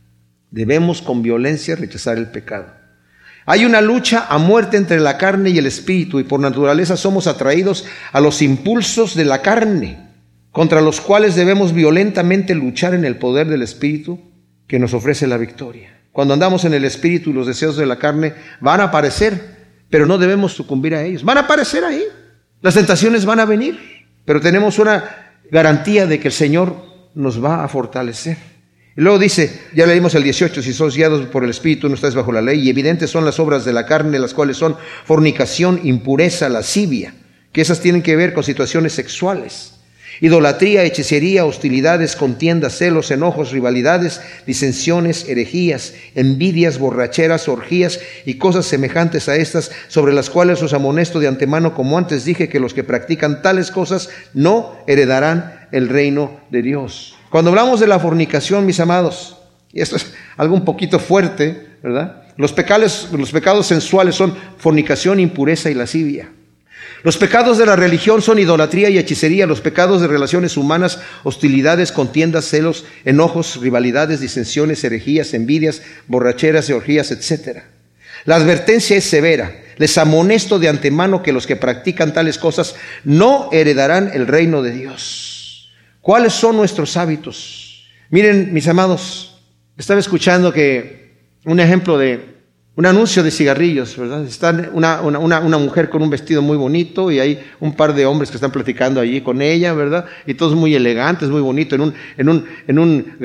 Debemos 0.50 1.02
con 1.02 1.22
violencia 1.22 1.76
rechazar 1.76 2.16
el 2.16 2.28
pecado. 2.28 2.66
Hay 3.46 3.64
una 3.64 3.80
lucha 3.80 4.26
a 4.28 4.38
muerte 4.38 4.76
entre 4.76 5.00
la 5.00 5.18
carne 5.18 5.50
y 5.50 5.58
el 5.58 5.66
espíritu 5.66 6.18
y 6.18 6.24
por 6.24 6.40
naturaleza 6.40 6.96
somos 6.96 7.26
atraídos 7.26 7.84
a 8.12 8.20
los 8.20 8.42
impulsos 8.42 9.14
de 9.14 9.24
la 9.24 9.42
carne, 9.42 10.09
contra 10.52 10.80
los 10.80 11.00
cuales 11.00 11.36
debemos 11.36 11.72
violentamente 11.72 12.54
luchar 12.54 12.94
en 12.94 13.04
el 13.04 13.16
poder 13.16 13.48
del 13.48 13.62
espíritu 13.62 14.20
que 14.66 14.78
nos 14.78 14.94
ofrece 14.94 15.26
la 15.26 15.36
victoria. 15.36 16.00
Cuando 16.12 16.34
andamos 16.34 16.64
en 16.64 16.74
el 16.74 16.84
espíritu 16.84 17.32
los 17.32 17.46
deseos 17.46 17.76
de 17.76 17.86
la 17.86 17.98
carne 17.98 18.34
van 18.60 18.80
a 18.80 18.84
aparecer, 18.84 19.58
pero 19.88 20.06
no 20.06 20.18
debemos 20.18 20.52
sucumbir 20.52 20.94
a 20.94 21.02
ellos. 21.02 21.24
Van 21.24 21.38
a 21.38 21.42
aparecer 21.42 21.84
ahí. 21.84 22.02
Las 22.62 22.74
tentaciones 22.74 23.24
van 23.24 23.40
a 23.40 23.44
venir, 23.44 23.78
pero 24.24 24.40
tenemos 24.40 24.78
una 24.78 25.34
garantía 25.50 26.06
de 26.06 26.18
que 26.18 26.28
el 26.28 26.34
Señor 26.34 26.76
nos 27.14 27.42
va 27.42 27.64
a 27.64 27.68
fortalecer. 27.68 28.36
Y 28.96 29.00
luego 29.00 29.18
dice, 29.18 29.60
ya 29.74 29.86
leímos 29.86 30.14
el 30.16 30.24
18, 30.24 30.62
si 30.62 30.72
sos 30.72 30.96
guiados 30.96 31.26
por 31.26 31.44
el 31.44 31.50
Espíritu 31.50 31.88
no 31.88 31.94
estáis 31.94 32.14
bajo 32.14 32.32
la 32.32 32.42
ley, 32.42 32.60
y 32.60 32.70
evidentes 32.70 33.08
son 33.08 33.24
las 33.24 33.38
obras 33.38 33.64
de 33.64 33.72
la 33.72 33.86
carne, 33.86 34.18
las 34.18 34.34
cuales 34.34 34.56
son 34.56 34.76
fornicación, 35.04 35.80
impureza, 35.84 36.48
lascivia, 36.48 37.14
que 37.52 37.60
esas 37.60 37.80
tienen 37.80 38.02
que 38.02 38.16
ver 38.16 38.34
con 38.34 38.42
situaciones 38.42 38.92
sexuales 38.92 39.79
Idolatría, 40.20 40.84
hechicería, 40.84 41.44
hostilidades, 41.46 42.16
contiendas, 42.16 42.76
celos, 42.76 43.10
enojos, 43.10 43.52
rivalidades, 43.52 44.20
disensiones, 44.46 45.28
herejías, 45.28 45.94
envidias, 46.14 46.78
borracheras, 46.78 47.48
orgías 47.48 48.00
y 48.26 48.34
cosas 48.34 48.66
semejantes 48.66 49.28
a 49.28 49.36
estas, 49.36 49.70
sobre 49.88 50.12
las 50.12 50.28
cuales 50.28 50.62
os 50.62 50.74
amonesto 50.74 51.20
de 51.20 51.28
antemano, 51.28 51.74
como 51.74 51.96
antes 51.96 52.24
dije, 52.24 52.48
que 52.48 52.60
los 52.60 52.74
que 52.74 52.84
practican 52.84 53.40
tales 53.42 53.70
cosas 53.70 54.10
no 54.34 54.76
heredarán 54.86 55.68
el 55.72 55.88
reino 55.88 56.40
de 56.50 56.62
Dios. 56.62 57.16
Cuando 57.30 57.50
hablamos 57.50 57.80
de 57.80 57.86
la 57.86 58.00
fornicación, 58.00 58.66
mis 58.66 58.80
amados, 58.80 59.36
y 59.72 59.80
esto 59.80 59.96
es 59.96 60.12
algo 60.36 60.54
un 60.54 60.64
poquito 60.64 60.98
fuerte, 60.98 61.68
¿verdad? 61.82 62.24
Los 62.36 62.52
pecados, 62.52 63.08
los 63.12 63.30
pecados 63.30 63.66
sensuales 63.66 64.16
son 64.16 64.34
fornicación, 64.58 65.20
impureza 65.20 65.70
y 65.70 65.74
lascivia. 65.74 66.30
Los 67.02 67.16
pecados 67.16 67.56
de 67.56 67.66
la 67.66 67.76
religión 67.76 68.20
son 68.20 68.38
idolatría 68.38 68.90
y 68.90 68.98
hechicería, 68.98 69.46
los 69.46 69.60
pecados 69.60 70.02
de 70.02 70.06
relaciones 70.06 70.56
humanas, 70.56 71.00
hostilidades, 71.22 71.92
contiendas, 71.92 72.44
celos, 72.44 72.84
enojos, 73.04 73.60
rivalidades, 73.60 74.20
disensiones, 74.20 74.84
herejías, 74.84 75.32
envidias, 75.32 75.82
borracheras 76.08 76.68
orgías, 76.74 77.10
etc. 77.10 77.62
La 78.26 78.36
advertencia 78.36 78.96
es 78.96 79.04
severa. 79.04 79.62
Les 79.78 79.96
amonesto 79.96 80.58
de 80.58 80.68
antemano 80.68 81.22
que 81.22 81.32
los 81.32 81.46
que 81.46 81.56
practican 81.56 82.12
tales 82.12 82.36
cosas 82.36 82.76
no 83.04 83.48
heredarán 83.50 84.10
el 84.12 84.26
reino 84.26 84.62
de 84.62 84.72
Dios. 84.72 85.70
¿Cuáles 86.02 86.34
son 86.34 86.56
nuestros 86.56 86.98
hábitos? 86.98 87.88
Miren, 88.10 88.52
mis 88.52 88.68
amados, 88.68 89.40
estaba 89.78 90.00
escuchando 90.00 90.52
que 90.52 91.14
un 91.46 91.60
ejemplo 91.60 91.96
de 91.96 92.39
un 92.76 92.86
anuncio 92.86 93.22
de 93.22 93.30
cigarrillos, 93.30 93.96
¿verdad? 93.96 94.24
Está 94.24 94.70
una, 94.72 95.00
una, 95.02 95.58
mujer 95.58 95.90
con 95.90 96.02
un 96.02 96.10
vestido 96.10 96.40
muy 96.40 96.56
bonito 96.56 97.10
y 97.10 97.18
hay 97.18 97.42
un 97.58 97.74
par 97.74 97.94
de 97.94 98.06
hombres 98.06 98.30
que 98.30 98.36
están 98.36 98.52
platicando 98.52 99.00
allí 99.00 99.20
con 99.20 99.42
ella, 99.42 99.74
¿verdad? 99.74 100.06
Y 100.26 100.34
todos 100.34 100.54
muy 100.54 100.74
elegantes, 100.74 101.28
muy 101.28 101.40
bonito, 101.40 101.74
en 101.74 101.80
un, 101.82 101.94
en 102.16 102.28
un, 102.28 102.46
en 102.66 102.78
un 102.78 103.16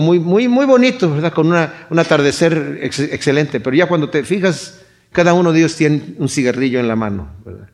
muy, 0.00 0.18
muy, 0.18 0.48
muy 0.48 0.66
bonito, 0.66 1.12
¿verdad? 1.12 1.32
Con 1.32 1.48
un 1.48 1.98
atardecer 1.98 2.80
excelente. 2.82 3.60
Pero 3.60 3.76
ya 3.76 3.86
cuando 3.86 4.08
te 4.08 4.24
fijas, 4.24 4.80
cada 5.12 5.34
uno 5.34 5.52
de 5.52 5.58
ellos 5.60 5.76
tiene 5.76 6.14
un 6.18 6.28
cigarrillo 6.28 6.80
en 6.80 6.88
la 6.88 6.96
mano, 6.96 7.30
¿verdad? 7.44 7.68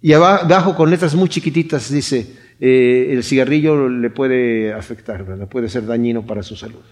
Y 0.00 0.12
abajo 0.14 0.74
con 0.74 0.90
letras 0.90 1.14
muy 1.14 1.28
chiquititas 1.28 1.90
dice, 1.90 2.26
eh, 2.60 3.08
el 3.10 3.22
cigarrillo 3.22 3.88
le 3.88 4.08
puede 4.10 4.72
afectar, 4.72 5.24
¿verdad? 5.24 5.48
Puede 5.48 5.68
ser 5.68 5.86
dañino 5.86 6.26
para 6.26 6.42
su 6.42 6.56
salud. 6.56 6.82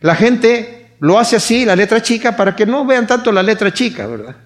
La 0.00 0.14
gente 0.14 0.85
lo 1.00 1.18
hace 1.18 1.36
así, 1.36 1.64
la 1.64 1.76
letra 1.76 2.02
chica, 2.02 2.36
para 2.36 2.54
que 2.54 2.66
no 2.66 2.84
vean 2.84 3.06
tanto 3.06 3.32
la 3.32 3.42
letra 3.42 3.72
chica, 3.72 4.06
¿verdad? 4.06 4.36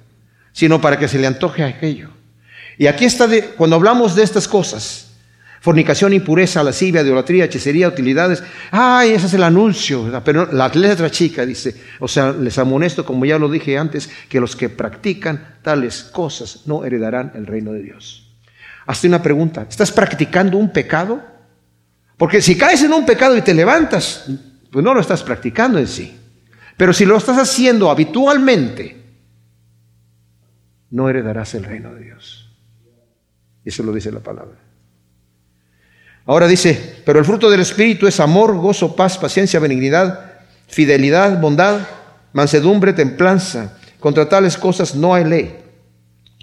Sino 0.52 0.80
para 0.80 0.98
que 0.98 1.08
se 1.08 1.18
le 1.18 1.26
antoje 1.26 1.62
aquello. 1.62 2.10
Y 2.78 2.86
aquí 2.86 3.04
está, 3.04 3.26
de, 3.26 3.44
cuando 3.44 3.76
hablamos 3.76 4.14
de 4.14 4.22
estas 4.22 4.48
cosas, 4.48 5.10
fornicación, 5.60 6.12
impureza, 6.12 6.62
lascivia, 6.62 7.02
idolatría, 7.02 7.44
hechicería, 7.44 7.88
utilidades, 7.88 8.42
ay, 8.70 9.10
ese 9.10 9.26
es 9.26 9.34
el 9.34 9.42
anuncio. 9.42 10.10
Pero 10.24 10.50
la 10.52 10.68
letra 10.68 11.10
chica 11.10 11.44
dice, 11.44 11.74
o 11.98 12.08
sea, 12.08 12.32
les 12.32 12.58
amonesto, 12.58 13.04
como 13.04 13.24
ya 13.24 13.38
lo 13.38 13.48
dije 13.48 13.78
antes, 13.78 14.08
que 14.28 14.40
los 14.40 14.56
que 14.56 14.68
practican 14.68 15.56
tales 15.62 16.04
cosas 16.04 16.62
no 16.66 16.84
heredarán 16.84 17.32
el 17.34 17.46
reino 17.46 17.72
de 17.72 17.82
Dios. 17.82 18.26
Hazte 18.86 19.06
una 19.06 19.22
pregunta, 19.22 19.66
¿estás 19.68 19.92
practicando 19.92 20.56
un 20.56 20.72
pecado? 20.72 21.22
Porque 22.16 22.42
si 22.42 22.56
caes 22.56 22.82
en 22.82 22.92
un 22.92 23.06
pecado 23.06 23.36
y 23.36 23.42
te 23.42 23.54
levantas, 23.54 24.24
pues 24.70 24.84
no 24.84 24.94
lo 24.94 25.00
estás 25.00 25.22
practicando 25.22 25.78
en 25.78 25.86
sí. 25.86 26.19
Pero 26.80 26.94
si 26.94 27.04
lo 27.04 27.18
estás 27.18 27.36
haciendo 27.36 27.90
habitualmente, 27.90 28.96
no 30.88 31.10
heredarás 31.10 31.52
el 31.52 31.64
reino 31.64 31.92
de 31.94 32.04
Dios. 32.04 32.48
Eso 33.62 33.82
lo 33.82 33.92
dice 33.92 34.10
la 34.10 34.20
palabra. 34.20 34.56
Ahora 36.24 36.46
dice, 36.46 37.02
pero 37.04 37.18
el 37.18 37.26
fruto 37.26 37.50
del 37.50 37.60
Espíritu 37.60 38.06
es 38.06 38.18
amor, 38.18 38.56
gozo, 38.56 38.96
paz, 38.96 39.18
paciencia, 39.18 39.60
benignidad, 39.60 40.40
fidelidad, 40.68 41.38
bondad, 41.38 41.86
mansedumbre, 42.32 42.94
templanza. 42.94 43.76
Contra 43.98 44.26
tales 44.26 44.56
cosas 44.56 44.94
no 44.94 45.14
hay 45.14 45.24
ley. 45.26 45.58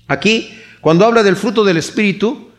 Aquí, 0.08 0.56
cuando 0.82 1.04
habla 1.08 1.24
del 1.24 1.36
fruto 1.36 1.64
del 1.64 1.78
Espíritu, 1.78 2.52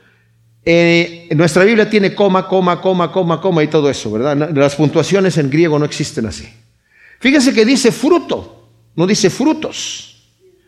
eh, 0.65 1.29
nuestra 1.37 1.63
Biblia 1.63 1.89
tiene 1.89 2.13
coma, 2.13 2.49
coma, 2.49 2.81
coma, 2.81 3.13
coma, 3.13 3.41
coma 3.41 3.63
y 3.63 3.69
todo 3.69 3.89
eso, 3.89 4.11
¿verdad? 4.11 4.51
Las 4.53 4.75
puntuaciones 4.75 5.39
en 5.39 5.49
griego 5.49 5.79
no 5.79 5.85
existen 5.85 6.27
así. 6.27 6.58
Fíjese 7.21 7.53
que 7.53 7.65
dice 7.65 7.93
fruto, 7.93 8.69
no 8.95 9.07
dice 9.07 9.31
frutos. 9.31 10.05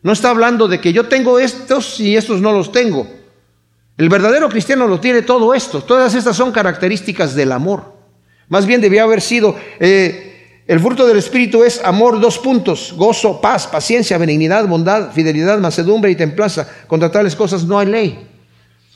No 0.03 0.13
está 0.13 0.31
hablando 0.31 0.67
de 0.67 0.81
que 0.81 0.93
yo 0.93 1.09
tengo 1.09 1.39
estos 1.39 2.01
y 2.01 2.17
estos 2.17 2.41
no 2.41 2.53
los 2.53 2.73
tengo. 2.73 3.07
El 3.97 4.09
verdadero 4.09 4.49
cristiano 4.49 4.87
lo 4.87 4.99
tiene 4.99 5.23
todo 5.23 5.53
esto. 5.53 5.83
Todas 5.83 6.15
estas 6.15 6.37
son 6.37 6.53
características 6.53 7.35
del 7.35 7.53
amor. 7.53 7.93
Más 8.49 8.65
bien 8.65 8.81
debía 8.81 9.03
haber 9.03 9.21
sido, 9.21 9.55
eh, 9.79 10.63
el 10.67 10.81
fruto 10.81 11.07
del 11.07 11.19
Espíritu 11.19 11.63
es 11.63 11.85
amor, 11.85 12.19
dos 12.19 12.39
puntos, 12.39 12.95
gozo, 12.97 13.41
paz, 13.41 13.67
paciencia, 13.67 14.17
benignidad, 14.19 14.67
bondad, 14.67 15.13
fidelidad, 15.13 15.59
mansedumbre 15.59 16.11
y 16.11 16.17
templanza. 16.17 16.67
Contra 16.87 17.11
tales 17.11 17.37
cosas 17.37 17.65
no 17.65 17.79
hay 17.79 17.87
ley. 17.89 18.30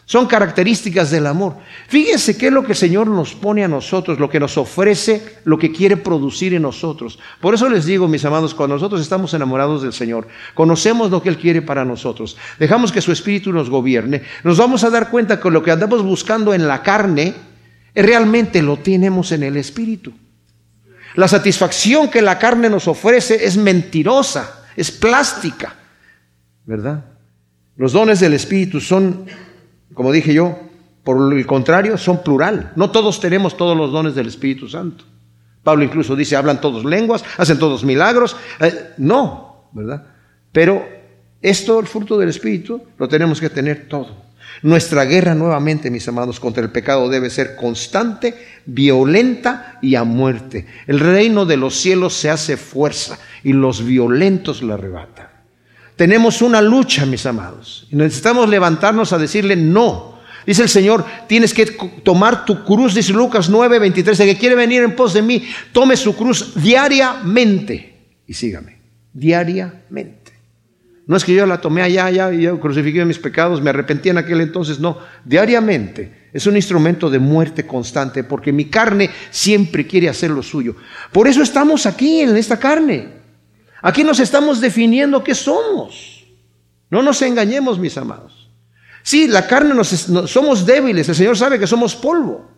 Son 0.07 0.26
características 0.26 1.11
del 1.11 1.26
amor. 1.26 1.57
Fíjense 1.88 2.36
qué 2.36 2.48
es 2.48 2.52
lo 2.52 2.62
que 2.62 2.72
el 2.72 2.78
Señor 2.78 3.07
nos 3.07 3.34
pone 3.34 3.64
a 3.64 3.68
nosotros, 3.68 4.18
lo 4.18 4.28
que 4.28 4.38
nos 4.38 4.59
ofrece, 4.59 5.38
lo 5.44 5.59
que 5.59 5.72
quiere 5.72 5.96
producir 5.96 6.52
en 6.52 6.62
nosotros. 6.62 7.18
Por 7.40 7.55
eso 7.55 7.70
les 7.70 7.86
digo, 7.86 8.07
mis 8.07 8.24
amados, 8.26 8.55
cuando 8.55 8.76
nosotros 8.76 9.00
estamos 9.00 9.32
enamorados 9.32 9.82
del 9.82 9.94
Señor, 9.94 10.28
conocemos 10.52 11.11
lo 11.11 11.22
que 11.22 11.30
Él 11.30 11.38
quiere 11.38 11.62
para 11.62 11.86
nosotros, 11.86 12.36
dejamos 12.59 12.92
que 12.92 13.00
su 13.00 13.12
Espíritu 13.12 13.50
nos 13.50 13.70
gobierne, 13.70 14.22
nos 14.42 14.59
vamos 14.59 14.84
a 14.84 14.90
dar 14.90 15.11
cuenta 15.11 15.40
que 15.40 15.50
lo 15.50 15.62
que 15.62 15.70
andamos 15.70 16.02
buscando 16.02 16.52
en 16.52 16.68
la 16.68 16.82
carne, 16.82 17.34
realmente 17.94 18.61
lo 18.61 18.76
tenemos 18.76 19.32
en 19.32 19.42
el 19.42 19.57
Espíritu. 19.57 20.12
La 21.14 21.28
satisfacción 21.28 22.11
que 22.11 22.20
la 22.20 22.38
carne 22.38 22.68
nos 22.68 22.88
ofrece 22.88 23.46
es 23.46 23.57
mentirosa, 23.57 24.64
es 24.76 24.90
plástica, 24.90 25.76
¿verdad? 26.66 27.05
Los 27.76 27.92
dones 27.92 28.20
del 28.20 28.34
Espíritu 28.34 28.80
son 28.80 29.24
como 29.95 30.12
dije 30.12 30.34
yo, 30.34 30.59
por 31.03 31.32
el 31.32 31.47
contrario, 31.47 31.97
son 31.99 32.22
plural. 32.22 32.72
No 32.76 32.90
todos 32.90 33.20
tenemos 33.20 33.57
todos 33.57 33.76
los 33.76 33.92
dones 33.92 34.14
del 34.14 34.26
Espíritu 34.26 34.68
Santo. 34.68 35.05
Pablo 35.62 35.84
incluso 35.84 36.16
dice, 36.16 36.36
hablan 36.36 36.61
todos 36.61 36.84
lenguas, 36.84 37.24
hacen 37.38 37.59
todos 37.59 37.84
milagros. 37.84 38.36
Eh, 38.61 38.92
no, 38.99 39.68
¿verdad? 39.72 40.07
Pero 40.53 40.86
esto, 41.40 41.80
el 41.80 41.86
fruto 41.86 42.18
del 42.18 42.28
Espíritu, 42.28 42.82
lo 42.99 43.09
tenemos 43.09 43.40
que 43.40 43.51
tener 43.51 43.88
todo. 43.88 44.24
Nuestra 44.62 45.05
guerra 45.05 45.34
nuevamente, 45.34 45.90
mis 45.90 46.07
amados, 46.09 46.38
contra 46.38 46.62
el 46.62 46.70
pecado 46.70 47.09
debe 47.09 47.28
ser 47.28 47.57
constante, 47.57 48.34
violenta 48.66 49.78
y 49.82 49.95
a 49.95 50.05
muerte. 50.05 50.66
El 50.86 51.01
reino 51.01 51.45
de 51.45 51.57
los 51.57 51.74
cielos 51.74 52.14
se 52.14 52.30
hace 52.30 52.57
fuerza 52.57 53.18
y 53.42 53.53
los 53.53 53.84
violentos 53.84 54.62
la 54.62 54.74
arrebatan. 54.74 55.34
Tenemos 55.97 56.42
una 56.42 56.61
lucha, 56.61 57.07
mis 57.07 57.24
amados. 57.26 57.86
Y 57.90 57.97
necesitamos 57.97 58.49
levantarnos 58.49 59.12
a 59.12 59.18
decirle 59.18 59.57
no. 59.57 60.14
Dice 60.47 60.62
el 60.62 60.68
Señor, 60.68 61.05
tienes 61.26 61.55
que 61.55 61.66
tomar 62.03 62.45
tu 62.45 62.64
cruz, 62.64 62.95
dice 62.95 63.12
Lucas 63.12 63.49
9, 63.49 63.78
23, 63.78 64.20
el 64.20 64.28
que 64.28 64.38
quiere 64.38 64.55
venir 64.55 64.82
en 64.82 64.95
pos 64.95 65.14
de 65.14 65.22
mí, 65.22 65.49
tome 65.72 65.97
su 65.97 66.14
cruz 66.14 66.53
diariamente 66.55 67.95
y 68.26 68.34
sígame, 68.34 68.78
diariamente. 69.12 70.32
No 71.07 71.16
es 71.16 71.24
que 71.24 71.34
yo 71.34 71.47
la 71.47 71.61
tomé 71.61 71.82
allá, 71.82 72.07
allá, 72.07 72.32
y 72.32 72.42
yo 72.42 72.59
crucifiqué 72.61 73.05
mis 73.05 73.18
pecados, 73.18 73.62
me 73.62 73.70
arrepentí 73.70 74.09
en 74.09 74.18
aquel 74.18 74.40
entonces, 74.40 74.78
no. 74.78 74.99
Diariamente 75.24 76.28
es 76.32 76.47
un 76.47 76.57
instrumento 76.57 77.09
de 77.11 77.18
muerte 77.18 77.66
constante 77.66 78.24
porque 78.24 78.53
mi 78.53 78.66
carne 78.66 79.11
siempre 79.30 79.86
quiere 79.86 80.09
hacer 80.09 80.30
lo 80.30 80.42
suyo. 80.42 80.76
Por 81.12 81.28
eso 81.28 81.42
estamos 81.42 81.86
aquí 81.86 82.20
en 82.20 82.36
esta 82.36 82.59
carne. 82.59 83.24
Aquí 83.85 84.03
nos 84.03 84.18
estamos 84.18 84.62
definiendo 84.62 85.22
qué 85.22 85.35
somos. 85.35 86.24
No 86.89 87.03
nos 87.03 87.20
engañemos, 87.20 87.78
mis 87.78 87.99
amados. 87.99 88.49
Sí, 89.03 89.28
la 89.28 89.47
carne 89.47 89.74
nos, 89.74 89.89
somos 89.89 90.64
débiles, 90.64 91.07
el 91.11 91.14
Señor 91.14 91.37
sabe 91.37 91.59
que 91.59 91.66
somos 91.66 91.95
polvo. 91.95 92.51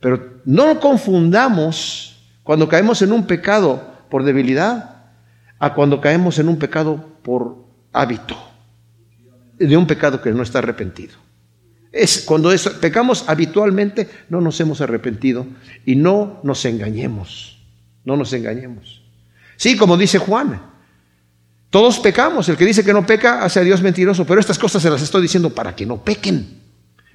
Pero 0.00 0.42
no 0.44 0.78
confundamos 0.80 2.22
cuando 2.42 2.68
caemos 2.68 3.00
en 3.00 3.12
un 3.12 3.26
pecado 3.26 3.94
por 4.10 4.22
debilidad 4.22 5.06
a 5.58 5.72
cuando 5.72 6.02
caemos 6.02 6.38
en 6.38 6.50
un 6.50 6.58
pecado 6.58 7.02
por 7.22 7.64
hábito, 7.94 8.36
de 9.58 9.78
un 9.78 9.86
pecado 9.86 10.20
que 10.20 10.30
no 10.30 10.42
está 10.42 10.58
arrepentido. 10.58 11.14
Es 11.90 12.22
cuando 12.26 12.50
pecamos 12.82 13.24
habitualmente, 13.28 14.10
no 14.28 14.42
nos 14.42 14.60
hemos 14.60 14.82
arrepentido 14.82 15.46
y 15.86 15.96
no 15.96 16.40
nos 16.42 16.66
engañemos. 16.66 17.64
No 18.04 18.18
nos 18.18 18.34
engañemos. 18.34 19.03
Sí, 19.56 19.76
como 19.76 19.96
dice 19.96 20.18
Juan, 20.18 20.60
todos 21.70 21.98
pecamos. 21.98 22.48
El 22.48 22.56
que 22.56 22.64
dice 22.64 22.84
que 22.84 22.92
no 22.92 23.06
peca 23.06 23.44
hace 23.44 23.60
a 23.60 23.62
Dios 23.64 23.82
mentiroso, 23.82 24.24
pero 24.24 24.40
estas 24.40 24.58
cosas 24.58 24.82
se 24.82 24.90
las 24.90 25.02
estoy 25.02 25.22
diciendo 25.22 25.50
para 25.50 25.74
que 25.74 25.86
no 25.86 26.02
pequen. 26.02 26.60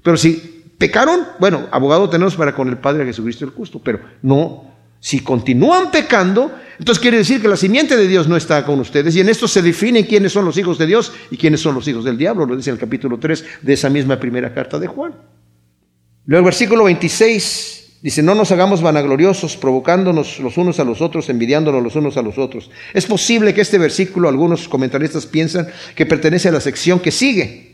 Pero 0.03 0.17
si 0.17 0.65
pecaron, 0.77 1.27
bueno, 1.39 1.67
abogado 1.71 2.09
tenemos 2.09 2.35
para 2.35 2.53
con 2.53 2.69
el 2.69 2.77
Padre 2.77 3.05
Jesucristo 3.05 3.45
el 3.45 3.51
justo, 3.51 3.79
pero 3.83 3.99
no 4.21 4.69
si 4.99 5.21
continúan 5.21 5.91
pecando, 5.91 6.51
entonces 6.77 7.01
quiere 7.01 7.17
decir 7.17 7.41
que 7.41 7.47
la 7.47 7.55
simiente 7.55 7.95
de 7.95 8.07
Dios 8.07 8.27
no 8.27 8.35
está 8.35 8.65
con 8.65 8.79
ustedes 8.81 9.15
y 9.15 9.21
en 9.21 9.29
esto 9.29 9.47
se 9.47 9.61
define 9.61 10.05
quiénes 10.05 10.33
son 10.33 10.43
los 10.43 10.57
hijos 10.57 10.77
de 10.77 10.87
Dios 10.87 11.13
y 11.31 11.37
quiénes 11.37 11.61
son 11.61 11.75
los 11.75 11.87
hijos 11.87 12.03
del 12.03 12.17
diablo, 12.17 12.45
lo 12.45 12.55
dice 12.55 12.69
en 12.69 12.75
el 12.75 12.79
capítulo 12.79 13.17
3 13.17 13.45
de 13.61 13.73
esa 13.73 13.89
misma 13.89 14.19
primera 14.19 14.53
carta 14.53 14.77
de 14.77 14.87
Juan. 14.87 15.13
Luego 16.25 16.45
versículo 16.45 16.83
26 16.83 17.78
dice, 18.01 18.23
no 18.23 18.35
nos 18.35 18.51
hagamos 18.51 18.81
vanagloriosos, 18.81 19.57
provocándonos 19.57 20.39
los 20.39 20.57
unos 20.57 20.79
a 20.79 20.83
los 20.83 21.01
otros, 21.01 21.29
envidiándonos 21.29 21.83
los 21.83 21.95
unos 21.95 22.17
a 22.17 22.21
los 22.21 22.37
otros. 22.37 22.71
Es 22.93 23.05
posible 23.05 23.53
que 23.53 23.61
este 23.61 23.77
versículo, 23.77 24.29
algunos 24.29 24.67
comentaristas 24.67 25.25
piensan 25.25 25.67
que 25.95 26.05
pertenece 26.05 26.49
a 26.49 26.53
la 26.53 26.61
sección 26.61 26.99
que 26.99 27.11
sigue, 27.11 27.69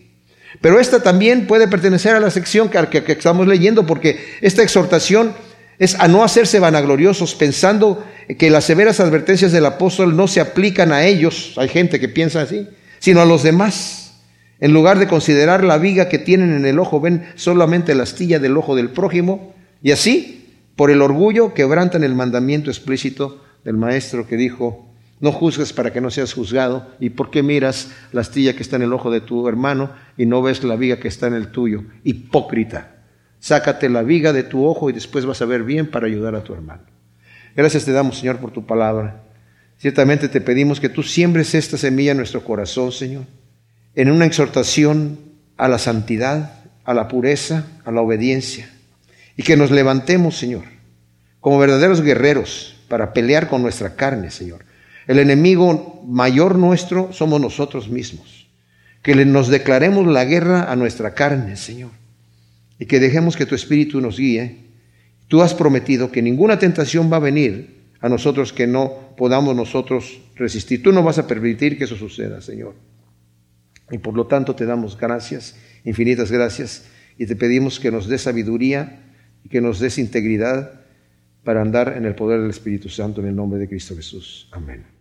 pero 0.62 0.80
esta 0.80 1.04
también 1.04 1.48
puede 1.48 1.68
pertenecer 1.68 2.16
a 2.16 2.20
la 2.20 2.32
sección 2.32 2.70
que, 2.70 3.04
estamos 3.08 3.48
leyendo 3.48 3.86
porque 3.86 4.20
esta 4.42 4.64
exhortación 4.64 5.34
es 5.78 5.96
a 6.00 6.08
no 6.08 6.24
hacerse 6.24 6.60
vanagloriosos 6.60 7.36
pensando 7.36 8.04
que 8.40 8.50
las 8.50 8.64
severas 8.64 9.00
advertencias 9.00 9.52
del 9.52 9.66
apóstol 9.66 10.16
no 10.16 10.28
se 10.28 10.40
aplican 10.40 10.92
a 10.92 11.06
ellos, 11.06 11.54
hay 11.58 11.68
gente 11.68 12.00
que 12.00 12.08
piensa 12.08 12.42
así, 12.42 12.68
sino 13.00 13.22
a 13.22 13.26
los 13.26 13.44
demás. 13.44 14.14
En 14.62 14.72
lugar 14.72 15.00
de 15.00 15.08
considerar 15.08 15.66
la 15.66 15.78
viga 15.78 16.08
que 16.08 16.18
tienen 16.18 16.56
en 16.56 16.66
el 16.66 16.80
ojo, 16.80 17.02
ven 17.02 17.26
solamente 17.36 17.94
la 17.94 18.04
astilla 18.04 18.40
del 18.40 18.56
ojo 18.56 18.76
del 18.76 18.90
prójimo 18.90 19.55
y 19.82 19.92
así, 19.92 20.54
por 20.76 20.92
el 20.92 21.02
orgullo, 21.02 21.54
quebrantan 21.54 22.04
el 22.04 22.16
mandamiento 22.16 22.70
explícito 22.70 23.44
del 23.64 23.78
maestro 23.78 24.28
que 24.28 24.38
dijo, 24.38 24.86
no 25.20 25.32
juzgues 25.32 25.74
para 25.74 25.94
que 25.94 26.02
no 26.02 26.12
seas 26.12 26.34
juzgado. 26.34 26.88
¿Y 27.00 27.12
por 27.12 27.32
qué 27.32 27.42
miras 27.42 27.92
la 28.12 28.22
astilla 28.22 28.56
que 28.56 28.64
está 28.64 28.76
en 28.76 28.84
el 28.84 28.94
ojo 28.94 29.12
de 29.12 29.22
tu 29.22 29.48
hermano 29.48 29.92
y 30.18 30.26
no 30.26 30.42
ves 30.42 30.64
la 30.64 30.76
viga 30.76 31.00
que 31.00 31.08
está 31.08 31.28
en 31.28 31.34
el 31.34 31.48
tuyo? 31.48 31.84
Hipócrita. 32.04 32.98
Sácate 33.40 33.90
la 33.90 34.04
viga 34.04 34.34
de 34.34 34.44
tu 34.44 34.66
ojo 34.66 34.90
y 34.90 34.94
después 34.94 35.26
vas 35.26 35.42
a 35.42 35.46
ver 35.46 35.64
bien 35.64 35.90
para 35.90 36.08
ayudar 36.08 36.36
a 36.36 36.44
tu 36.44 36.54
hermano. 36.54 36.84
Gracias 37.56 37.86
te 37.86 37.92
damos, 37.92 38.18
Señor, 38.18 38.38
por 38.38 38.52
tu 38.52 38.66
palabra. 38.66 39.24
Ciertamente 39.78 40.30
te 40.30 40.42
pedimos 40.42 40.80
que 40.80 40.90
tú 40.90 41.04
siembres 41.04 41.56
esta 41.56 41.78
semilla 41.78 42.12
en 42.12 42.18
nuestro 42.18 42.44
corazón, 42.44 42.92
Señor, 42.92 43.26
en 43.94 44.12
una 44.12 44.26
exhortación 44.26 45.20
a 45.58 45.68
la 45.68 45.78
santidad, 45.78 46.64
a 46.84 46.94
la 46.94 47.08
pureza, 47.08 47.68
a 47.86 47.92
la 47.92 48.02
obediencia, 48.02 48.70
y 49.38 49.44
que 49.44 49.58
nos 49.58 49.72
levantemos, 49.72 50.38
Señor, 50.38 50.64
como 51.40 51.60
verdaderos 51.60 52.02
guerreros 52.02 52.76
para 52.88 53.14
pelear 53.14 53.48
con 53.50 53.62
nuestra 53.62 53.96
carne, 53.96 54.32
Señor. 54.32 54.66
El 55.08 55.20
enemigo 55.20 56.04
mayor 56.08 56.58
nuestro 56.58 57.12
somos 57.14 57.40
nosotros 57.40 57.90
mismos. 57.90 58.48
Que 59.02 59.14
nos 59.26 59.50
declaremos 59.50 60.08
la 60.08 60.26
guerra 60.26 60.72
a 60.72 60.76
nuestra 60.76 61.14
carne, 61.14 61.58
Señor 61.58 61.92
y 62.80 62.86
que 62.86 63.00
dejemos 63.00 63.38
que 63.38 63.46
tu 63.46 63.56
Espíritu 63.56 64.02
nos 64.02 64.18
guíe. 64.18 64.58
Tú 65.28 65.42
has 65.42 65.54
prometido 65.54 66.12
que 66.12 66.22
ninguna 66.22 66.60
tentación 66.60 67.12
va 67.12 67.18
a 67.18 67.22
venir 67.22 67.76
a 68.02 68.10
nosotros 68.10 68.54
que 68.54 68.68
no 68.68 69.16
podamos 69.18 69.56
nosotros 69.56 70.20
resistir. 70.36 70.84
Tú 70.84 70.92
no 70.92 71.04
vas 71.04 71.18
a 71.18 71.28
permitir 71.28 71.78
que 71.78 71.86
eso 71.86 71.96
suceda, 71.96 72.42
Señor. 72.42 72.76
Y 73.92 73.98
por 74.00 74.14
lo 74.16 74.28
tanto 74.28 74.56
te 74.56 74.66
damos 74.66 74.98
gracias, 74.98 75.56
infinitas 75.84 76.32
gracias, 76.32 76.86
y 77.18 77.26
te 77.28 77.36
pedimos 77.36 77.80
que 77.80 77.92
nos 77.92 78.08
des 78.08 78.22
sabiduría 78.22 79.04
y 79.46 79.50
que 79.50 79.62
nos 79.62 79.80
des 79.80 80.00
integridad 80.00 80.82
para 81.44 81.62
andar 81.62 81.94
en 81.96 82.06
el 82.06 82.16
poder 82.16 82.42
del 82.42 82.50
Espíritu 82.50 82.90
Santo 82.90 83.22
en 83.22 83.28
el 83.28 83.36
nombre 83.36 83.60
de 83.60 83.70
Cristo 83.70 83.96
Jesús. 83.96 84.50
Amén. 84.52 84.95